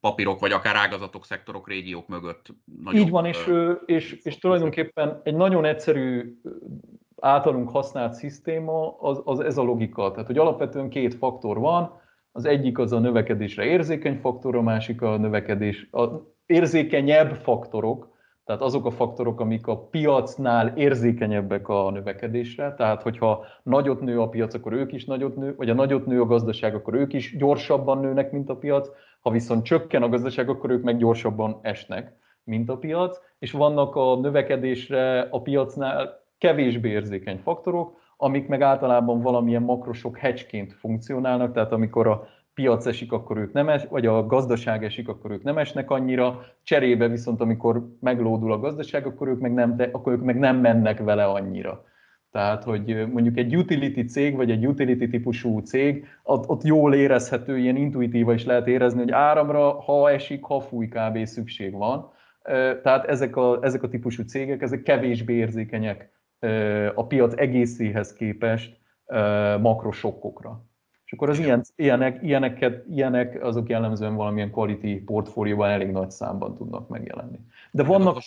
papírok, 0.00 0.40
vagy 0.40 0.52
akár 0.52 0.76
ágazatok, 0.76 1.24
szektorok, 1.24 1.68
régiók 1.68 2.08
mögött. 2.08 2.46
Így 2.92 3.10
van, 3.10 3.24
és, 3.24 3.50
és, 3.86 4.12
és 4.22 4.38
tulajdonképpen 4.38 5.20
egy 5.24 5.34
nagyon 5.34 5.64
egyszerű 5.64 6.36
általunk 7.20 7.70
használt 7.70 8.14
szisztéma 8.14 8.98
az, 8.98 9.20
az 9.24 9.40
ez 9.40 9.58
a 9.58 9.62
logika. 9.62 10.10
Tehát, 10.10 10.26
hogy 10.26 10.38
alapvetően 10.38 10.88
két 10.88 11.14
faktor 11.14 11.58
van, 11.58 12.00
az 12.32 12.44
egyik 12.44 12.78
az 12.78 12.92
a 12.92 12.98
növekedésre 12.98 13.64
érzékeny 13.64 14.18
faktor, 14.18 14.56
a 14.56 14.62
másik 14.62 15.02
a 15.02 15.16
növekedés, 15.16 15.88
a 15.90 16.06
érzékenyebb 16.46 17.34
faktorok, 17.34 18.11
tehát 18.44 18.62
azok 18.62 18.86
a 18.86 18.90
faktorok, 18.90 19.40
amik 19.40 19.66
a 19.66 19.78
piacnál 19.78 20.72
érzékenyebbek 20.76 21.68
a 21.68 21.90
növekedésre, 21.90 22.74
tehát 22.74 23.02
hogyha 23.02 23.44
nagyot 23.62 24.00
nő 24.00 24.20
a 24.20 24.28
piac, 24.28 24.54
akkor 24.54 24.72
ők 24.72 24.92
is 24.92 25.04
nagyot 25.04 25.36
nő, 25.36 25.54
vagy 25.56 25.70
a 25.70 25.74
nagyot 25.74 26.06
nő 26.06 26.20
a 26.20 26.26
gazdaság, 26.26 26.74
akkor 26.74 26.94
ők 26.94 27.12
is 27.12 27.36
gyorsabban 27.36 27.98
nőnek, 27.98 28.32
mint 28.32 28.50
a 28.50 28.56
piac, 28.56 28.88
ha 29.20 29.30
viszont 29.30 29.64
csökken 29.64 30.02
a 30.02 30.08
gazdaság, 30.08 30.48
akkor 30.48 30.70
ők 30.70 30.82
meg 30.82 30.96
gyorsabban 30.96 31.58
esnek, 31.62 32.12
mint 32.44 32.68
a 32.70 32.76
piac, 32.76 33.20
és 33.38 33.52
vannak 33.52 33.96
a 33.96 34.16
növekedésre 34.16 35.20
a 35.20 35.42
piacnál 35.42 36.20
kevésbé 36.38 36.88
érzékeny 36.88 37.38
faktorok, 37.38 38.00
amik 38.16 38.48
meg 38.48 38.62
általában 38.62 39.20
valamilyen 39.20 39.62
makrosok 39.62 40.18
hedgeként 40.18 40.72
funkcionálnak, 40.72 41.52
tehát 41.52 41.72
amikor 41.72 42.06
a 42.06 42.26
piac 42.54 42.86
esik, 42.86 43.12
akkor 43.12 43.36
ők 43.36 43.52
nem 43.52 43.68
es, 43.68 43.84
vagy 43.84 44.06
a 44.06 44.26
gazdaság 44.26 44.84
esik, 44.84 45.08
akkor 45.08 45.30
ők 45.30 45.42
nem 45.42 45.58
esnek 45.58 45.90
annyira, 45.90 46.44
cserébe 46.62 47.08
viszont 47.08 47.40
amikor 47.40 47.88
meglódul 48.00 48.52
a 48.52 48.58
gazdaság, 48.58 49.06
akkor 49.06 49.28
ők 49.28 49.40
meg 49.40 49.52
nem, 49.52 49.76
akkor 49.92 50.12
ők 50.12 50.22
meg 50.22 50.38
nem 50.38 50.56
mennek 50.56 50.98
vele 50.98 51.24
annyira. 51.24 51.84
Tehát, 52.30 52.64
hogy 52.64 53.08
mondjuk 53.12 53.36
egy 53.36 53.56
utility 53.56 54.00
cég, 54.00 54.36
vagy 54.36 54.50
egy 54.50 54.66
utility 54.66 55.08
típusú 55.08 55.58
cég, 55.58 56.06
ott, 56.22 56.48
ott 56.48 56.62
jól 56.62 56.94
érezhető, 56.94 57.58
ilyen 57.58 57.76
intuitíva 57.76 58.32
is 58.32 58.44
lehet 58.44 58.66
érezni, 58.66 58.98
hogy 58.98 59.10
áramra, 59.10 59.80
ha 59.80 60.10
esik, 60.10 60.44
ha 60.44 60.60
fúj, 60.60 60.88
kb. 60.88 61.24
szükség 61.24 61.72
van. 61.72 62.10
Tehát 62.82 63.04
ezek 63.04 63.36
a, 63.36 63.58
ezek 63.62 63.82
a 63.82 63.88
típusú 63.88 64.22
cégek, 64.22 64.62
ezek 64.62 64.82
kevésbé 64.82 65.34
érzékenyek 65.34 66.10
a 66.94 67.06
piac 67.06 67.34
egészéhez 67.36 68.12
képest 68.12 68.80
makrosokkokra. 69.60 70.64
És 71.12 71.18
akkor 71.18 71.30
az 71.30 71.38
ilyen, 71.38 71.64
ilyenek, 71.76 72.22
ilyeneket, 72.22 72.84
ilyenek 72.90 73.44
azok 73.44 73.68
jellemzően 73.68 74.14
valamilyen 74.14 74.50
quality 74.50 75.04
portfólióban 75.04 75.70
elég 75.70 75.90
nagy 75.90 76.10
számban 76.10 76.56
tudnak 76.56 76.88
megjelenni. 76.88 77.38
De 77.70 77.82
vannak 77.82 78.22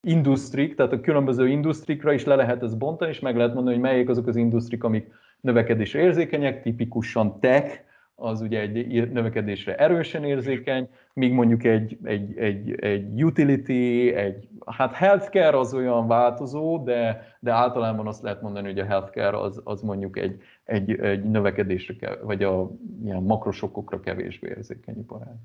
industrik, 0.00 0.74
tehát 0.74 0.92
a 0.92 1.00
különböző 1.00 1.48
industrikra 1.48 2.12
is 2.12 2.24
le 2.24 2.34
lehet 2.34 2.62
ezt 2.62 2.78
bontani, 2.78 3.10
és 3.10 3.20
meg 3.20 3.36
lehet 3.36 3.54
mondani, 3.54 3.74
hogy 3.74 3.84
melyik 3.84 4.08
azok 4.08 4.26
az 4.26 4.36
industrik, 4.36 4.84
amik 4.84 5.12
növekedésre 5.40 6.00
érzékenyek, 6.00 6.62
tipikusan 6.62 7.40
tech, 7.40 7.80
az 8.16 8.40
ugye 8.40 8.60
egy 8.60 9.12
növekedésre 9.12 9.76
erősen 9.76 10.24
érzékeny, 10.24 10.88
míg 11.12 11.32
mondjuk 11.32 11.64
egy, 11.64 11.98
egy, 12.02 12.38
egy, 12.38 12.74
egy 12.80 13.24
utility, 13.24 14.12
egy, 14.14 14.48
hát 14.66 14.94
healthcare 14.94 15.58
az 15.58 15.74
olyan 15.74 16.06
változó, 16.06 16.82
de, 16.82 17.26
de 17.40 17.52
általában 17.52 18.06
azt 18.06 18.22
lehet 18.22 18.42
mondani, 18.42 18.66
hogy 18.66 18.78
a 18.78 18.84
healthcare 18.84 19.38
az, 19.38 19.60
az 19.64 19.82
mondjuk 19.82 20.18
egy, 20.18 20.42
egy, 20.64 20.90
egy 20.90 21.22
növekedésre, 21.22 22.16
vagy 22.22 22.42
a 22.42 22.70
ilyen 23.04 23.22
makrosokokra 23.22 24.00
kevésbé 24.00 24.48
érzékeny 24.48 24.98
iparág. 24.98 25.36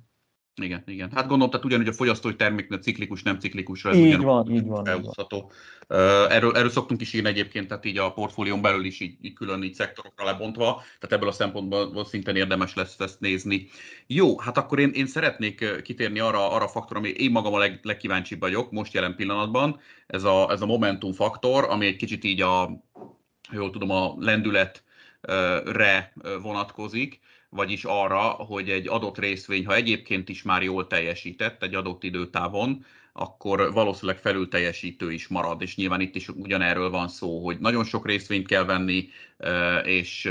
Igen, 0.55 0.83
igen. 0.85 1.11
Hát 1.13 1.27
gondolom, 1.27 1.49
tehát 1.49 1.65
ugyanúgy 1.65 1.87
a 1.87 1.93
fogyasztói 1.93 2.35
terméknek 2.35 2.81
ciklikus, 2.81 3.23
nem 3.23 3.39
ciklikusra. 3.39 3.89
Ez 3.89 3.97
így 3.97 4.17
van, 4.17 4.51
így 4.51 4.65
van. 4.65 4.87
Elhúzható. 4.87 5.51
Erről, 6.29 6.55
erről 6.55 6.69
szoktunk 6.69 7.01
is 7.01 7.13
írni 7.13 7.29
egyébként, 7.29 7.67
tehát 7.67 7.85
így 7.85 7.97
a 7.97 8.13
portfólión 8.13 8.61
belül 8.61 8.85
is 8.85 8.99
így, 8.99 9.17
így 9.21 9.33
külön 9.33 9.63
így 9.63 9.73
szektorokra 9.73 10.25
lebontva, 10.25 10.73
tehát 10.73 11.11
ebből 11.15 11.29
a 11.29 11.31
szempontból 11.31 12.05
szintén 12.05 12.35
érdemes 12.35 12.73
lesz 12.73 12.99
ezt 12.99 13.19
nézni. 13.19 13.67
Jó, 14.07 14.39
hát 14.39 14.57
akkor 14.57 14.79
én, 14.79 14.89
én 14.93 15.07
szeretnék 15.07 15.81
kitérni 15.81 16.19
arra, 16.19 16.51
arra 16.51 16.65
a 16.65 16.67
faktor, 16.67 16.97
ami 16.97 17.09
én 17.09 17.31
magam 17.31 17.53
a 17.53 17.57
leg, 17.57 17.79
legkíváncsibb 17.81 18.39
vagyok 18.39 18.71
most 18.71 18.93
jelen 18.93 19.15
pillanatban, 19.15 19.79
ez 20.07 20.23
a, 20.23 20.51
ez 20.51 20.61
a 20.61 20.65
momentum 20.65 21.13
faktor, 21.13 21.63
ami 21.69 21.85
egy 21.85 21.95
kicsit 21.95 22.23
így 22.23 22.41
a, 22.41 22.83
jól 23.51 23.69
tudom, 23.69 23.89
a 23.89 24.15
lendületre 24.17 26.13
vonatkozik 26.41 27.19
vagyis 27.49 27.83
arra, 27.85 28.19
hogy 28.21 28.69
egy 28.69 28.87
adott 28.87 29.17
részvény, 29.17 29.65
ha 29.65 29.75
egyébként 29.75 30.29
is 30.29 30.43
már 30.43 30.63
jól 30.63 30.87
teljesített 30.87 31.63
egy 31.63 31.75
adott 31.75 32.03
időtávon, 32.03 32.85
akkor 33.13 33.73
valószínűleg 33.73 34.21
felül 34.21 34.47
teljesítő 34.47 35.11
is 35.11 35.27
marad, 35.27 35.61
és 35.61 35.75
nyilván 35.75 36.01
itt 36.01 36.15
is 36.15 36.29
ugyanerről 36.29 36.89
van 36.89 37.07
szó, 37.07 37.45
hogy 37.45 37.59
nagyon 37.59 37.83
sok 37.83 38.05
részvényt 38.05 38.47
kell 38.47 38.63
venni, 38.65 39.09
és 39.83 40.25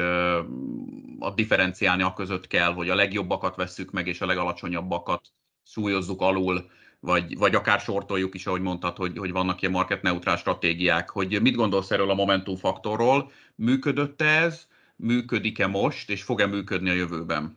a 1.19 1.31
differenciálni 1.35 2.03
a 2.03 2.13
között 2.13 2.47
kell, 2.47 2.73
hogy 2.73 2.89
a 2.89 2.95
legjobbakat 2.95 3.57
vesszük 3.57 3.91
meg, 3.91 4.07
és 4.07 4.21
a 4.21 4.27
legalacsonyabbakat 4.27 5.29
szúlyozzuk 5.63 6.21
alul, 6.21 6.71
vagy, 7.01 7.37
vagy 7.39 7.55
akár 7.55 7.81
sortoljuk 7.81 8.35
is, 8.35 8.47
ahogy 8.47 8.61
mondtad, 8.61 8.97
hogy, 8.97 9.19
hogy 9.19 9.33
vannak 9.33 9.61
ilyen 9.61 9.75
market 9.75 10.03
neutrál 10.03 10.37
stratégiák. 10.37 11.11
Hogy 11.11 11.43
mit 11.43 11.55
gondolsz 11.55 11.91
erről 11.91 12.11
a 12.11 12.15
momentum 12.15 12.57
faktorról? 12.57 13.31
Működött 13.55 14.23
ez? 14.23 14.67
Működik-e 14.99 15.67
most, 15.67 16.11
és 16.11 16.23
fog-e 16.23 16.47
működni 16.47 16.91
a 16.91 16.95
jövőben? 16.95 17.57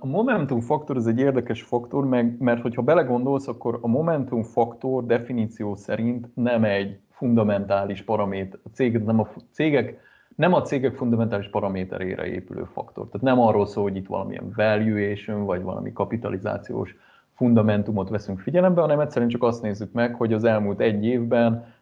A 0.00 0.06
momentum 0.06 0.60
faktor 0.60 0.96
az 0.96 1.06
egy 1.06 1.18
érdekes 1.18 1.62
faktor, 1.62 2.04
mert 2.38 2.60
hogyha 2.60 2.82
belegondolsz, 2.82 3.48
akkor 3.48 3.78
a 3.82 3.88
momentum 3.88 4.42
faktor 4.42 5.06
definíció 5.06 5.74
szerint 5.74 6.28
nem 6.34 6.64
egy 6.64 6.98
fundamentális 7.10 8.02
paraméter. 8.02 8.58
A 8.62 8.68
cégek 8.72 9.04
nem 9.04 9.20
a 9.20 9.28
cégek, 9.50 10.00
nem 10.36 10.52
a 10.52 10.62
cégek 10.62 10.94
fundamentális 10.94 11.48
paraméterére 11.48 12.26
épülő 12.26 12.64
faktor. 12.72 13.04
Tehát 13.04 13.26
nem 13.26 13.40
arról 13.40 13.66
szól, 13.66 13.82
hogy 13.82 13.96
itt 13.96 14.06
valamilyen 14.06 14.52
valuation, 14.56 15.44
vagy 15.44 15.62
valami 15.62 15.92
kapitalizációs 15.92 16.96
fundamentumot 17.34 18.08
veszünk 18.08 18.40
figyelembe, 18.40 18.80
hanem 18.80 19.00
egyszerűen 19.00 19.30
csak 19.30 19.42
azt 19.42 19.62
nézzük 19.62 19.92
meg, 19.92 20.14
hogy 20.14 20.32
az 20.32 20.44
elmúlt 20.44 20.80
egy 20.80 21.04
évben 21.04 21.74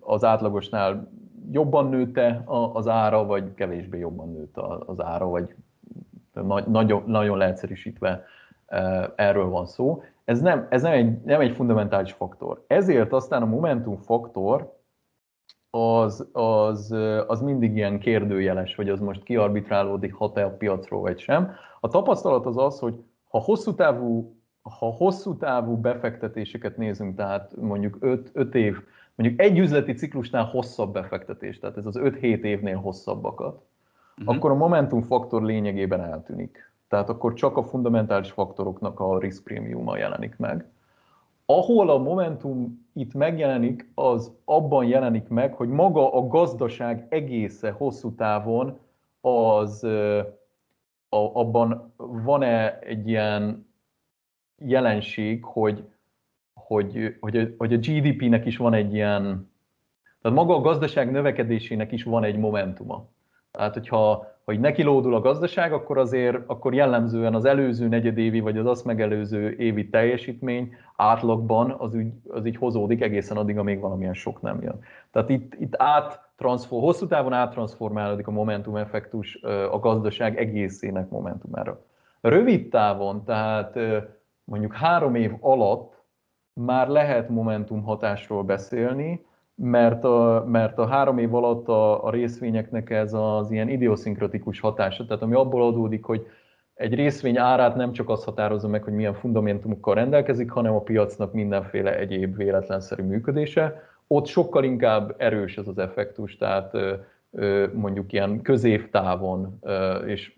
az 0.00 0.24
átlagosnál 0.24 1.10
jobban 1.50 1.88
nőtte 1.88 2.42
az 2.72 2.88
ára, 2.88 3.24
vagy 3.24 3.54
kevésbé 3.54 3.98
jobban 3.98 4.32
nőtt 4.32 4.56
az 4.86 5.00
ára, 5.00 5.26
vagy 5.26 5.54
nagyon, 6.66 7.02
nagyon 7.06 7.38
leegyszerűsítve 7.38 8.24
e, 8.66 9.12
erről 9.16 9.48
van 9.48 9.66
szó. 9.66 10.02
Ez 10.24 10.40
nem, 10.40 10.66
ez 10.70 10.82
nem, 10.82 10.92
egy, 10.92 11.22
nem 11.22 11.40
egy 11.40 11.54
fundamentális 11.54 12.12
faktor. 12.12 12.64
Ezért 12.66 13.12
aztán 13.12 13.42
a 13.42 13.46
momentum 13.46 13.96
faktor 13.96 14.78
az, 15.70 16.28
az, 16.32 16.96
az 17.26 17.40
mindig 17.40 17.76
ilyen 17.76 17.98
kérdőjeles, 17.98 18.74
hogy 18.74 18.88
az 18.88 19.00
most 19.00 19.22
kiarbitrálódik, 19.22 20.14
hat-e 20.14 20.44
a 20.44 20.56
piacról 20.56 21.00
vagy 21.00 21.18
sem. 21.18 21.50
A 21.80 21.88
tapasztalat 21.88 22.46
az 22.46 22.56
az, 22.56 22.78
hogy 22.78 22.94
ha 23.28 23.38
hosszú 23.38 23.74
távú, 23.74 24.36
ha 24.62 24.86
hosszú 24.86 25.36
távú 25.36 25.76
befektetéseket 25.76 26.76
nézünk, 26.76 27.16
tehát 27.16 27.56
mondjuk 27.56 27.98
5 28.32 28.54
év 28.54 28.76
mondjuk 29.14 29.40
egy 29.40 29.58
üzleti 29.58 29.92
ciklusnál 29.92 30.44
hosszabb 30.44 30.92
befektetés, 30.92 31.58
tehát 31.58 31.76
ez 31.76 31.86
az 31.86 31.98
5-7 31.98 32.20
évnél 32.20 32.76
hosszabbakat, 32.76 33.62
uh-huh. 34.18 34.36
akkor 34.36 34.50
a 34.50 34.54
momentum 34.54 35.02
faktor 35.02 35.42
lényegében 35.42 36.00
eltűnik. 36.00 36.72
Tehát 36.88 37.08
akkor 37.08 37.32
csak 37.32 37.56
a 37.56 37.62
fundamentális 37.62 38.30
faktoroknak 38.30 39.00
a 39.00 39.18
risk 39.18 39.44
prémiuma 39.44 39.96
jelenik 39.96 40.36
meg. 40.36 40.68
Ahol 41.46 41.90
a 41.90 41.98
momentum 41.98 42.86
itt 42.92 43.14
megjelenik, 43.14 43.90
az 43.94 44.32
abban 44.44 44.84
jelenik 44.84 45.28
meg, 45.28 45.54
hogy 45.54 45.68
maga 45.68 46.12
a 46.12 46.26
gazdaság 46.26 47.06
egésze 47.08 47.70
hosszú 47.70 48.14
távon 48.14 48.78
az 49.20 49.84
a, 51.08 51.16
abban 51.32 51.92
van-e 51.96 52.78
egy 52.78 53.08
ilyen 53.08 53.66
jelenség, 54.58 55.44
hogy 55.44 55.84
hogy, 56.66 57.16
hogy, 57.20 57.54
hogy 57.58 57.72
a 57.72 57.76
GDP-nek 57.76 58.46
is 58.46 58.56
van 58.56 58.74
egy 58.74 58.94
ilyen, 58.94 59.50
tehát 60.22 60.36
maga 60.36 60.56
a 60.56 60.60
gazdaság 60.60 61.10
növekedésének 61.10 61.92
is 61.92 62.04
van 62.04 62.24
egy 62.24 62.36
momentuma. 62.36 63.08
Tehát, 63.50 63.74
hogyha 63.74 64.32
hogy 64.44 64.60
neki 64.60 64.82
lódul 64.82 65.14
a 65.14 65.20
gazdaság, 65.20 65.72
akkor 65.72 65.98
azért 65.98 66.38
akkor 66.46 66.74
jellemzően 66.74 67.34
az 67.34 67.44
előző 67.44 67.88
negyedévi 67.88 68.40
vagy 68.40 68.58
az 68.58 68.66
azt 68.66 68.84
megelőző 68.84 69.50
évi 69.50 69.88
teljesítmény 69.88 70.74
átlagban 70.96 71.74
az, 71.78 71.94
úgy, 71.94 72.06
az 72.28 72.46
így 72.46 72.56
hozódik 72.56 73.02
egészen 73.02 73.36
addig, 73.36 73.58
amíg 73.58 73.80
valamilyen 73.80 74.14
sok 74.14 74.42
nem 74.42 74.62
jön. 74.62 74.80
Tehát 75.10 75.28
itt, 75.28 75.54
itt 75.58 75.74
át 75.76 76.22
hosszú 76.68 77.06
távon 77.06 77.32
áttransformálódik 77.32 78.26
a 78.26 78.30
momentum 78.30 78.76
effektus 78.76 79.34
a 79.70 79.78
gazdaság 79.78 80.38
egészének 80.38 81.08
momentumára. 81.08 81.80
Rövid 82.20 82.68
távon, 82.68 83.24
tehát 83.24 83.78
mondjuk 84.44 84.74
három 84.74 85.14
év 85.14 85.32
alatt 85.40 85.93
már 86.54 86.88
lehet 86.88 87.28
momentum 87.28 87.82
hatásról 87.82 88.42
beszélni, 88.42 89.24
mert 89.54 90.04
a, 90.04 90.44
mert 90.48 90.78
a 90.78 90.86
három 90.86 91.18
év 91.18 91.34
alatt 91.34 91.68
a, 91.68 92.04
a 92.04 92.10
részvényeknek 92.10 92.90
ez 92.90 93.12
az 93.12 93.50
ilyen 93.50 93.68
idioszinkratikus 93.68 94.60
hatása, 94.60 95.06
tehát 95.06 95.22
ami 95.22 95.34
abból 95.34 95.66
adódik, 95.66 96.04
hogy 96.04 96.26
egy 96.74 96.94
részvény 96.94 97.38
árát 97.38 97.76
nem 97.76 97.92
csak 97.92 98.08
az 98.08 98.24
határozza 98.24 98.68
meg, 98.68 98.82
hogy 98.82 98.92
milyen 98.92 99.14
fundamentumokkal 99.14 99.94
rendelkezik, 99.94 100.50
hanem 100.50 100.74
a 100.74 100.80
piacnak 100.80 101.32
mindenféle 101.32 101.98
egyéb 101.98 102.36
véletlenszerű 102.36 103.02
működése. 103.02 103.82
Ott 104.06 104.26
sokkal 104.26 104.64
inkább 104.64 105.14
erős 105.18 105.56
ez 105.56 105.68
az 105.68 105.78
effektus, 105.78 106.36
tehát 106.36 106.72
mondjuk 107.72 108.12
ilyen 108.12 108.42
középtávon, 108.42 109.60
és 110.06 110.36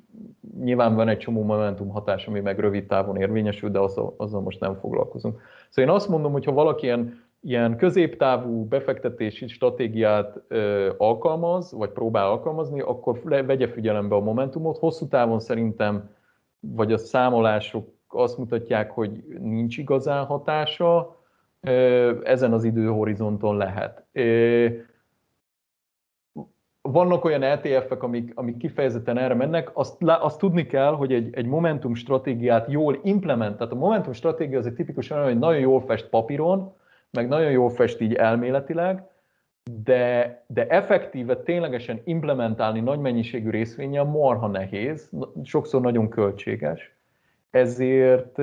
nyilván 0.60 0.94
van 0.94 1.08
egy 1.08 1.18
csomó 1.18 1.42
momentum 1.42 1.88
hatás, 1.88 2.26
ami 2.26 2.40
meg 2.40 2.58
rövid 2.58 2.86
távon 2.86 3.16
érvényesül, 3.16 3.70
de 3.70 3.78
azzal, 3.78 4.14
azzal 4.16 4.40
most 4.40 4.60
nem 4.60 4.74
foglalkozunk. 4.74 5.40
Szóval 5.70 5.90
én 5.90 5.96
azt 5.96 6.08
mondom, 6.08 6.32
hogy 6.32 6.44
ha 6.44 6.52
valaki 6.52 6.86
ilyen, 6.86 7.24
ilyen 7.40 7.76
középtávú 7.76 8.64
befektetési 8.64 9.48
stratégiát 9.48 10.42
ö, 10.48 10.92
alkalmaz, 10.98 11.72
vagy 11.72 11.90
próbál 11.90 12.26
alkalmazni, 12.26 12.80
akkor 12.80 13.20
vegye 13.22 13.68
figyelembe 13.68 14.14
a 14.14 14.20
momentumot. 14.20 14.78
Hosszú 14.78 15.08
távon 15.08 15.40
szerintem, 15.40 16.10
vagy 16.60 16.92
a 16.92 16.98
számolások 16.98 17.94
azt 18.08 18.38
mutatják, 18.38 18.90
hogy 18.90 19.24
nincs 19.40 19.78
igazán 19.78 20.24
hatása, 20.24 21.16
ezen 22.22 22.52
az 22.52 22.64
időhorizonton 22.64 23.56
lehet. 23.56 24.04
Vannak 26.96 27.24
olyan 27.24 27.42
ETF-ek, 27.42 28.02
amik, 28.02 28.32
amik 28.34 28.56
kifejezetten 28.56 29.18
erre 29.18 29.34
mennek, 29.34 29.70
azt, 29.72 29.96
azt 30.02 30.38
tudni 30.38 30.66
kell, 30.66 30.92
hogy 30.92 31.12
egy, 31.12 31.34
egy 31.34 31.46
Momentum 31.46 31.94
stratégiát 31.94 32.70
jól 32.70 33.00
implement, 33.02 33.56
tehát 33.56 33.72
a 33.72 33.76
Momentum 33.76 34.12
stratégia 34.12 34.58
az 34.58 34.66
egy 34.66 34.74
tipikus 34.74 35.10
olyan, 35.10 35.24
hogy 35.24 35.38
nagyon 35.38 35.60
jól 35.60 35.80
fest 35.80 36.08
papíron, 36.08 36.74
meg 37.10 37.28
nagyon 37.28 37.50
jól 37.50 37.70
fest 37.70 38.00
így 38.00 38.14
elméletileg, 38.14 39.02
de, 39.84 40.44
de 40.46 40.66
effektíve 40.66 41.36
ténylegesen 41.36 42.00
implementálni 42.04 42.80
nagy 42.80 42.98
mennyiségű 42.98 43.50
részvényel 43.50 44.04
marha 44.04 44.46
nehéz, 44.46 45.10
sokszor 45.44 45.80
nagyon 45.80 46.08
költséges, 46.08 46.96
ezért, 47.50 48.38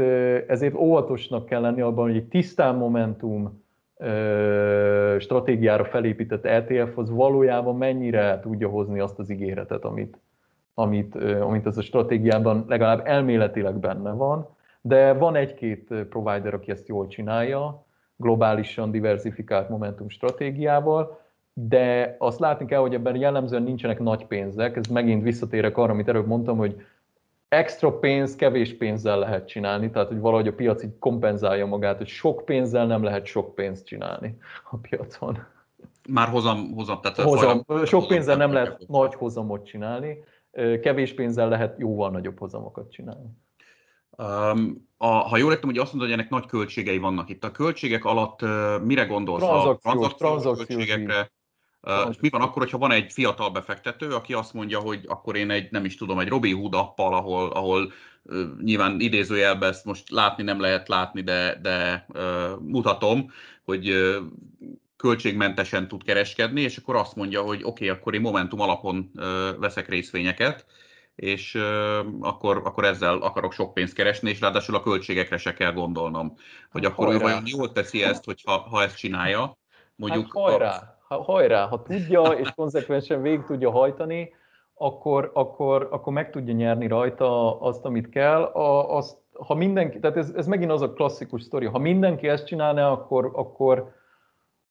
ezért 0.47 0.75
óvatosnak 0.75 1.45
kell 1.45 1.61
lenni 1.61 1.81
abban, 1.81 2.07
hogy 2.07 2.17
egy 2.17 2.27
tisztán 2.27 2.75
Momentum 2.75 3.62
stratégiára 5.19 5.85
felépített 5.85 6.45
ETF 6.45 6.97
az 6.97 7.09
valójában 7.09 7.77
mennyire 7.77 8.39
tudja 8.39 8.69
hozni 8.69 8.99
azt 8.99 9.19
az 9.19 9.29
ígéretet, 9.29 9.83
amit, 9.83 10.17
amit, 10.73 11.15
amit 11.41 11.65
ez 11.65 11.77
a 11.77 11.81
stratégiában 11.81 12.65
legalább 12.67 13.01
elméletileg 13.05 13.75
benne 13.75 14.11
van, 14.11 14.47
de 14.81 15.13
van 15.13 15.35
egy-két 15.35 15.93
provider, 16.09 16.53
aki 16.53 16.71
ezt 16.71 16.87
jól 16.87 17.07
csinálja, 17.07 17.85
globálisan 18.15 18.91
diversifikált 18.91 19.69
momentum 19.69 20.09
stratégiával, 20.09 21.21
de 21.53 22.15
azt 22.19 22.39
látni 22.39 22.65
kell, 22.65 22.79
hogy 22.79 22.93
ebben 22.93 23.15
jellemzően 23.15 23.63
nincsenek 23.63 23.99
nagy 23.99 24.25
pénzek, 24.25 24.75
ez 24.75 24.87
megint 24.87 25.23
visszatérek 25.23 25.77
arra, 25.77 25.91
amit 25.91 26.07
előbb 26.07 26.27
mondtam, 26.27 26.57
hogy 26.57 26.81
extra 27.53 27.99
pénz 27.99 28.35
kevés 28.35 28.77
pénzzel 28.77 29.19
lehet 29.19 29.47
csinálni, 29.47 29.89
tehát 29.89 30.07
hogy 30.07 30.19
valahogy 30.19 30.47
a 30.47 30.53
piac 30.53 30.83
így 30.83 30.97
kompenzálja 30.99 31.65
magát, 31.65 31.97
hogy 31.97 32.07
sok 32.07 32.45
pénzzel 32.45 32.85
nem 32.85 33.03
lehet 33.03 33.25
sok 33.25 33.55
pénzt 33.55 33.85
csinálni 33.85 34.37
a 34.71 34.75
piacon. 34.77 35.37
Már 36.09 36.27
hozam, 36.27 36.73
hozam 36.73 37.01
tehát 37.01 37.21
hozam, 37.21 37.65
sok 37.85 38.07
pénzzel 38.07 38.37
nem 38.37 38.53
lehet 38.53 38.83
nagy 38.87 39.13
hozamot 39.13 39.65
csinálni, 39.65 40.23
kevés 40.81 41.13
pénzzel 41.13 41.49
lehet 41.49 41.79
jóval 41.79 42.09
nagyobb 42.11 42.39
hozamokat 42.39 42.91
csinálni. 42.91 43.29
Um, 44.17 44.89
a, 44.97 45.07
ha 45.07 45.37
jól 45.37 45.51
értem, 45.51 45.69
hogy 45.69 45.77
azt 45.77 45.93
mondod, 45.93 46.09
hogy 46.09 46.19
ennek 46.19 46.31
nagy 46.31 46.45
költségei 46.45 46.97
vannak 46.97 47.29
itt. 47.29 47.43
A 47.43 47.51
költségek 47.51 48.05
alatt 48.05 48.41
uh, 48.41 48.81
mire 48.83 49.05
gondolsz? 49.05 49.43
Tranzakciós, 49.43 50.05
a 50.05 50.15
tranzakciós 50.15 50.67
költségekre? 50.67 51.31
Uh, 51.87 52.09
és 52.09 52.17
mi 52.19 52.29
van 52.29 52.41
akkor, 52.41 52.61
hogyha 52.61 52.77
van 52.77 52.91
egy 52.91 53.11
fiatal 53.11 53.49
befektető, 53.49 54.09
aki 54.09 54.33
azt 54.33 54.53
mondja, 54.53 54.79
hogy 54.79 55.05
akkor 55.07 55.35
én 55.35 55.49
egy, 55.49 55.71
nem 55.71 55.85
is 55.85 55.95
tudom, 55.95 56.19
egy 56.19 56.27
Robin 56.27 56.55
Hood 56.55 56.73
appal, 56.73 57.13
ahol, 57.13 57.49
ahol 57.49 57.91
uh, 58.23 58.43
nyilván 58.61 58.99
idézőjelben 58.99 59.69
ezt 59.69 59.85
most 59.85 60.09
látni 60.09 60.43
nem 60.43 60.59
lehet 60.59 60.87
látni, 60.87 61.21
de, 61.21 61.59
de 61.61 62.05
uh, 62.13 62.59
mutatom, 62.59 63.31
hogy 63.63 63.89
uh, 63.89 64.15
költségmentesen 64.97 65.87
tud 65.87 66.03
kereskedni, 66.03 66.61
és 66.61 66.77
akkor 66.77 66.95
azt 66.95 67.15
mondja, 67.15 67.41
hogy 67.41 67.59
oké, 67.63 67.85
okay, 67.85 67.89
akkor 67.89 68.13
én 68.13 68.21
Momentum 68.21 68.59
alapon 68.59 69.11
uh, 69.15 69.23
veszek 69.59 69.89
részvényeket, 69.89 70.65
és 71.15 71.57
akkor, 72.19 72.61
akkor 72.63 72.85
ezzel 72.85 73.17
akarok 73.17 73.53
sok 73.53 73.73
pénzt 73.73 73.93
keresni, 73.93 74.29
és 74.29 74.39
ráadásul 74.39 74.75
a 74.75 74.81
költségekre 74.81 75.37
se 75.37 75.53
kell 75.53 75.71
gondolnom. 75.71 76.37
Hogy 76.71 76.85
akkor 76.85 77.05
hajrá. 77.05 77.19
ő 77.19 77.23
vajon 77.23 77.43
jól 77.45 77.71
teszi 77.71 78.03
ezt, 78.03 78.25
hogyha, 78.25 78.57
ha 78.57 78.83
ezt 78.83 78.97
csinálja. 78.97 79.57
Mondjuk 79.95 80.23
hát 80.23 80.33
hajrá. 80.33 80.97
Ha, 81.13 81.23
hajrá, 81.23 81.65
ha 81.65 81.81
tudja, 81.81 82.21
és 82.41 82.51
konzekvensen 82.55 83.21
végig 83.21 83.43
tudja 83.43 83.71
hajtani, 83.71 84.33
akkor, 84.73 85.31
akkor, 85.33 85.87
akkor 85.91 86.13
meg 86.13 86.29
tudja 86.29 86.53
nyerni 86.53 86.87
rajta 86.87 87.59
azt, 87.59 87.85
amit 87.85 88.09
kell. 88.09 88.41
A, 88.41 88.95
azt, 88.95 89.17
ha 89.33 89.53
mindenki, 89.53 89.99
tehát 89.99 90.17
ez, 90.17 90.33
ez 90.35 90.47
megint 90.47 90.71
az 90.71 90.81
a 90.81 90.93
klasszikus 90.93 91.41
sztori, 91.41 91.65
ha 91.65 91.77
mindenki 91.77 92.27
ezt 92.27 92.45
csinálna, 92.45 92.91
akkor, 92.91 93.31
akkor, 93.33 93.91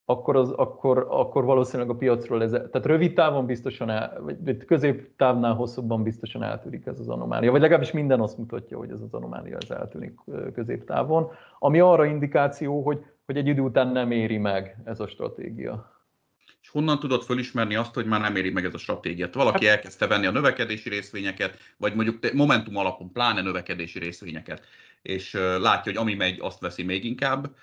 akkor, 0.04 0.36
az, 0.36 0.50
akkor, 0.50 1.06
akkor 1.10 1.44
valószínűleg 1.44 1.90
a 1.90 1.96
piacról 1.96 2.42
ez, 2.42 2.50
tehát 2.50 2.86
rövid 2.86 3.14
távon 3.14 3.46
biztosan, 3.46 3.90
el, 3.90 4.20
vagy 4.20 4.64
középtávnál 4.64 5.54
hosszabban 5.54 6.02
biztosan 6.02 6.42
eltűnik 6.42 6.86
ez 6.86 6.98
az 6.98 7.08
anomália, 7.08 7.50
vagy 7.50 7.60
legalábbis 7.60 7.92
minden 7.92 8.20
azt 8.20 8.38
mutatja, 8.38 8.78
hogy 8.78 8.90
ez 8.90 9.00
az 9.00 9.14
anomália 9.14 9.56
ez 9.60 9.70
eltűnik 9.70 10.18
középtávon, 10.54 11.30
ami 11.58 11.80
arra 11.80 12.04
indikáció, 12.04 12.82
hogy, 12.82 13.04
hogy 13.26 13.36
egy 13.36 13.46
idő 13.46 13.60
után 13.60 13.88
nem 13.88 14.10
éri 14.10 14.38
meg 14.38 14.76
ez 14.84 15.00
a 15.00 15.06
stratégia. 15.06 15.91
Honnan 16.72 16.98
tudod 16.98 17.22
fölismerni 17.22 17.74
azt, 17.74 17.94
hogy 17.94 18.06
már 18.06 18.20
nem 18.20 18.36
éri 18.36 18.50
meg 18.50 18.64
ez 18.64 18.74
a 18.74 18.78
stratégiát? 18.78 19.34
Valaki 19.34 19.66
hát- 19.66 19.76
elkezdte 19.76 20.06
venni 20.06 20.26
a 20.26 20.30
növekedési 20.30 20.88
részvényeket, 20.88 21.58
vagy 21.76 21.94
mondjuk 21.94 22.32
Momentum 22.32 22.76
alapon 22.76 23.12
pláne 23.12 23.42
növekedési 23.42 23.98
részvényeket, 23.98 24.66
és 25.02 25.32
látja, 25.58 25.92
hogy 25.92 25.96
ami 25.96 26.14
megy, 26.14 26.38
azt 26.40 26.60
veszi 26.60 26.82
még 26.82 27.04
inkább, 27.04 27.54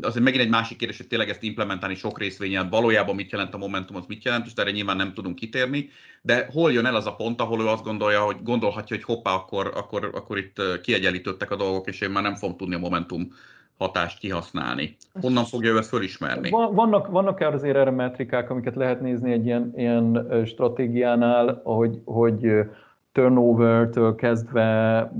Azért 0.00 0.24
megint 0.24 0.42
egy 0.42 0.48
másik 0.48 0.76
kérdés, 0.76 0.96
hogy 0.96 1.06
tényleg 1.06 1.28
ezt 1.28 1.42
implementálni 1.42 1.94
sok 1.94 2.18
részvényen, 2.18 2.68
valójában 2.68 3.14
mit 3.14 3.30
jelent 3.30 3.54
a 3.54 3.58
Momentum, 3.58 3.96
az 3.96 4.04
mit 4.08 4.24
jelent, 4.24 4.46
és 4.46 4.52
erre 4.56 4.70
nyilván 4.70 4.96
nem 4.96 5.14
tudunk 5.14 5.34
kitérni, 5.34 5.90
de 6.22 6.46
hol 6.52 6.72
jön 6.72 6.86
el 6.86 6.94
az 6.94 7.06
a 7.06 7.14
pont, 7.14 7.40
ahol 7.40 7.60
ő 7.60 7.66
azt 7.66 7.84
gondolja, 7.84 8.20
hogy 8.20 8.36
gondolhatja, 8.42 8.96
hogy 8.96 9.04
hoppá, 9.04 9.32
akkor, 9.32 9.72
akkor, 9.74 10.10
akkor 10.14 10.38
itt 10.38 10.62
kiegyenlítődtek 10.82 11.50
a 11.50 11.56
dolgok, 11.56 11.88
és 11.88 12.00
én 12.00 12.10
már 12.10 12.22
nem 12.22 12.34
fogom 12.34 12.56
tudni 12.56 12.74
a 12.74 12.78
Momentum 12.78 13.32
hatást 13.80 14.18
kihasználni. 14.18 14.96
Honnan 15.20 15.44
fogja 15.44 15.72
ő 15.72 15.76
ezt 15.78 15.88
fölismerni? 15.88 16.50
Vannak, 16.50 17.06
vannak 17.06 17.40
azért 17.40 17.76
erre 17.76 17.90
metrikák, 17.90 18.50
amiket 18.50 18.76
lehet 18.76 19.00
nézni 19.00 19.32
egy 19.32 19.46
ilyen, 19.46 19.72
ilyen 19.76 20.28
stratégiánál, 20.46 21.60
hogy, 21.64 22.00
hogy 22.04 22.50
turnover-től 23.12 24.14
kezdve 24.14 25.12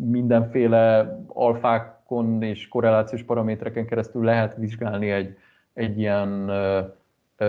mindenféle 0.00 1.16
alfákon 1.26 2.42
és 2.42 2.68
korrelációs 2.68 3.22
paramétereken 3.22 3.86
keresztül 3.86 4.24
lehet 4.24 4.56
vizsgálni 4.56 5.10
egy, 5.10 5.36
egy 5.72 5.98
ilyen 5.98 6.50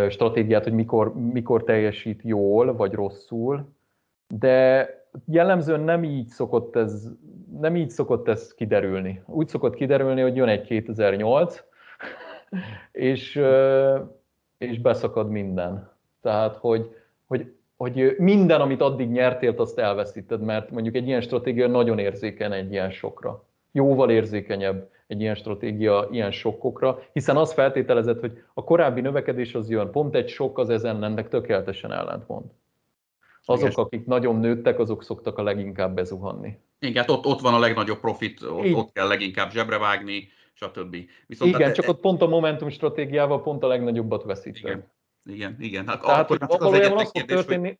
stratégiát, 0.10 0.64
hogy 0.64 0.74
mikor, 0.74 1.14
mikor 1.32 1.64
teljesít 1.64 2.22
jól 2.24 2.76
vagy 2.76 2.94
rosszul, 2.94 3.66
de 4.28 4.88
jellemzően 5.26 5.80
nem 5.80 6.04
így 6.04 6.28
szokott 6.28 6.76
ez, 6.76 7.08
nem 7.60 7.76
így 7.76 7.90
szokott 7.90 8.28
ez 8.28 8.54
kiderülni. 8.54 9.24
Úgy 9.26 9.48
szokott 9.48 9.76
kiderülni, 9.76 10.22
hogy 10.22 10.36
jön 10.36 10.48
egy 10.48 10.62
2008, 10.62 11.64
és, 12.92 13.42
és 14.58 14.80
beszakad 14.80 15.30
minden. 15.30 15.92
Tehát, 16.22 16.56
hogy, 16.56 16.96
hogy, 17.26 17.54
hogy 17.78 18.16
minden, 18.18 18.62
amit 18.62 18.82
addig 18.82 19.10
nyertél, 19.10 19.54
azt 19.58 19.80
elveszíted, 19.80 20.42
mert 20.42 20.72
mondjuk 20.72 20.96
egy 20.96 21.08
ilyen 21.08 21.22
stratégia 21.22 21.68
nagyon 21.68 22.00
érzékeny 22.00 22.54
egy 22.54 22.72
ilyen 22.72 22.92
sokra 22.92 23.44
jóval 23.74 24.10
érzékenyebb 24.10 24.90
egy 25.08 25.22
ilyen 25.22 25.36
stratégia 25.36 26.08
ilyen 26.12 26.32
sokkokra, 26.32 27.00
hiszen 27.14 27.38
az 27.38 27.54
feltételezett, 27.54 28.20
hogy 28.20 28.44
a 28.54 28.64
korábbi 28.64 29.02
növekedés 29.02 29.56
az 29.56 29.70
jön, 29.70 29.92
pont 29.92 30.16
egy 30.16 30.28
sok 30.28 30.58
az 30.58 30.70
ezen 30.70 31.04
ennek 31.04 31.30
tökéletesen 31.30 31.92
ellentmond. 31.92 32.46
Azok, 33.46 33.70
Igen. 33.72 33.84
akik 33.84 34.06
nagyon 34.06 34.40
nőttek, 34.40 34.80
azok 34.80 35.04
szoktak 35.04 35.38
a 35.38 35.44
leginkább 35.44 35.96
bezuhanni. 35.96 36.58
Igen, 36.80 37.02
hát 37.02 37.12
ott, 37.12 37.26
ott 37.26 37.40
van 37.40 37.54
a 37.54 37.60
legnagyobb 37.60 38.00
profit, 38.00 38.42
ott, 38.42 38.74
ott 38.74 38.92
kell 38.92 39.08
leginkább 39.08 39.52
zsebre 39.52 39.78
vágni, 39.78 40.28
stb. 40.54 40.96
Viszont 41.28 41.56
Igen, 41.56 41.66
hát, 41.66 41.76
csak 41.76 41.88
ott 41.88 42.00
pont 42.00 42.22
a 42.22 42.28
momentum 42.28 42.70
stratégiával 42.70 43.42
pont 43.42 43.64
a 43.64 43.68
legnagyobbat 43.68 44.24
veszítve. 44.24 44.70
Igen, 44.70 44.92
igen. 45.26 45.56
igen. 45.60 45.88
Hát 45.88 46.02
Tehát, 46.02 46.32
akkor 46.32 46.48
hogy 46.48 46.60
valójában 46.60 46.98
az 46.98 47.12
fog 47.12 47.26
történni, 47.26 47.68
hogy 47.68 47.78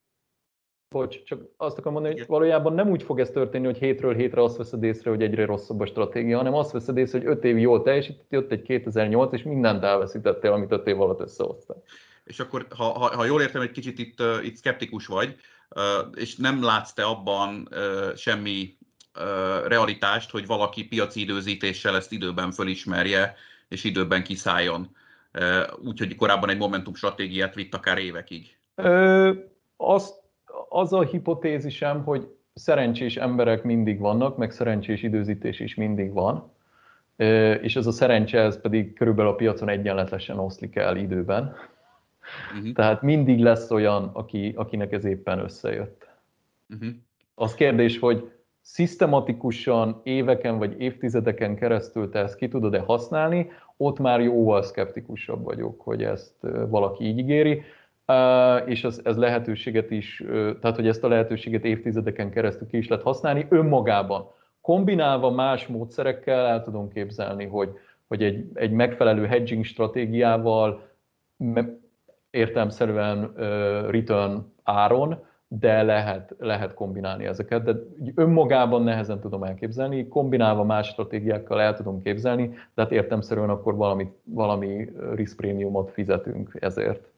Bocs, 0.94 1.24
csak 1.24 1.42
azt 1.58 1.78
akarom 1.78 1.94
mondani, 1.94 2.18
hogy 2.18 2.28
valójában 2.28 2.74
nem 2.74 2.90
úgy 2.90 3.04
fog 3.04 3.20
ez 3.20 3.30
történni, 3.30 3.66
hogy 3.66 3.78
hétről 3.78 4.16
hétre 4.16 4.44
azt 4.44 4.58
veszed 4.58 4.84
észre, 4.84 5.10
hogy 5.10 5.22
egyre 5.22 5.46
rosszabb 5.46 5.80
a 5.80 5.86
stratégia, 5.86 6.38
hanem 6.38 6.54
azt 6.54 6.72
veszed 6.72 6.98
észre, 6.98 7.18
hogy 7.18 7.28
öt 7.28 7.44
év 7.44 7.58
jól 7.58 7.82
teljesített, 7.82 8.26
jött 8.30 8.52
egy 8.52 8.62
2008, 8.62 9.34
és 9.34 9.44
mindent 9.44 9.84
elveszítettél, 9.84 10.52
amit 10.52 10.72
öt 10.72 10.88
év 10.88 11.02
alatt 11.02 11.20
összehoztál. 11.20 11.84
És 12.24 12.40
akkor, 12.40 12.68
ha, 12.78 12.84
ha, 12.84 13.16
ha 13.16 13.26
jól 13.26 13.42
értem, 13.42 13.62
egy 13.62 13.72
kicsit 13.72 14.00
itt, 14.00 14.24
itt 14.44 14.58
skeptikus 14.58 15.06
vagy, 15.06 15.36
és 16.16 16.36
nem 16.36 16.64
látsz 16.64 16.94
te 16.94 17.04
abban 17.04 17.70
semmi 18.16 18.78
realitást, 19.68 20.32
hogy 20.32 20.46
valaki 20.46 20.88
piaci 20.88 21.22
időzítéssel 21.22 21.96
ezt 21.96 22.12
időben 22.12 22.52
fölismerje, 22.52 23.36
és 23.68 23.84
időben 23.84 24.24
kiszálljon. 24.24 24.96
Úgyhogy 25.84 26.16
korábban 26.16 26.50
egy 26.50 26.58
Momentum 26.58 26.96
stratégiát 26.96 27.56
vitt 27.56 27.74
akár 27.74 27.98
évekig. 27.98 28.58
Ö, 28.76 29.32
azt 29.78 30.14
az 30.70 30.94
a 30.94 31.02
hipotézisem, 31.02 32.04
hogy 32.04 32.28
szerencsés 32.54 33.16
emberek 33.16 33.64
mindig 33.64 34.00
vannak, 34.00 34.38
meg 34.38 34.52
szerencsés 34.52 35.04
időzítés 35.04 35.60
is 35.60 35.76
mindig 35.76 36.14
van, 36.14 36.52
és 37.62 37.76
ez 37.76 37.88
a 37.88 37.92
szerencse, 37.92 38.40
ez 38.40 38.62
pedig 38.62 38.94
körülbelül 38.94 39.32
a 39.32 39.36
piacon 39.36 39.70
egyenletesen 39.70 40.40
oszlik 40.40 40.76
el 40.76 40.98
időben. 40.98 41.56
Uh-huh. 42.58 42.74
Tehát 42.74 43.02
mindig 43.02 43.40
lesz 43.40 43.72
olyan, 43.72 44.10
aki, 44.14 44.54
akinek 44.56 44.92
ez 44.92 45.06
éppen 45.06 45.40
összejött. 45.40 46.08
Uh-huh. 46.70 46.90
Az 47.36 47.54
kérdés, 47.54 48.00
hogy 48.00 48.32
szisztematikusan 48.62 50.02
éveken 50.04 50.58
vagy 50.58 50.82
évtizedeken 50.82 51.56
keresztül 51.56 52.10
te 52.10 52.20
ezt 52.20 52.36
ki 52.36 52.48
tudod-e 52.48 52.80
használni, 52.80 53.52
ott 53.78 54.00
már 54.00 54.22
jóval 54.22 54.62
szkeptikusabb 54.62 55.44
vagyok, 55.44 55.82
hogy 55.82 56.04
ezt 56.04 56.36
valaki 56.70 57.04
így 57.04 57.18
ígéri 57.18 57.64
és 58.66 58.84
ez, 58.84 59.02
ez 59.04 59.18
lehetőséget 59.18 59.92
is, 59.92 60.24
tehát 60.62 60.76
hogy 60.76 60.88
ezt 60.88 61.04
a 61.04 61.08
lehetőséget 61.08 61.66
évtizedeken 61.66 62.32
keresztül 62.32 62.68
ki 62.68 62.78
is 62.78 62.88
lehet 62.88 63.04
használni 63.04 63.46
önmagában. 63.50 64.28
Kombinálva 64.62 65.32
más 65.32 65.68
módszerekkel 65.68 66.46
el 66.46 66.64
tudom 66.64 66.90
képzelni, 66.90 67.46
hogy, 67.46 67.70
hogy 68.08 68.24
egy, 68.24 68.46
egy 68.54 68.72
megfelelő 68.72 69.26
hedging 69.26 69.66
stratégiával 69.66 70.90
értelmszerűen 72.34 73.34
return 73.90 74.38
áron, 74.64 75.24
de 75.48 75.84
lehet, 75.84 76.36
lehet 76.40 76.74
kombinálni 76.74 77.26
ezeket, 77.26 77.64
de 77.64 77.74
önmagában 78.16 78.84
nehezen 78.84 79.20
tudom 79.20 79.44
elképzelni, 79.44 80.08
kombinálva 80.08 80.64
más 80.64 80.88
stratégiákkal 80.88 81.62
el 81.62 81.76
tudom 81.76 82.02
képzelni, 82.02 82.48
de 82.48 82.82
hát 82.82 82.92
értelmszerűen 82.92 83.50
akkor 83.50 83.76
valami, 83.76 84.12
valami 84.24 84.90
risk 85.16 85.36
prémiumot 85.36 85.92
fizetünk 85.92 86.58
ezért. 86.60 87.13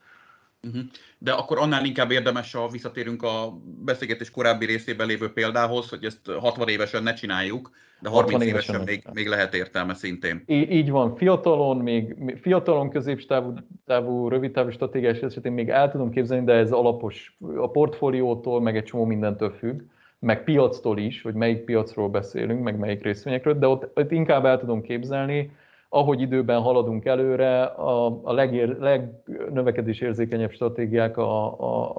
Uh-huh. 0.66 0.82
De 1.18 1.32
akkor 1.32 1.58
annál 1.58 1.86
inkább 1.86 2.12
érdemes, 2.12 2.54
ha 2.54 2.68
visszatérünk 2.68 3.24
a 3.24 3.58
beszélgetés 3.86 4.32
korábbi 4.32 4.66
részében 4.66 5.08
lévő 5.08 5.32
példához, 5.34 5.90
hogy 5.90 6.04
ezt 6.04 6.32
60 6.40 6.68
évesen 6.68 7.04
ne 7.04 7.14
csináljuk, 7.14 7.72
de 8.00 8.10
30 8.10 8.44
évesen, 8.44 8.76
évesen 8.76 8.82
még, 8.82 9.04
még 9.14 9.28
lehet 9.28 9.54
értelme 9.54 9.94
szintén. 9.94 10.44
Így, 10.46 10.72
így 10.72 10.90
van, 10.90 11.16
fiatalon, 11.16 11.78
még 11.78 12.16
fiatalon 12.42 12.90
középtávú, 12.90 13.54
távú, 13.86 14.28
rövidtávú 14.28 14.70
stratégiás 14.70 15.20
esetén 15.20 15.52
még 15.52 15.70
el 15.70 15.92
tudom 15.92 16.10
képzelni, 16.10 16.46
de 16.46 16.54
ez 16.54 16.72
alapos 16.72 17.38
a 17.58 17.70
portfóliótól, 17.70 18.62
meg 18.62 18.78
egy 18.78 18.84
csomó 18.84 19.06
mindentől 19.06 19.52
függ, 19.52 19.82
meg 20.20 20.44
piactól 20.44 20.98
is, 20.98 21.22
hogy 21.22 21.34
melyik 21.34 21.64
piacról 21.64 22.10
beszélünk, 22.10 22.64
meg 22.64 22.78
melyik 22.78 23.04
részvényekről, 23.04 23.60
de 23.60 23.68
ott, 23.68 23.98
ott 23.98 24.12
inkább 24.12 24.46
el 24.46 24.60
tudom 24.60 24.82
képzelni, 24.82 25.52
ahogy 25.96 26.22
időben 26.22 26.62
haladunk 26.62 27.06
előre, 27.06 27.64
a, 27.64 28.20
a 28.24 28.34
legér, 28.34 28.78
legnövekedés 28.80 30.04
stratégiák, 30.52 31.18
a, 31.18 31.60
a, 31.60 31.98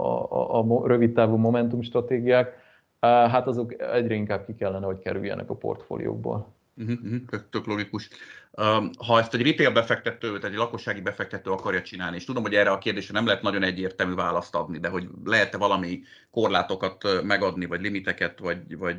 a, 0.55 0.59
a 0.59 0.87
rövidtávú 0.87 1.37
momentum 1.37 1.83
stratégiák, 1.83 2.59
hát 3.01 3.47
azok 3.47 3.81
egyre 3.81 4.15
inkább 4.15 4.45
ki 4.45 4.55
kellene, 4.55 4.87
hogy 4.87 4.99
kerüljenek 4.99 5.51
a 5.51 5.55
portfóliókból. 5.55 6.55
Uh-huh, 6.77 7.41
tök 7.51 7.67
logikus. 7.67 8.09
Um, 8.51 8.91
ha 9.07 9.19
ezt 9.19 9.35
egy 9.35 9.43
retail 9.43 9.73
befektető, 9.73 10.27
tehát 10.27 10.45
egy 10.45 10.55
lakossági 10.55 11.01
befektető 11.01 11.51
akarja 11.51 11.83
csinálni, 11.83 12.17
és 12.17 12.25
tudom, 12.25 12.43
hogy 12.43 12.55
erre 12.55 12.71
a 12.71 12.79
kérdésre 12.79 13.13
nem 13.13 13.27
lehet 13.27 13.43
nagyon 13.43 13.63
egyértelmű 13.63 14.15
választ 14.15 14.55
adni, 14.55 14.79
de 14.79 14.89
hogy 14.89 15.09
lehet-e 15.25 15.59
valami 15.59 16.03
korlátokat 16.31 17.23
megadni, 17.23 17.67
vagy 17.67 17.81
limiteket, 17.81 18.39
vagy, 18.39 18.79
vagy 18.79 18.99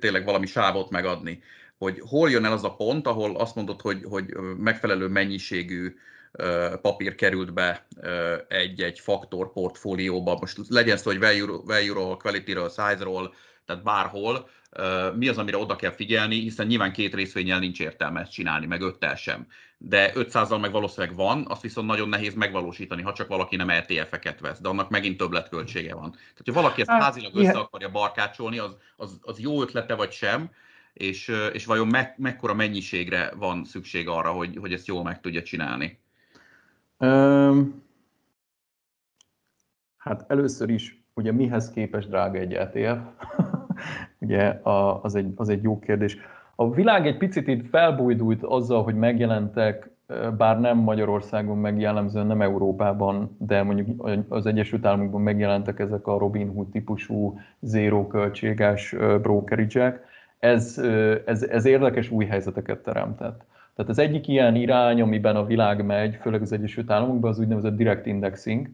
tényleg 0.00 0.24
valami 0.24 0.46
sávot 0.46 0.90
megadni, 0.90 1.42
hogy 1.80 2.02
hol 2.08 2.30
jön 2.30 2.44
el 2.44 2.52
az 2.52 2.64
a 2.64 2.74
pont, 2.74 3.06
ahol 3.06 3.36
azt 3.36 3.54
mondod, 3.54 3.80
hogy, 3.80 4.04
hogy 4.08 4.24
megfelelő 4.58 5.08
mennyiségű 5.08 5.96
papír 6.82 7.14
került 7.14 7.52
be 7.52 7.86
egy-egy 8.48 8.98
faktor 8.98 9.52
portfólióba, 9.52 10.36
most 10.40 10.58
legyen 10.68 10.96
szó, 10.96 11.10
hogy 11.10 11.18
value-ról, 11.64 12.16
quality-ről, 12.16 12.68
size-ról, 12.68 13.34
tehát 13.66 13.82
bárhol, 13.82 14.48
mi 15.14 15.28
az, 15.28 15.38
amire 15.38 15.56
oda 15.56 15.76
kell 15.76 15.90
figyelni, 15.90 16.40
hiszen 16.40 16.66
nyilván 16.66 16.92
két 16.92 17.14
részvényel 17.14 17.58
nincs 17.58 17.80
értelme 17.80 18.20
ezt 18.20 18.32
csinálni, 18.32 18.66
meg 18.66 18.80
öttel 18.80 19.16
sem. 19.16 19.46
De 19.78 20.12
500-al 20.14 20.60
meg 20.60 20.72
valószínűleg 20.72 21.16
van, 21.16 21.44
azt 21.48 21.62
viszont 21.62 21.86
nagyon 21.86 22.08
nehéz 22.08 22.34
megvalósítani, 22.34 23.02
ha 23.02 23.12
csak 23.12 23.28
valaki 23.28 23.56
nem 23.56 23.70
ETF-eket 23.70 24.40
vesz, 24.40 24.60
de 24.60 24.68
annak 24.68 24.90
megint 24.90 25.16
többletköltsége 25.16 25.94
van. 25.94 26.10
Tehát, 26.10 26.42
ha 26.44 26.52
valaki 26.52 26.80
ezt 26.80 26.90
hát, 26.90 27.02
házilag 27.02 27.36
össze 27.36 27.58
akarja 27.58 27.90
barkácsolni, 27.90 28.58
az, 28.58 28.76
az, 28.96 29.18
az 29.22 29.40
jó 29.40 29.62
ötlete 29.62 29.94
vagy 29.94 30.12
sem, 30.12 30.50
és, 31.00 31.32
és 31.52 31.66
vajon 31.66 31.86
me, 31.86 32.14
mekkora 32.16 32.54
mennyiségre 32.54 33.32
van 33.38 33.64
szükség 33.64 34.08
arra, 34.08 34.30
hogy, 34.30 34.56
hogy 34.56 34.72
ezt 34.72 34.86
jól 34.86 35.02
meg 35.02 35.20
tudja 35.20 35.42
csinálni? 35.42 35.98
Um, 36.98 37.82
hát 39.96 40.24
először 40.28 40.70
is, 40.70 41.02
ugye 41.14 41.32
mihez 41.32 41.70
képes 41.70 42.06
drága 42.06 42.38
egy 42.38 42.54
ETF? 42.54 42.98
ugye 44.18 44.46
a, 44.48 45.02
az, 45.02 45.14
egy, 45.14 45.32
az 45.36 45.48
egy 45.48 45.62
jó 45.62 45.78
kérdés. 45.78 46.16
A 46.54 46.70
világ 46.70 47.06
egy 47.06 47.16
picit 47.16 47.46
itt 47.46 47.68
felbújdult 47.68 48.42
azzal, 48.42 48.82
hogy 48.82 48.94
megjelentek, 48.94 49.90
bár 50.36 50.60
nem 50.60 50.78
Magyarországon, 50.78 51.58
meg 51.58 51.80
jellemzően 51.80 52.26
nem 52.26 52.42
Európában, 52.42 53.36
de 53.38 53.62
mondjuk 53.62 54.06
az 54.28 54.46
Egyesült 54.46 54.86
Államokban 54.86 55.20
megjelentek 55.20 55.78
ezek 55.78 56.06
a 56.06 56.18
Robin 56.18 56.48
Hood 56.48 56.68
típusú 56.70 57.40
zéró 57.60 58.06
költséges 58.06 58.94
brokerage 59.22 60.04
ez, 60.40 60.78
ez, 61.24 61.42
ez 61.42 61.64
érdekes 61.64 62.10
új 62.10 62.24
helyzeteket 62.24 62.82
teremtett. 62.82 63.44
Tehát 63.74 63.90
az 63.90 63.98
egyik 63.98 64.28
ilyen 64.28 64.54
irány, 64.54 65.00
amiben 65.00 65.36
a 65.36 65.46
világ 65.46 65.84
megy, 65.84 66.14
főleg 66.20 66.42
az 66.42 66.52
Egyesült 66.52 66.90
Államokban, 66.90 67.30
az 67.30 67.38
úgynevezett 67.38 67.76
direct 67.76 68.06
indexing, 68.06 68.68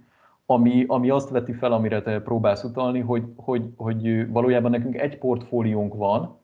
ami, 0.47 0.85
ami 0.89 1.11
azt 1.11 1.31
veti 1.31 1.53
fel, 1.53 1.73
amire 1.73 2.03
te 2.03 2.21
próbálsz 2.21 2.65
utalni, 2.65 3.01
hogy, 3.01 3.23
hogy, 3.37 3.63
hogy 3.77 4.31
valójában 4.31 4.71
nekünk 4.71 4.97
egy 4.97 5.19
portfóliónk 5.19 5.95
van, 5.95 6.39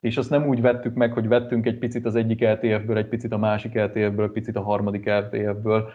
és 0.00 0.16
azt 0.16 0.30
nem 0.30 0.48
úgy 0.48 0.60
vettük 0.60 0.94
meg, 0.94 1.12
hogy 1.12 1.28
vettünk 1.28 1.66
egy 1.66 1.78
picit 1.78 2.06
az 2.06 2.14
egyik 2.14 2.40
LTF-ből, 2.40 2.96
egy 2.96 3.08
picit 3.08 3.32
a 3.32 3.38
másik 3.38 3.74
LTF-ből, 3.74 4.24
egy 4.24 4.30
picit 4.30 4.56
a 4.56 4.62
harmadik 4.62 5.08
LTF-ből, 5.08 5.88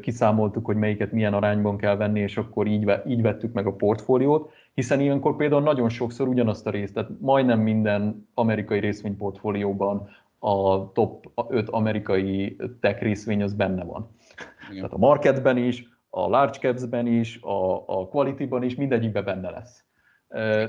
kiszámoltuk, 0.00 0.64
hogy 0.64 0.76
melyiket 0.76 1.12
milyen 1.12 1.34
arányban 1.34 1.76
kell 1.76 1.96
venni, 1.96 2.20
és 2.20 2.36
akkor 2.36 2.66
így, 2.66 2.92
így 3.06 3.22
vettük 3.22 3.52
meg 3.52 3.66
a 3.66 3.72
portfóliót, 3.72 4.52
hiszen 4.74 5.00
ilyenkor 5.00 5.36
például 5.36 5.62
nagyon 5.62 5.88
sokszor 5.88 6.28
ugyanazt 6.28 6.66
a 6.66 6.70
részt, 6.70 6.94
tehát 6.94 7.10
majdnem 7.20 7.60
minden 7.60 8.28
amerikai 8.34 8.80
részvényportfólióban 8.80 10.08
a 10.38 10.92
top 10.92 11.30
5 11.48 11.68
amerikai 11.68 12.56
tech 12.80 13.02
részvény 13.02 13.42
az 13.42 13.54
benne 13.54 13.84
van. 13.84 14.08
Igen. 14.70 14.74
Tehát 14.74 14.92
a 14.92 14.98
marketben 14.98 15.56
is, 15.56 15.88
a 16.10 16.28
large 16.28 16.58
caps-ben 16.58 17.06
is, 17.06 17.42
a, 17.42 17.74
a 17.86 18.08
quality-ban 18.08 18.62
is, 18.62 18.74
mindegyikben 18.74 19.24
benne 19.24 19.50
lesz. 19.50 19.84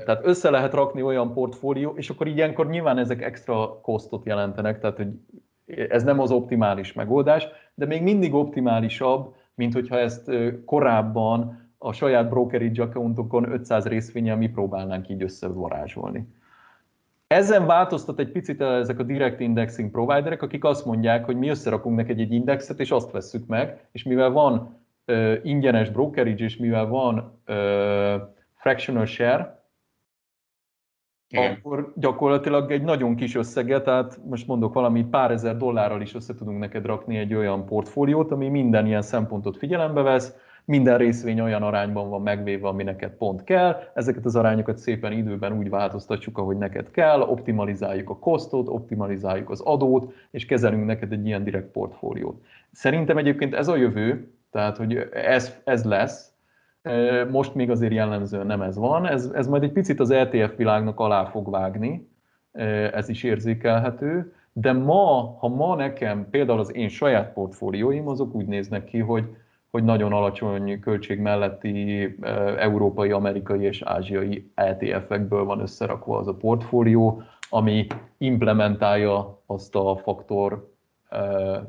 Tehát 0.04 0.20
össze 0.22 0.50
lehet 0.50 0.74
rakni 0.74 1.02
olyan 1.02 1.32
portfólió, 1.32 1.92
és 1.96 2.10
akkor 2.10 2.26
ilyenkor 2.26 2.68
nyilván 2.68 2.98
ezek 2.98 3.22
extra 3.22 3.80
kosztot 3.80 4.26
jelentenek, 4.26 4.80
tehát 4.80 4.96
hogy 4.96 5.08
ez 5.88 6.02
nem 6.04 6.20
az 6.20 6.30
optimális 6.30 6.92
megoldás, 6.92 7.46
de 7.74 7.86
még 7.86 8.02
mindig 8.02 8.34
optimálisabb, 8.34 9.34
mint 9.54 9.74
hogyha 9.74 9.98
ezt 9.98 10.30
korábban 10.64 11.61
a 11.82 11.92
saját 11.92 12.28
brokerage 12.28 12.82
accountokon 12.82 13.52
500 13.52 13.86
részvényel 13.86 14.36
mi 14.36 14.48
próbálnánk 14.48 15.08
így 15.08 15.22
összevarázsolni. 15.22 16.28
Ezen 17.26 17.66
változtat 17.66 18.18
egy 18.18 18.32
picit 18.32 18.60
ezek 18.60 18.98
a 18.98 19.02
direct 19.02 19.40
indexing 19.40 19.90
providerek, 19.90 20.42
akik 20.42 20.64
azt 20.64 20.84
mondják, 20.84 21.24
hogy 21.24 21.36
mi 21.36 21.48
összerakunk 21.48 21.96
neked 21.96 22.18
egy 22.18 22.32
indexet, 22.32 22.80
és 22.80 22.90
azt 22.90 23.10
vesszük 23.10 23.46
meg, 23.46 23.88
és 23.92 24.02
mivel 24.02 24.30
van 24.30 24.76
uh, 25.06 25.34
ingyenes 25.42 25.90
brokerage, 25.90 26.44
és 26.44 26.56
mivel 26.56 26.86
van 26.86 27.38
uh, 27.46 28.22
fractional 28.54 29.04
share, 29.04 29.62
igen. 31.28 31.52
akkor 31.52 31.92
gyakorlatilag 31.96 32.70
egy 32.72 32.82
nagyon 32.82 33.16
kis 33.16 33.34
összeget, 33.34 33.84
tehát 33.84 34.18
most 34.28 34.46
mondok 34.46 34.74
valamit, 34.74 35.06
pár 35.06 35.30
ezer 35.30 35.56
dollárral 35.56 36.00
is 36.00 36.14
össze 36.14 36.34
tudunk 36.34 36.58
neked 36.58 36.86
rakni 36.86 37.16
egy 37.16 37.34
olyan 37.34 37.66
portfóliót, 37.66 38.30
ami 38.30 38.48
minden 38.48 38.86
ilyen 38.86 39.02
szempontot 39.02 39.56
figyelembe 39.56 40.02
vesz, 40.02 40.34
minden 40.64 40.98
részvény 40.98 41.40
olyan 41.40 41.62
arányban 41.62 42.08
van 42.08 42.22
megvéve, 42.22 42.68
ami 42.68 42.82
neked 42.82 43.10
pont 43.10 43.44
kell, 43.44 43.76
ezeket 43.94 44.24
az 44.24 44.36
arányokat 44.36 44.78
szépen 44.78 45.12
időben 45.12 45.58
úgy 45.58 45.70
változtatjuk, 45.70 46.38
ahogy 46.38 46.56
neked 46.56 46.90
kell, 46.90 47.20
optimalizáljuk 47.20 48.10
a 48.10 48.18
kosztot, 48.18 48.68
optimalizáljuk 48.68 49.50
az 49.50 49.60
adót, 49.60 50.12
és 50.30 50.46
kezelünk 50.46 50.86
neked 50.86 51.12
egy 51.12 51.26
ilyen 51.26 51.44
direkt 51.44 51.70
portfóliót. 51.70 52.42
Szerintem 52.72 53.18
egyébként 53.18 53.54
ez 53.54 53.68
a 53.68 53.76
jövő, 53.76 54.32
tehát 54.50 54.76
hogy 54.76 55.08
ez, 55.12 55.60
ez 55.64 55.84
lesz, 55.84 56.32
most 57.30 57.54
még 57.54 57.70
azért 57.70 57.92
jellemzően 57.92 58.46
nem 58.46 58.62
ez 58.62 58.76
van, 58.76 59.06
ez, 59.06 59.30
ez 59.34 59.46
majd 59.46 59.62
egy 59.62 59.72
picit 59.72 60.00
az 60.00 60.10
ETF 60.10 60.56
világnak 60.56 61.00
alá 61.00 61.24
fog 61.24 61.50
vágni, 61.50 62.10
ez 62.92 63.08
is 63.08 63.22
érzékelhető, 63.22 64.32
de 64.52 64.72
ma, 64.72 65.36
ha 65.38 65.48
ma 65.48 65.74
nekem 65.74 66.30
például 66.30 66.58
az 66.58 66.74
én 66.74 66.88
saját 66.88 67.32
portfólióim, 67.32 68.08
azok 68.08 68.34
úgy 68.34 68.46
néznek 68.46 68.84
ki, 68.84 68.98
hogy 68.98 69.24
hogy 69.72 69.84
nagyon 69.84 70.12
alacsony 70.12 70.80
költség 70.80 71.20
melletti 71.20 72.04
európai, 72.58 73.10
amerikai 73.10 73.62
és 73.62 73.82
ázsiai 73.82 74.50
ETF-ekből 74.54 75.44
van 75.44 75.60
összerakva 75.60 76.18
az 76.18 76.28
a 76.28 76.34
portfólió, 76.34 77.22
ami 77.50 77.86
implementálja 78.18 79.40
azt 79.46 79.74
a 79.74 79.96
faktor 79.96 80.70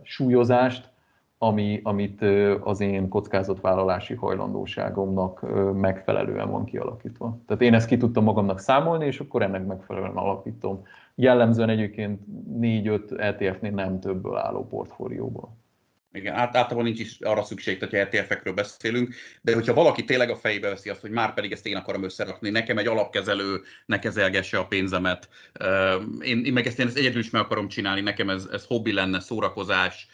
súlyozást, 0.02 0.92
ami, 1.38 1.80
amit 1.84 2.22
az 2.64 2.80
én 2.82 3.10
kockázatvállalási 3.10 4.14
hajlandóságomnak 4.14 5.46
megfelelően 5.74 6.52
van 6.52 6.66
kialakítva. 6.66 7.38
Tehát 7.48 7.62
én 7.62 7.74
ezt 7.74 7.88
ki 7.88 7.98
tudtam 7.98 8.24
magamnak 8.24 8.60
számolni, 8.60 9.06
és 9.06 9.20
akkor 9.20 9.42
ennek 9.42 9.66
megfelelően 9.66 10.16
alapítom. 10.16 10.84
Jellemzően 11.16 11.70
egyébként 11.70 12.22
4-5 12.60 13.20
ETF-nél 13.20 13.72
nem 13.72 14.00
többből 14.00 14.38
álló 14.38 14.68
portfólióból. 14.68 15.62
Igen, 16.14 16.34
át, 16.34 16.56
általában 16.56 16.84
nincs 16.84 17.00
is 17.00 17.18
arra 17.20 17.44
szükség, 17.44 17.80
hogyha 17.80 17.98
ETF-ekről 17.98 18.54
beszélünk, 18.54 19.16
de 19.42 19.54
hogyha 19.54 19.74
valaki 19.74 20.04
tényleg 20.04 20.30
a 20.30 20.36
fejébe 20.36 20.70
veszi 20.70 20.90
azt, 20.90 21.02
hogy 21.02 21.12
már 21.12 21.34
pedig 21.34 21.52
ezt 21.52 21.66
én 21.66 21.76
akarom 21.76 22.04
összerakni, 22.04 22.50
nekem 22.50 22.78
egy 22.78 22.88
alapkezelő 22.88 23.62
ne 23.86 24.00
kezelgesse 24.00 24.58
a 24.58 24.66
pénzemet, 24.66 25.30
én, 26.22 26.46
én 26.46 26.54
meg 26.54 26.68
ezt 26.68 26.80
én 26.80 26.88
ezt 26.88 26.98
egyedül 26.98 27.20
is 27.20 27.30
meg 27.30 27.42
akarom 27.42 27.68
csinálni, 27.68 28.02
nekem 28.02 28.30
ez, 28.30 28.48
ez 28.52 28.66
hobbi 28.66 28.94
lenne, 28.94 29.20
szórakozás, 29.20 30.08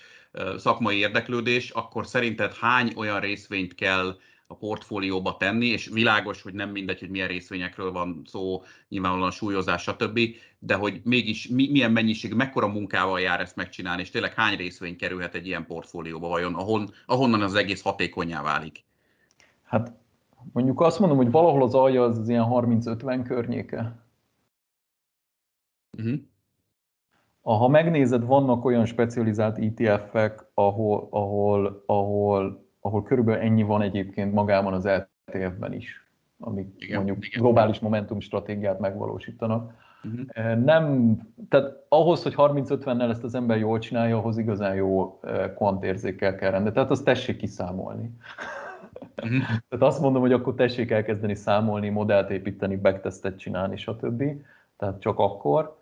szakmai 0.57 0.97
érdeklődés, 0.97 1.69
akkor 1.69 2.07
szerinted 2.07 2.53
hány 2.53 2.93
olyan 2.95 3.19
részvényt 3.19 3.75
kell 3.75 4.17
a 4.51 4.55
portfólióba 4.55 5.37
tenni, 5.37 5.65
és 5.65 5.87
világos, 5.87 6.41
hogy 6.41 6.53
nem 6.53 6.69
mindegy, 6.69 6.99
hogy 6.99 7.09
milyen 7.09 7.27
részvényekről 7.27 7.91
van 7.91 8.21
szó, 8.25 8.63
nyilvánvalóan 8.87 9.31
súlyozás, 9.31 9.81
stb., 9.81 10.19
de 10.59 10.75
hogy 10.75 11.01
mégis 11.03 11.47
mi, 11.47 11.69
milyen 11.71 11.91
mennyiség, 11.91 12.33
mekkora 12.33 12.67
munkával 12.67 13.19
jár 13.19 13.39
ezt 13.39 13.55
megcsinálni, 13.55 14.01
és 14.01 14.09
tényleg 14.09 14.33
hány 14.33 14.57
részvény 14.57 14.95
kerülhet 14.95 15.35
egy 15.35 15.47
ilyen 15.47 15.65
portfólióba 15.65 16.27
vajon, 16.27 16.55
ahon, 16.55 16.89
ahonnan 17.05 17.41
az 17.41 17.55
egész 17.55 17.81
hatékonyá 17.81 18.41
válik? 18.41 18.83
Hát 19.63 19.93
mondjuk 20.53 20.81
azt 20.81 20.99
mondom, 20.99 21.17
hogy 21.17 21.31
valahol 21.31 21.63
az 21.63 21.73
alja 21.73 22.03
az, 22.03 22.17
az 22.17 22.29
ilyen 22.29 22.45
30-50 22.49 23.21
környéke. 23.23 24.03
Uh-huh. 25.97 26.19
Ha 27.41 27.67
megnézed, 27.67 28.25
vannak 28.25 28.65
olyan 28.65 28.85
specializált 28.85 29.57
ETF-ek, 29.57 30.45
ahol, 30.53 31.07
ahol, 31.11 31.83
ahol 31.85 32.68
ahol 32.89 33.03
körülbelül 33.03 33.41
ennyi 33.41 33.63
van 33.63 33.81
egyébként 33.81 34.33
magában 34.33 34.73
az 34.73 34.85
ETF-ben 34.85 35.73
is, 35.73 36.07
amik 36.39 36.67
igen, 36.77 36.95
mondjuk 36.95 37.27
igen. 37.27 37.41
globális 37.41 37.79
momentum 37.79 38.19
stratégiát 38.19 38.79
megvalósítanak. 38.79 39.73
Uh-huh. 40.03 40.63
Nem, 40.63 41.15
tehát 41.49 41.85
ahhoz, 41.89 42.23
hogy 42.23 42.33
30-50-nel 42.37 43.09
ezt 43.09 43.23
az 43.23 43.35
ember 43.35 43.57
jól 43.57 43.79
csinálja, 43.79 44.17
ahhoz 44.17 44.37
igazán 44.37 44.75
jó 44.75 45.19
kvantérzékkel 45.55 46.35
kell 46.35 46.51
rendelni. 46.51 46.75
Tehát 46.75 46.91
azt 46.91 47.03
tessék 47.03 47.37
kiszámolni. 47.37 48.11
Uh-huh. 49.23 49.39
Tehát 49.69 49.85
azt 49.85 50.01
mondom, 50.01 50.21
hogy 50.21 50.33
akkor 50.33 50.55
tessék 50.55 50.91
elkezdeni 50.91 51.35
számolni, 51.35 51.89
modellt 51.89 52.29
építeni, 52.29 52.75
backtestet 52.75 53.39
csinálni, 53.39 53.77
stb. 53.77 54.23
Tehát 54.77 55.01
csak 55.01 55.19
akkor 55.19 55.77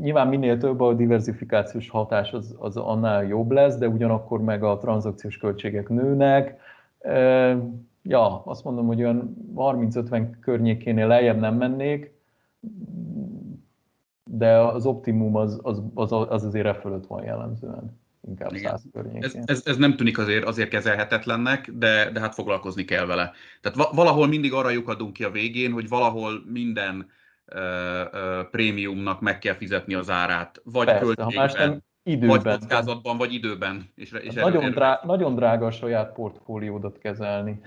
nyilván 0.00 0.28
minél 0.28 0.58
több 0.58 0.80
a 0.80 0.94
diversifikációs 0.94 1.88
hatás, 1.88 2.32
az, 2.32 2.54
az 2.58 2.76
annál 2.76 3.24
jobb 3.24 3.50
lesz, 3.50 3.76
de 3.76 3.88
ugyanakkor 3.88 4.42
meg 4.42 4.62
a 4.62 4.78
tranzakciós 4.78 5.36
költségek 5.36 5.88
nőnek. 5.88 6.60
Ja, 8.02 8.42
azt 8.44 8.64
mondom, 8.64 8.86
hogy 8.86 9.00
olyan 9.00 9.36
30-50 9.56 10.30
környékénél 10.40 11.06
lejjebb 11.06 11.38
nem 11.38 11.54
mennék. 11.54 12.14
de 14.30 14.58
az 14.58 14.86
optimum 14.86 15.36
az, 15.36 15.60
az, 15.62 15.82
az, 15.94 16.12
az 16.12 16.44
azért 16.44 16.66
e 16.66 16.74
fölött 16.74 17.06
van 17.06 17.24
jellemzően. 17.24 17.98
Inkább 18.28 18.54
Igen. 18.54 18.78
100 18.92 19.04
ez, 19.20 19.36
ez, 19.44 19.62
ez, 19.64 19.76
nem 19.76 19.96
tűnik 19.96 20.18
azért, 20.18 20.44
azért 20.44 20.68
kezelhetetlennek, 20.68 21.70
de, 21.72 22.10
de 22.10 22.20
hát 22.20 22.34
foglalkozni 22.34 22.84
kell 22.84 23.06
vele. 23.06 23.32
Tehát 23.60 23.92
valahol 23.94 24.26
mindig 24.26 24.52
arra 24.52 24.70
lyukadunk 24.70 25.12
ki 25.12 25.24
a 25.24 25.30
végén, 25.30 25.72
hogy 25.72 25.88
valahol 25.88 26.42
minden 26.52 27.06
prémiumnak 28.50 29.20
meg 29.20 29.38
kell 29.38 29.54
fizetni 29.54 29.94
az 29.94 30.10
árát. 30.10 30.60
Vagy 30.64 30.86
Persze, 30.86 31.14
költségben, 31.14 31.84
időben. 32.02 32.28
Vagy 32.28 32.58
kockázatban, 32.58 33.16
vagy 33.16 33.32
időben. 33.32 33.92
És, 33.94 34.12
és 34.12 34.34
nagyon, 34.34 34.62
erő, 34.62 34.72
drá, 34.72 35.00
nagyon 35.04 35.34
drága 35.34 35.66
a 35.66 35.70
saját 35.70 36.12
portfóliódat 36.12 36.98
kezelni. 36.98 37.60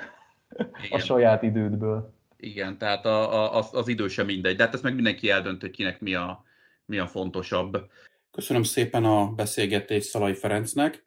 Igen. 0.83 0.99
A 0.99 0.99
saját 0.99 1.43
idődből. 1.43 2.13
Igen, 2.37 2.77
tehát 2.77 3.05
a, 3.05 3.33
a, 3.33 3.57
az, 3.57 3.69
az 3.71 3.87
idő 3.87 4.07
sem 4.07 4.25
mindegy. 4.25 4.55
De 4.55 4.63
hát 4.63 4.73
ezt 4.73 4.83
meg 4.83 4.95
mindenki 4.95 5.29
eldönt, 5.29 5.61
hogy 5.61 5.71
kinek 5.71 6.01
mi 6.01 6.13
a, 6.13 6.43
mi 6.85 6.97
a 6.97 7.07
fontosabb. 7.07 7.89
Köszönöm 8.31 8.63
szépen 8.63 9.03
a 9.03 9.27
beszélgetést 9.27 10.09
Szalai 10.09 10.33
Ferencnek. 10.33 11.05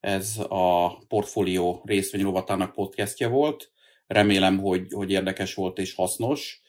Ez 0.00 0.40
a 0.48 0.96
Portfólió 0.98 1.82
részvény 1.84 2.22
rovatának 2.22 2.72
podcastja 2.72 3.28
volt. 3.28 3.70
Remélem, 4.06 4.58
hogy, 4.58 4.92
hogy 4.92 5.10
érdekes 5.10 5.54
volt 5.54 5.78
és 5.78 5.94
hasznos, 5.94 6.62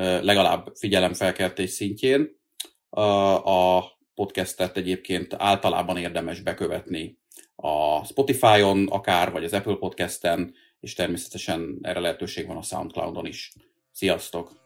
legalább 0.00 0.72
figyelemfelkeltés 0.74 1.70
szintjén. 1.70 2.40
A 3.44 3.82
podcastet 4.14 4.76
egyébként 4.76 5.34
általában 5.38 5.96
érdemes 5.96 6.40
bekövetni 6.40 7.18
a 7.54 8.04
Spotify-on 8.04 8.86
akár, 8.88 9.32
vagy 9.32 9.44
az 9.44 9.52
Apple 9.52 9.76
Podcasten, 9.76 10.54
és 10.80 10.94
természetesen 10.94 11.78
erre 11.82 12.00
lehetőség 12.00 12.46
van 12.46 12.56
a 12.56 12.62
Soundcloud-on 12.62 13.26
is. 13.26 13.52
Sziasztok! 13.92 14.65